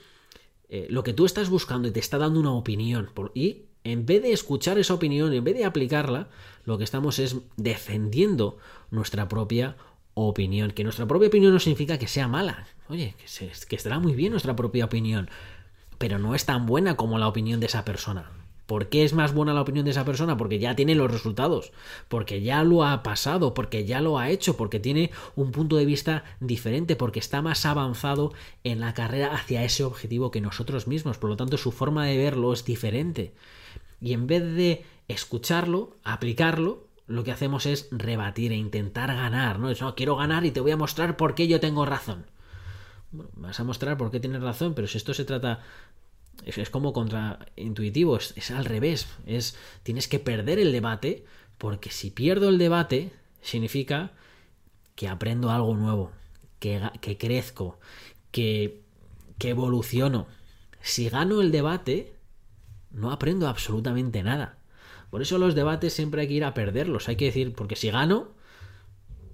eh, 0.69 0.87
lo 0.91 1.03
que 1.03 1.15
tú 1.15 1.25
estás 1.25 1.49
buscando 1.49 1.89
y 1.89 1.93
te 1.93 2.01
está 2.01 2.19
dando 2.19 2.41
una 2.41 2.53
opinión 2.53 3.11
y 3.35 3.68
en 3.85 4.07
vez 4.07 4.23
de 4.23 4.33
escuchar 4.33 4.79
esa 4.79 4.95
opinión, 4.95 5.33
en 5.33 5.45
vez 5.45 5.57
de 5.57 5.65
aplicarla, 5.65 6.29
lo 6.65 6.79
que 6.79 6.85
estamos 6.85 7.19
es 7.19 7.37
defendiendo 7.57 8.59
nuestra 8.91 9.29
propia 9.29 9.77
opinión. 10.15 10.73
Que 10.73 10.85
nuestra 10.85 11.07
propia 11.07 11.29
opinión 11.29 11.53
no 11.53 11.61
significa 11.61 11.99
que 11.99 12.09
sea 12.09 12.29
mala. 12.29 12.67
Oye, 12.89 13.15
que, 13.19 13.51
que 13.69 13.77
estará 13.77 13.99
muy 13.99 14.15
bien 14.15 14.33
nuestra 14.33 14.57
propia 14.57 14.85
opinión 14.85 15.31
pero 15.99 16.19
no 16.19 16.35
es 16.35 16.47
tan 16.47 16.65
buena 16.67 16.97
como 16.97 17.19
la 17.19 17.29
opinión 17.29 17.61
de 17.61 17.67
esa 17.67 17.85
persona. 17.85 18.31
¿Por 18.69 18.91
qué 18.91 19.03
es 19.03 19.15
más 19.15 19.33
buena 19.33 19.55
la 19.55 19.63
opinión 19.63 19.87
de 19.87 19.93
esa 19.93 20.05
persona? 20.05 20.37
Porque 20.37 20.59
ya 20.59 20.77
tiene 20.77 20.95
los 20.95 21.11
resultados, 21.11 21.73
porque 22.09 22.43
ya 22.43 22.63
lo 22.65 22.85
ha 22.85 23.03
pasado, 23.03 23.55
porque 23.55 23.87
ya 23.87 24.03
lo 24.03 24.19
ha 24.19 24.29
hecho, 24.29 24.59
porque 24.59 24.79
tiene 24.79 25.11
un 25.37 25.53
punto 25.53 25.77
de 25.77 25.87
vista 25.87 26.25
diferente, 26.39 26.95
porque 26.95 27.19
está 27.19 27.41
más 27.41 27.65
avanzado 27.65 28.35
en 28.65 28.81
la 28.81 28.93
carrera 28.93 29.33
hacia 29.33 29.65
ese 29.65 29.85
objetivo 29.85 30.31
que 30.31 30.43
nosotros 30.43 30.87
mismos. 30.87 31.17
Por 31.17 31.31
lo 31.31 31.39
tanto, 31.39 31.57
su 31.57 31.73
forma 31.73 32.05
de 32.05 32.19
verlo 32.19 32.53
es 32.53 32.67
diferente. 32.67 33.33
Y 34.03 34.13
en 34.13 34.27
vez 34.27 34.43
de 34.43 34.85
escucharlo, 35.09 35.97
aplicarlo, 36.05 36.89
lo 37.07 37.25
que 37.25 37.33
hacemos 37.33 37.65
es 37.65 37.89
rebatir 37.91 38.53
e 38.53 38.57
intentar 38.57 39.09
ganar. 39.17 39.61
No 39.61 39.71
es, 39.71 39.83
quiero 39.97 40.17
ganar 40.17 40.45
y 40.45 40.51
te 40.51 40.61
voy 40.61 40.73
a 40.73 40.77
mostrar 40.77 41.17
por 41.17 41.35
qué 41.35 41.49
yo 41.49 41.59
tengo 41.59 41.87
razón. 41.87 42.27
Bueno, 43.13 43.31
vas 43.35 43.59
a 43.61 43.65
mostrar 43.65 43.97
por 43.97 44.11
qué 44.11 44.21
tienes 44.21 44.43
razón, 44.43 44.75
pero 44.75 44.87
si 44.89 44.99
esto 44.99 45.15
se 45.15 45.25
trata 45.25 45.61
es, 46.45 46.71
como 46.71 46.93
contraintuitivo, 46.93 48.17
es, 48.17 48.35
es, 48.37 48.51
al 48.51 48.65
revés. 48.65 49.07
Es 49.27 49.57
tienes 49.83 50.09
que 50.09 50.19
perder 50.19 50.59
el 50.59 50.73
debate, 50.73 51.25
porque 51.59 51.91
si 51.91 52.11
pierdo 52.11 52.49
el 52.49 52.59
debate, 52.59 53.11
significa 53.43 54.13
que 54.95 55.09
aprendo 55.09 55.51
algo 55.51 55.75
nuevo, 55.75 56.13
que, 56.59 56.81
que 57.01 57.19
crezco, 57.19 57.79
que, 58.31 58.83
que 59.39 59.51
evoluciono. 59.51 60.27
Si 60.81 61.09
gano 61.09 61.41
el 61.41 61.53
debate, 61.53 62.15
no 62.91 63.13
aprendo 63.13 63.49
absolutamente 63.49 64.23
nada. 64.23 64.59
Por 65.11 65.23
eso 65.23 65.39
los 65.39 65.55
debates 65.55 65.93
siempre 65.93 66.23
hay 66.23 66.29
que 66.29 66.35
ir 66.35 66.45
a 66.45 66.55
perderlos. 66.55 67.09
Hay 67.09 67.17
que 67.17 67.27
decir, 67.27 67.55
porque 67.55 67.77
si 67.77 67.91
gano, 67.91 68.29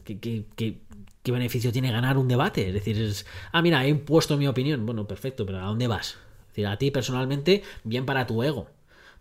¿qué, 0.05 0.19
qué, 0.19 0.45
qué, 0.57 0.81
qué 1.23 1.33
beneficio 1.33 1.73
tiene 1.73 1.91
ganar 1.91 2.17
un 2.17 2.29
debate? 2.29 2.69
Es 2.69 2.75
decir, 2.75 3.01
es, 3.01 3.27
ah, 3.53 3.63
mira, 3.63 3.85
he 3.85 3.89
impuesto 3.89 4.37
mi 4.37 4.47
opinión. 4.47 4.87
Bueno, 4.87 5.07
perfecto, 5.07 5.45
pero 5.47 5.59
¿a 5.59 5.67
dónde 5.67 5.87
vas? 5.87 6.19
Decir, 6.55 6.67
a 6.67 6.79
ti 6.79 6.91
personalmente, 6.91 7.63
bien 7.83 8.07
para 8.07 8.27
tu 8.27 8.43
ego. 8.43 8.69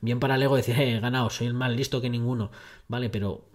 Bien 0.02 0.20
para 0.20 0.36
el 0.36 0.44
ego 0.44 0.56
decir, 0.56 0.76
eh, 0.80 0.98
he 0.98 1.00
ganado, 1.00 1.30
soy 1.30 1.48
el 1.48 1.54
más 1.54 1.72
listo 1.72 2.02
que 2.02 2.10
ninguno. 2.10 2.52
Vale, 2.88 3.10
pero. 3.10 3.46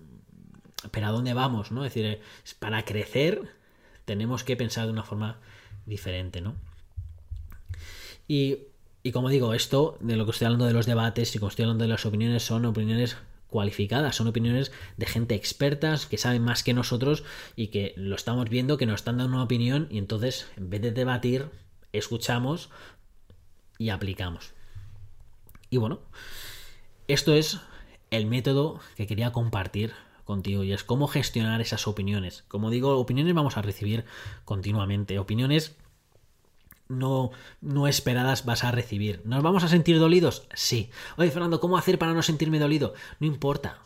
Pero 0.92 1.08
¿a 1.08 1.10
dónde 1.10 1.34
vamos? 1.34 1.72
¿no? 1.72 1.84
Es 1.84 1.92
decir, 1.92 2.20
para 2.60 2.84
crecer 2.84 3.42
tenemos 4.04 4.44
que 4.44 4.56
pensar 4.56 4.86
de 4.86 4.92
una 4.92 5.02
forma 5.02 5.38
diferente, 5.86 6.40
¿no? 6.40 6.54
Y, 8.28 8.58
y 9.02 9.10
como 9.10 9.28
digo, 9.28 9.54
esto 9.54 9.98
de 10.00 10.16
lo 10.16 10.24
que 10.24 10.30
estoy 10.30 10.46
hablando 10.46 10.66
de 10.66 10.72
los 10.72 10.86
debates 10.86 11.34
y 11.34 11.40
como 11.40 11.48
estoy 11.48 11.64
hablando 11.64 11.82
de 11.82 11.88
las 11.88 12.06
opiniones 12.06 12.44
son 12.44 12.64
opiniones 12.64 13.16
cualificadas, 13.48 14.16
son 14.16 14.28
opiniones 14.28 14.72
de 14.96 15.06
gente 15.06 15.34
expertas 15.34 16.06
que 16.06 16.18
saben 16.18 16.42
más 16.42 16.62
que 16.62 16.74
nosotros 16.74 17.24
y 17.56 17.68
que 17.68 17.94
lo 17.96 18.14
estamos 18.14 18.48
viendo, 18.48 18.76
que 18.76 18.86
nos 18.86 19.00
están 19.00 19.18
dando 19.18 19.34
una 19.34 19.44
opinión 19.44 19.88
y 19.90 19.98
entonces 19.98 20.46
en 20.56 20.70
vez 20.70 20.82
de 20.82 20.92
debatir, 20.92 21.46
escuchamos, 21.92 22.70
y 23.78 23.90
aplicamos. 23.90 24.52
Y 25.70 25.76
bueno, 25.76 26.00
esto 27.06 27.34
es 27.34 27.60
el 28.10 28.26
método 28.26 28.80
que 28.96 29.06
quería 29.06 29.32
compartir 29.32 29.92
contigo 30.24 30.64
y 30.64 30.72
es 30.72 30.84
cómo 30.84 31.08
gestionar 31.08 31.60
esas 31.60 31.86
opiniones. 31.86 32.44
Como 32.48 32.70
digo, 32.70 32.98
opiniones 32.98 33.34
vamos 33.34 33.56
a 33.56 33.62
recibir 33.62 34.04
continuamente, 34.44 35.18
opiniones 35.18 35.76
no, 36.88 37.30
no 37.60 37.86
esperadas 37.86 38.44
vas 38.44 38.64
a 38.64 38.70
recibir. 38.70 39.22
¿Nos 39.24 39.42
vamos 39.42 39.64
a 39.64 39.68
sentir 39.68 39.98
dolidos? 39.98 40.46
Sí. 40.54 40.90
Oye, 41.16 41.30
Fernando, 41.30 41.60
¿cómo 41.60 41.76
hacer 41.76 41.98
para 41.98 42.14
no 42.14 42.22
sentirme 42.22 42.58
dolido? 42.58 42.94
No 43.20 43.26
importa. 43.26 43.78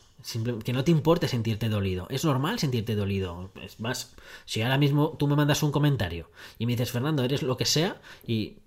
que 0.65 0.73
no 0.73 0.85
te 0.85 0.93
importe 0.93 1.29
sentirte 1.29 1.69
dolido. 1.69 2.07
Es 2.11 2.25
normal 2.25 2.59
sentirte 2.59 2.95
dolido. 2.95 3.51
Más, 3.79 4.15
si 4.45 4.63
ahora 4.63 4.79
mismo 4.79 5.17
tú 5.19 5.27
me 5.27 5.37
mandas 5.37 5.63
un 5.63 5.73
comentario 5.73 6.31
y 6.59 6.67
me 6.67 6.73
dices, 6.73 6.93
Fernando, 6.93 7.25
eres 7.25 7.43
lo 7.43 7.57
que 7.57 7.67
sea, 7.67 8.01
y 8.27 8.59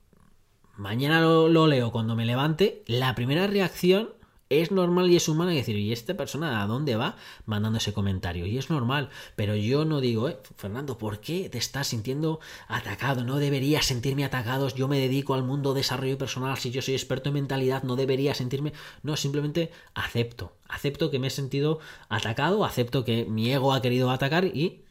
mañana 0.77 1.21
lo, 1.21 1.67
leo 1.67 1.91
cuando 1.91 2.15
me 2.15 2.25
levante, 2.25 2.83
la 2.87 3.15
primera 3.15 3.47
reacción 3.47 4.09
es 4.49 4.71
normal 4.71 5.09
y 5.09 5.15
es 5.15 5.27
humano 5.27 5.49
decir, 5.49 5.75
¿y 5.75 5.91
esta 5.91 6.15
persona 6.15 6.61
a 6.61 6.67
dónde 6.67 6.95
va 6.95 7.15
mandando 7.45 7.79
ese 7.79 7.93
comentario? 7.93 8.45
Y 8.45 8.57
es 8.57 8.69
normal, 8.69 9.09
pero 9.35 9.55
yo 9.55 9.85
no 9.85 10.01
digo, 10.01 10.29
eh, 10.29 10.37
Fernando, 10.55 10.97
¿por 10.97 11.19
qué 11.19 11.49
te 11.49 11.57
estás 11.57 11.87
sintiendo 11.87 12.39
atacado? 12.67 13.23
No 13.23 13.37
debería 13.37 13.81
sentirme 13.81 14.23
atacado, 14.23 14.69
yo 14.69 14.87
me 14.87 14.99
dedico 14.99 15.33
al 15.33 15.43
mundo 15.43 15.73
de 15.73 15.79
desarrollo 15.79 16.17
personal, 16.17 16.57
si 16.57 16.69
yo 16.71 16.81
soy 16.81 16.93
experto 16.93 17.29
en 17.29 17.35
mentalidad, 17.35 17.83
no 17.83 17.95
debería 17.95 18.35
sentirme... 18.35 18.73
No, 19.01 19.17
simplemente 19.17 19.71
acepto, 19.95 20.55
acepto 20.67 21.09
que 21.09 21.19
me 21.19 21.27
he 21.27 21.31
sentido 21.31 21.79
atacado, 22.09 22.65
acepto 22.65 23.03
que 23.03 23.25
mi 23.25 23.51
ego 23.51 23.73
ha 23.73 23.81
querido 23.81 24.11
atacar 24.11 24.45
y 24.45 24.83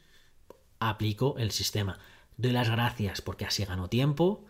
aplico 0.81 1.37
el 1.39 1.53
sistema. 1.53 1.99
Doy 2.37 2.51
las 2.51 2.69
gracias 2.69 3.23
porque 3.23 3.45
así 3.45 3.65
gano 3.65 3.89
tiempo, 3.89 4.45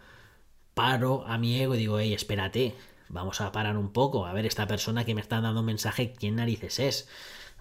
paro 0.74 1.24
a 1.26 1.38
mi 1.38 1.60
ego 1.60 1.74
y 1.74 1.78
digo, 1.78 1.98
hey, 1.98 2.12
espérate, 2.12 2.74
vamos 3.08 3.40
a 3.40 3.52
parar 3.52 3.76
un 3.76 3.92
poco, 3.92 4.26
a 4.26 4.32
ver 4.32 4.46
esta 4.46 4.66
persona 4.66 5.04
que 5.04 5.14
me 5.14 5.20
está 5.20 5.40
dando 5.40 5.60
un 5.60 5.66
mensaje, 5.66 6.12
¿quién 6.12 6.36
narices 6.36 6.78
es? 6.78 7.08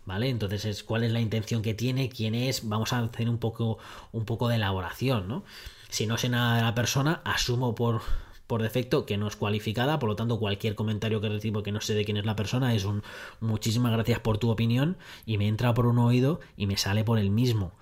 ¿Vale? 0.06 0.30
Entonces, 0.30 0.66
es, 0.66 0.84
¿cuál 0.84 1.04
es 1.04 1.12
la 1.14 1.22
intención 1.22 1.62
que 1.62 1.74
tiene? 1.74 2.10
¿Quién 2.10 2.36
es? 2.36 2.68
Vamos 2.68 2.92
a 2.92 3.00
hacer 3.00 3.30
un 3.30 3.38
poco, 3.38 3.78
un 4.12 4.26
poco 4.26 4.50
de 4.50 4.58
elaboración, 4.58 5.30
¿no? 5.30 5.46
Si 5.90 6.08
no 6.08 6.18
sé 6.18 6.28
nada 6.28 6.58
de 6.58 6.62
la 6.64 6.76
persona, 6.76 7.22
asumo 7.24 7.74
por, 7.74 8.02
por 8.48 8.62
defecto 8.62 9.06
que 9.06 9.18
no 9.18 9.28
es 9.28 9.38
cualificada, 9.38 10.00
por 10.00 10.10
lo 10.10 10.16
tanto 10.16 10.40
cualquier 10.40 10.76
comentario 10.76 11.22
que 11.22 11.30
recibo 11.30 11.64
que 11.64 11.72
no 11.72 11.80
sé 11.80 11.94
de 11.94 12.04
quién 12.04 12.18
es 12.18 12.26
la 12.26 12.36
persona 12.36 12.74
es 12.74 12.84
un 12.84 13.04
muchísimas 13.40 13.94
gracias 13.94 14.20
por 14.20 14.40
tu 14.40 14.50
opinión 14.50 14.98
y 15.26 15.38
me 15.38 15.48
entra 15.48 15.74
por 15.74 15.86
un 15.86 16.00
oído 16.00 16.42
y 16.58 16.68
me 16.68 16.78
sale 16.78 17.04
por 17.04 17.20
el 17.20 17.30
mismo. 17.30 17.74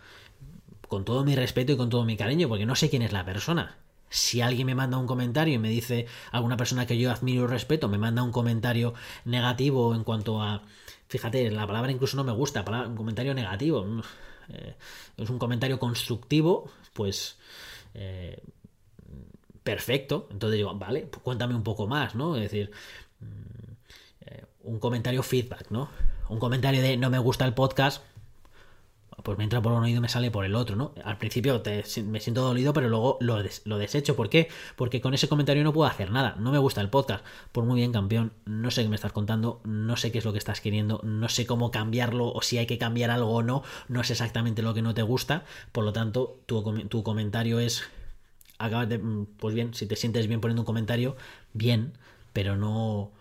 Con 0.88 1.06
todo 1.06 1.24
mi 1.24 1.36
respeto 1.36 1.72
y 1.72 1.78
con 1.78 1.90
todo 1.90 2.06
mi 2.06 2.18
cariño, 2.18 2.50
porque 2.50 2.66
no 2.66 2.76
sé 2.76 2.90
quién 2.90 3.02
es 3.02 3.14
la 3.14 3.26
persona 3.26 3.81
si 4.12 4.42
alguien 4.42 4.68
me 4.68 4.76
manda 4.76 4.98
un 4.98 5.08
comentario 5.08 5.56
y 5.56 5.58
me 5.58 5.70
dice 5.70 6.06
alguna 6.32 6.58
persona 6.58 6.86
que 6.86 6.98
yo 6.98 7.10
admiro 7.12 7.46
y 7.46 7.48
respeto, 7.48 7.88
me 7.88 7.98
manda 7.98 8.22
un 8.22 8.32
comentario 8.32 8.94
negativo 9.26 9.96
en 9.96 10.04
cuanto 10.04 10.42
a... 10.42 10.62
Fíjate, 11.08 11.50
la 11.50 11.66
palabra 11.66 11.92
incluso 11.92 12.18
no 12.18 12.24
me 12.24 12.34
gusta, 12.34 12.64
un 12.88 12.96
comentario 12.96 13.34
negativo. 13.34 13.86
Eh, 14.50 14.76
es 15.18 15.30
un 15.30 15.40
comentario 15.40 15.80
constructivo, 15.80 16.70
pues... 16.94 17.38
Eh, 17.94 18.38
perfecto. 19.64 20.28
Entonces 20.32 20.58
digo, 20.58 20.76
vale, 20.76 21.08
pues 21.10 21.24
cuéntame 21.24 21.56
un 21.56 21.64
poco 21.64 21.88
más, 21.88 22.14
¿no? 22.14 22.36
Es 22.36 22.44
decir, 22.44 22.72
mm, 23.22 23.72
eh, 24.22 24.46
un 24.64 24.80
comentario 24.80 25.24
feedback, 25.24 25.70
¿no? 25.70 25.90
Un 26.30 26.40
comentario 26.40 26.82
de 26.82 26.98
no 26.98 27.10
me 27.10 27.20
gusta 27.20 27.46
el 27.46 27.54
podcast, 27.54 28.04
pues 29.24 29.38
me 29.38 29.44
entra 29.44 29.62
por 29.62 29.72
un 29.72 29.84
oído 29.84 30.02
me 30.02 30.10
sale 30.10 30.32
por 30.32 30.46
el 30.46 30.56
otro, 30.56 30.76
¿no? 30.76 30.94
Al 31.04 31.18
principio 31.18 31.62
me 32.06 32.20
siento 32.20 32.42
dolido, 32.42 32.74
pero 32.74 32.90
luego 32.90 33.18
lo, 33.22 33.42
lo, 33.66 33.78
desecho. 33.78 34.16
¿Por 34.16 34.30
qué? 34.30 34.50
Porque 34.76 35.02
con 35.02 35.14
ese 35.14 35.28
comentario 35.28 35.64
no 35.64 35.74
puedo 35.74 35.90
hacer 35.90 36.12
nada. 36.12 36.36
No 36.40 36.52
me 36.52 36.58
gusta 36.58 36.82
el 36.82 36.90
podcast. 36.90 37.24
Por 37.52 37.66
muy 37.66 37.80
bien, 37.80 37.92
campeón, 37.92 38.34
no 38.46 38.72
sé 38.72 38.84
qué 38.84 38.90
me 38.90 38.96
estás 38.96 39.12
contando, 39.12 39.62
no 39.64 39.98
sé 39.98 40.12
qué 40.12 40.18
es 40.18 40.26
lo 40.26 40.32
que 40.32 40.40
estás 40.40 40.62
queriendo, 40.62 41.02
no 41.04 41.30
sé 41.30 41.46
cómo 41.46 41.72
cambiarlo 41.72 42.32
o 42.32 42.42
si 42.42 42.58
hay 42.58 42.66
que 42.66 42.78
cambiar 42.78 43.12
algo 43.12 43.32
o 43.32 43.44
no, 43.44 43.64
no 43.88 44.04
sé 44.04 44.14
exactamente 44.14 44.62
lo 44.62 44.74
que 44.74 44.82
no 44.82 44.94
te 44.94 45.04
gusta. 45.04 45.46
Por 45.72 45.84
lo 45.84 45.94
tanto, 45.94 46.40
tu, 46.46 47.04
comentario 47.04 47.60
es... 47.60 47.84
De... 48.88 49.26
Pues 49.40 49.56
bien, 49.56 49.74
si 49.74 49.88
te 49.88 49.96
sientes 49.96 50.28
bien 50.28 50.42
poniendo 50.42 50.62
un 50.62 50.66
comentario, 50.66 51.16
bien, 51.54 51.94
pero 52.34 52.56
no... 52.56 53.12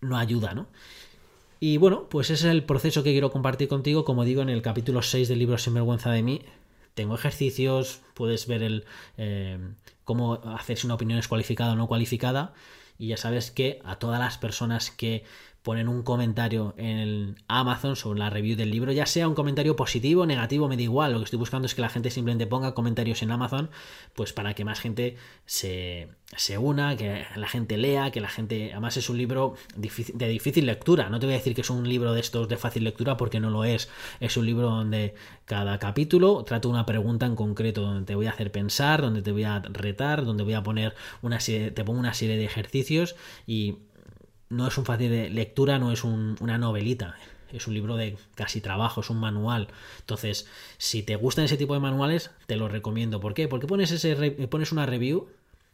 No 0.00 0.18
ayuda, 0.18 0.54
¿no? 0.54 0.68
Y 1.58 1.78
bueno, 1.78 2.08
pues 2.08 2.30
ese 2.30 2.48
es 2.48 2.52
el 2.52 2.64
proceso 2.64 3.02
que 3.02 3.12
quiero 3.12 3.30
compartir 3.30 3.68
contigo. 3.68 4.04
Como 4.04 4.24
digo, 4.24 4.42
en 4.42 4.48
el 4.48 4.62
capítulo 4.62 5.02
6 5.02 5.28
del 5.28 5.38
libro 5.38 5.58
Sin 5.58 5.74
vergüenza 5.74 6.10
de 6.10 6.22
mí, 6.22 6.42
tengo 6.94 7.14
ejercicios, 7.14 8.00
puedes 8.14 8.46
ver 8.46 8.62
el 8.62 8.84
eh, 9.16 9.58
cómo 10.04 10.34
hacerse 10.34 10.86
una 10.86 10.94
opinión 10.94 11.18
es 11.18 11.28
cualificada 11.28 11.72
o 11.72 11.76
no 11.76 11.88
cualificada. 11.88 12.54
Y 12.98 13.08
ya 13.08 13.16
sabes 13.16 13.50
que 13.50 13.80
a 13.84 13.98
todas 13.98 14.18
las 14.18 14.38
personas 14.38 14.90
que 14.90 15.24
ponen 15.66 15.88
un 15.88 16.04
comentario 16.04 16.74
en 16.76 17.34
Amazon 17.48 17.96
sobre 17.96 18.20
la 18.20 18.30
review 18.30 18.56
del 18.56 18.70
libro, 18.70 18.92
ya 18.92 19.04
sea 19.04 19.26
un 19.26 19.34
comentario 19.34 19.74
positivo 19.74 20.22
o 20.22 20.26
negativo, 20.26 20.68
me 20.68 20.76
da 20.76 20.82
igual, 20.82 21.10
lo 21.10 21.18
que 21.18 21.24
estoy 21.24 21.40
buscando 21.40 21.66
es 21.66 21.74
que 21.74 21.82
la 21.82 21.88
gente 21.88 22.12
simplemente 22.12 22.46
ponga 22.46 22.72
comentarios 22.72 23.20
en 23.22 23.32
Amazon, 23.32 23.68
pues 24.14 24.32
para 24.32 24.54
que 24.54 24.64
más 24.64 24.78
gente 24.78 25.16
se, 25.44 26.06
se 26.36 26.56
una, 26.56 26.96
que 26.96 27.24
la 27.34 27.48
gente 27.48 27.78
lea, 27.78 28.12
que 28.12 28.20
la 28.20 28.28
gente, 28.28 28.70
además 28.70 28.96
es 28.96 29.10
un 29.10 29.18
libro 29.18 29.56
de 29.74 30.28
difícil 30.28 30.66
lectura, 30.66 31.10
no 31.10 31.18
te 31.18 31.26
voy 31.26 31.34
a 31.34 31.38
decir 31.38 31.52
que 31.52 31.62
es 31.62 31.70
un 31.70 31.88
libro 31.88 32.14
de 32.14 32.20
estos 32.20 32.48
de 32.48 32.56
fácil 32.56 32.84
lectura 32.84 33.16
porque 33.16 33.40
no 33.40 33.50
lo 33.50 33.64
es, 33.64 33.88
es 34.20 34.36
un 34.36 34.46
libro 34.46 34.70
donde 34.70 35.16
cada 35.46 35.80
capítulo 35.80 36.44
trato 36.44 36.68
una 36.68 36.86
pregunta 36.86 37.26
en 37.26 37.34
concreto, 37.34 37.80
donde 37.80 38.06
te 38.06 38.14
voy 38.14 38.26
a 38.26 38.30
hacer 38.30 38.52
pensar, 38.52 39.02
donde 39.02 39.20
te 39.20 39.32
voy 39.32 39.42
a 39.42 39.58
retar, 39.58 40.26
donde 40.26 40.44
voy 40.44 40.54
a 40.54 40.62
poner 40.62 40.94
una 41.22 41.40
serie, 41.40 41.72
te 41.72 41.82
pongo 41.82 41.98
una 41.98 42.14
serie 42.14 42.36
de 42.36 42.44
ejercicios 42.44 43.16
y 43.48 43.78
no 44.48 44.66
es 44.66 44.78
un 44.78 44.84
fácil 44.84 45.10
de 45.10 45.30
lectura, 45.30 45.78
no 45.78 45.92
es 45.92 46.04
una 46.04 46.58
novelita. 46.58 47.16
Es 47.52 47.66
un 47.66 47.74
libro 47.74 47.96
de 47.96 48.16
casi 48.34 48.60
trabajo, 48.60 49.00
es 49.00 49.10
un 49.10 49.18
manual. 49.18 49.68
Entonces, 50.00 50.48
si 50.78 51.02
te 51.02 51.16
gustan 51.16 51.44
ese 51.44 51.56
tipo 51.56 51.74
de 51.74 51.80
manuales, 51.80 52.30
te 52.46 52.56
lo 52.56 52.68
recomiendo. 52.68 53.20
¿Por 53.20 53.34
qué? 53.34 53.48
Porque 53.48 53.66
pones, 53.66 53.90
ese 53.92 54.16
pones 54.48 54.72
una 54.72 54.84
review, 54.84 55.28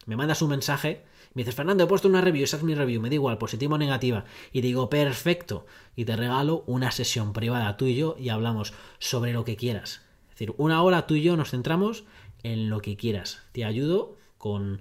me 0.06 0.16
mandas 0.16 0.42
un 0.42 0.50
mensaje, 0.50 1.04
me 1.34 1.40
dices, 1.40 1.54
Fernando, 1.54 1.84
he 1.84 1.86
puesto 1.86 2.08
una 2.08 2.20
review, 2.20 2.44
esa 2.44 2.58
es 2.58 2.62
mi 2.62 2.74
review, 2.74 3.00
me 3.00 3.08
da 3.08 3.14
igual, 3.14 3.38
positiva 3.38 3.74
o 3.74 3.78
negativa. 3.78 4.24
Y 4.52 4.60
digo, 4.60 4.90
perfecto. 4.90 5.66
Y 5.96 6.04
te 6.04 6.14
regalo 6.14 6.62
una 6.66 6.90
sesión 6.90 7.32
privada 7.32 7.76
tú 7.78 7.86
y 7.86 7.94
yo 7.94 8.16
y 8.18 8.28
hablamos 8.28 8.74
sobre 8.98 9.32
lo 9.32 9.44
que 9.44 9.56
quieras. 9.56 10.02
Es 10.24 10.38
decir, 10.38 10.54
una 10.58 10.82
hora 10.82 11.06
tú 11.06 11.14
y 11.14 11.22
yo 11.22 11.36
nos 11.36 11.50
centramos 11.50 12.04
en 12.42 12.68
lo 12.68 12.80
que 12.80 12.96
quieras. 12.96 13.42
Te 13.52 13.64
ayudo 13.64 14.16
con 14.36 14.80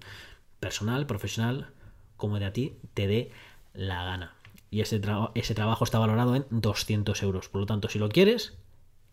personal, 0.60 1.06
profesional, 1.06 1.70
como 2.18 2.38
de 2.38 2.46
a 2.46 2.54
ti 2.54 2.78
te 2.94 3.08
dé 3.08 3.32
la 3.74 4.03
gana. 4.03 4.36
Y 4.69 4.82
ese, 4.82 5.01
ese 5.36 5.55
trabajo 5.55 5.84
está 5.84 5.99
valorado 5.99 6.36
en 6.36 6.45
200 6.49 7.22
euros. 7.24 7.49
Por 7.49 7.61
lo 7.61 7.67
tanto, 7.67 7.89
si 7.89 7.99
lo 7.99 8.09
quieres, 8.09 8.57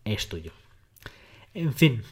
es 0.05 0.29
tuyo. 0.29 0.53
En 1.53 1.73
fin, 1.73 2.03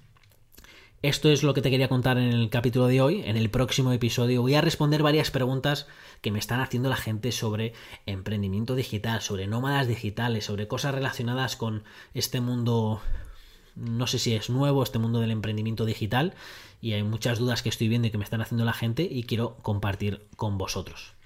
esto 1.04 1.30
es 1.30 1.44
lo 1.44 1.54
que 1.54 1.62
te 1.62 1.70
quería 1.70 1.90
contar 1.90 2.18
en 2.18 2.34
el 2.34 2.50
capítulo 2.50 2.88
de 2.88 3.02
hoy. 3.02 3.22
En 3.24 3.38
el 3.38 3.50
próximo 3.50 3.92
episodio 3.92 4.42
voy 4.42 4.56
a 4.56 4.62
responder 4.62 5.04
varias 5.04 5.32
preguntas 5.32 5.88
que 6.22 6.32
me 6.32 6.40
están 6.40 6.60
haciendo 6.60 6.90
la 6.90 6.98
gente 6.98 7.32
sobre 7.32 7.74
emprendimiento 8.06 8.76
digital, 8.76 9.22
sobre 9.22 9.48
nómadas 9.48 9.88
digitales, 9.88 10.46
sobre 10.46 10.68
cosas 10.68 10.96
relacionadas 10.96 11.56
con 11.56 11.84
este 12.16 12.42
mundo, 12.42 13.00
no 13.76 14.08
sé 14.08 14.18
si 14.18 14.34
es 14.34 14.50
nuevo, 14.50 14.82
este 14.82 15.00
mundo 15.00 15.20
del 15.20 15.32
emprendimiento 15.32 15.86
digital. 15.86 16.34
Y 16.82 16.94
hay 16.94 17.04
muchas 17.04 17.38
dudas 17.38 17.62
que 17.62 17.70
estoy 17.70 17.88
viendo 17.88 18.08
y 18.08 18.12
que 18.12 18.18
me 18.18 18.24
están 18.24 18.42
haciendo 18.42 18.66
la 18.66 18.74
gente 18.74 19.04
y 19.04 19.24
quiero 19.24 19.58
compartir 19.58 20.26
con 20.36 20.58
vosotros 20.58 21.17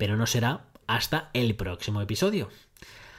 pero 0.00 0.16
no 0.16 0.26
será 0.26 0.64
hasta 0.86 1.28
el 1.34 1.54
próximo 1.54 2.00
episodio. 2.00 2.48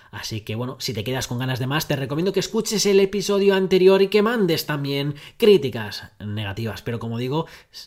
Así 0.10 0.42
que 0.42 0.56
bueno, 0.56 0.78
si 0.80 0.96
te 0.96 1.04
quedas 1.04 1.28
con 1.28 1.38
ganas 1.38 1.60
de 1.60 1.68
más, 1.68 1.88
te 1.88 1.96
recomiendo 1.96 2.34
que 2.34 2.40
escuches 2.40 2.88
el 2.88 3.00
episodio 3.00 3.54
anterior 3.54 4.02
y 4.02 4.08
que 4.08 4.24
mandes 4.24 4.66
también 4.66 5.14
críticas 5.38 6.12
negativas. 6.20 6.82
Pero 6.82 6.98
como 6.98 7.20
digo, 7.20 7.46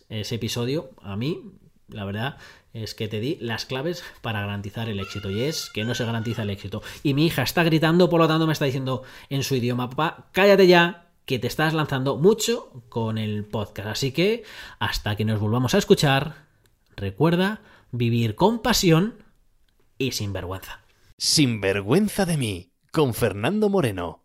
ese 0.09 0.37
episodio 0.37 0.91
a 1.03 1.17
mí, 1.17 1.43
la 1.89 2.05
verdad, 2.05 2.39
es 2.73 2.95
que 2.95 3.09
te 3.09 3.19
di 3.19 3.37
las 3.41 3.67
claves 3.67 4.05
para 4.23 4.43
garantizar 4.43 4.89
el 4.89 5.01
éxito. 5.01 5.29
Y 5.29 5.43
es 5.43 5.71
que 5.75 5.85
no 5.85 5.97
se 5.97 6.05
garantiza 6.05 6.43
el 6.43 6.51
éxito. 6.51 6.81
Y 7.03 7.15
mi 7.15 7.27
hija 7.27 7.43
está 7.43 7.65
gritando, 7.65 8.09
por 8.09 8.21
lo 8.21 8.29
tanto 8.29 8.47
me 8.47 8.53
está 8.53 8.67
diciendo 8.67 9.03
en 9.29 9.43
su 9.43 9.57
idioma, 9.57 9.91
papá, 9.91 10.29
cállate 10.31 10.69
ya, 10.69 11.09
que 11.27 11.41
te 11.41 11.49
estás 11.49 11.75
lanzando 11.75 12.17
mucho 12.17 12.85
con 12.89 13.19
el 13.19 13.45
podcast. 13.45 13.89
Así 13.89 14.13
que 14.13 14.45
hasta 14.79 15.17
que 15.17 15.25
nos 15.25 15.41
volvamos 15.41 15.75
a 15.75 15.79
escuchar, 15.79 16.47
recuerda 16.97 17.61
vivir 17.97 18.35
con 18.35 18.61
pasión 18.61 19.25
y 19.99 20.13
sin 20.13 20.33
vergüenza. 20.33 20.81
Sin 21.17 21.61
vergüenza 21.61 22.27
de 22.27 22.37
mí, 22.37 22.73
con 22.91 23.15
Fernando 23.15 23.69
Moreno. 23.69 24.25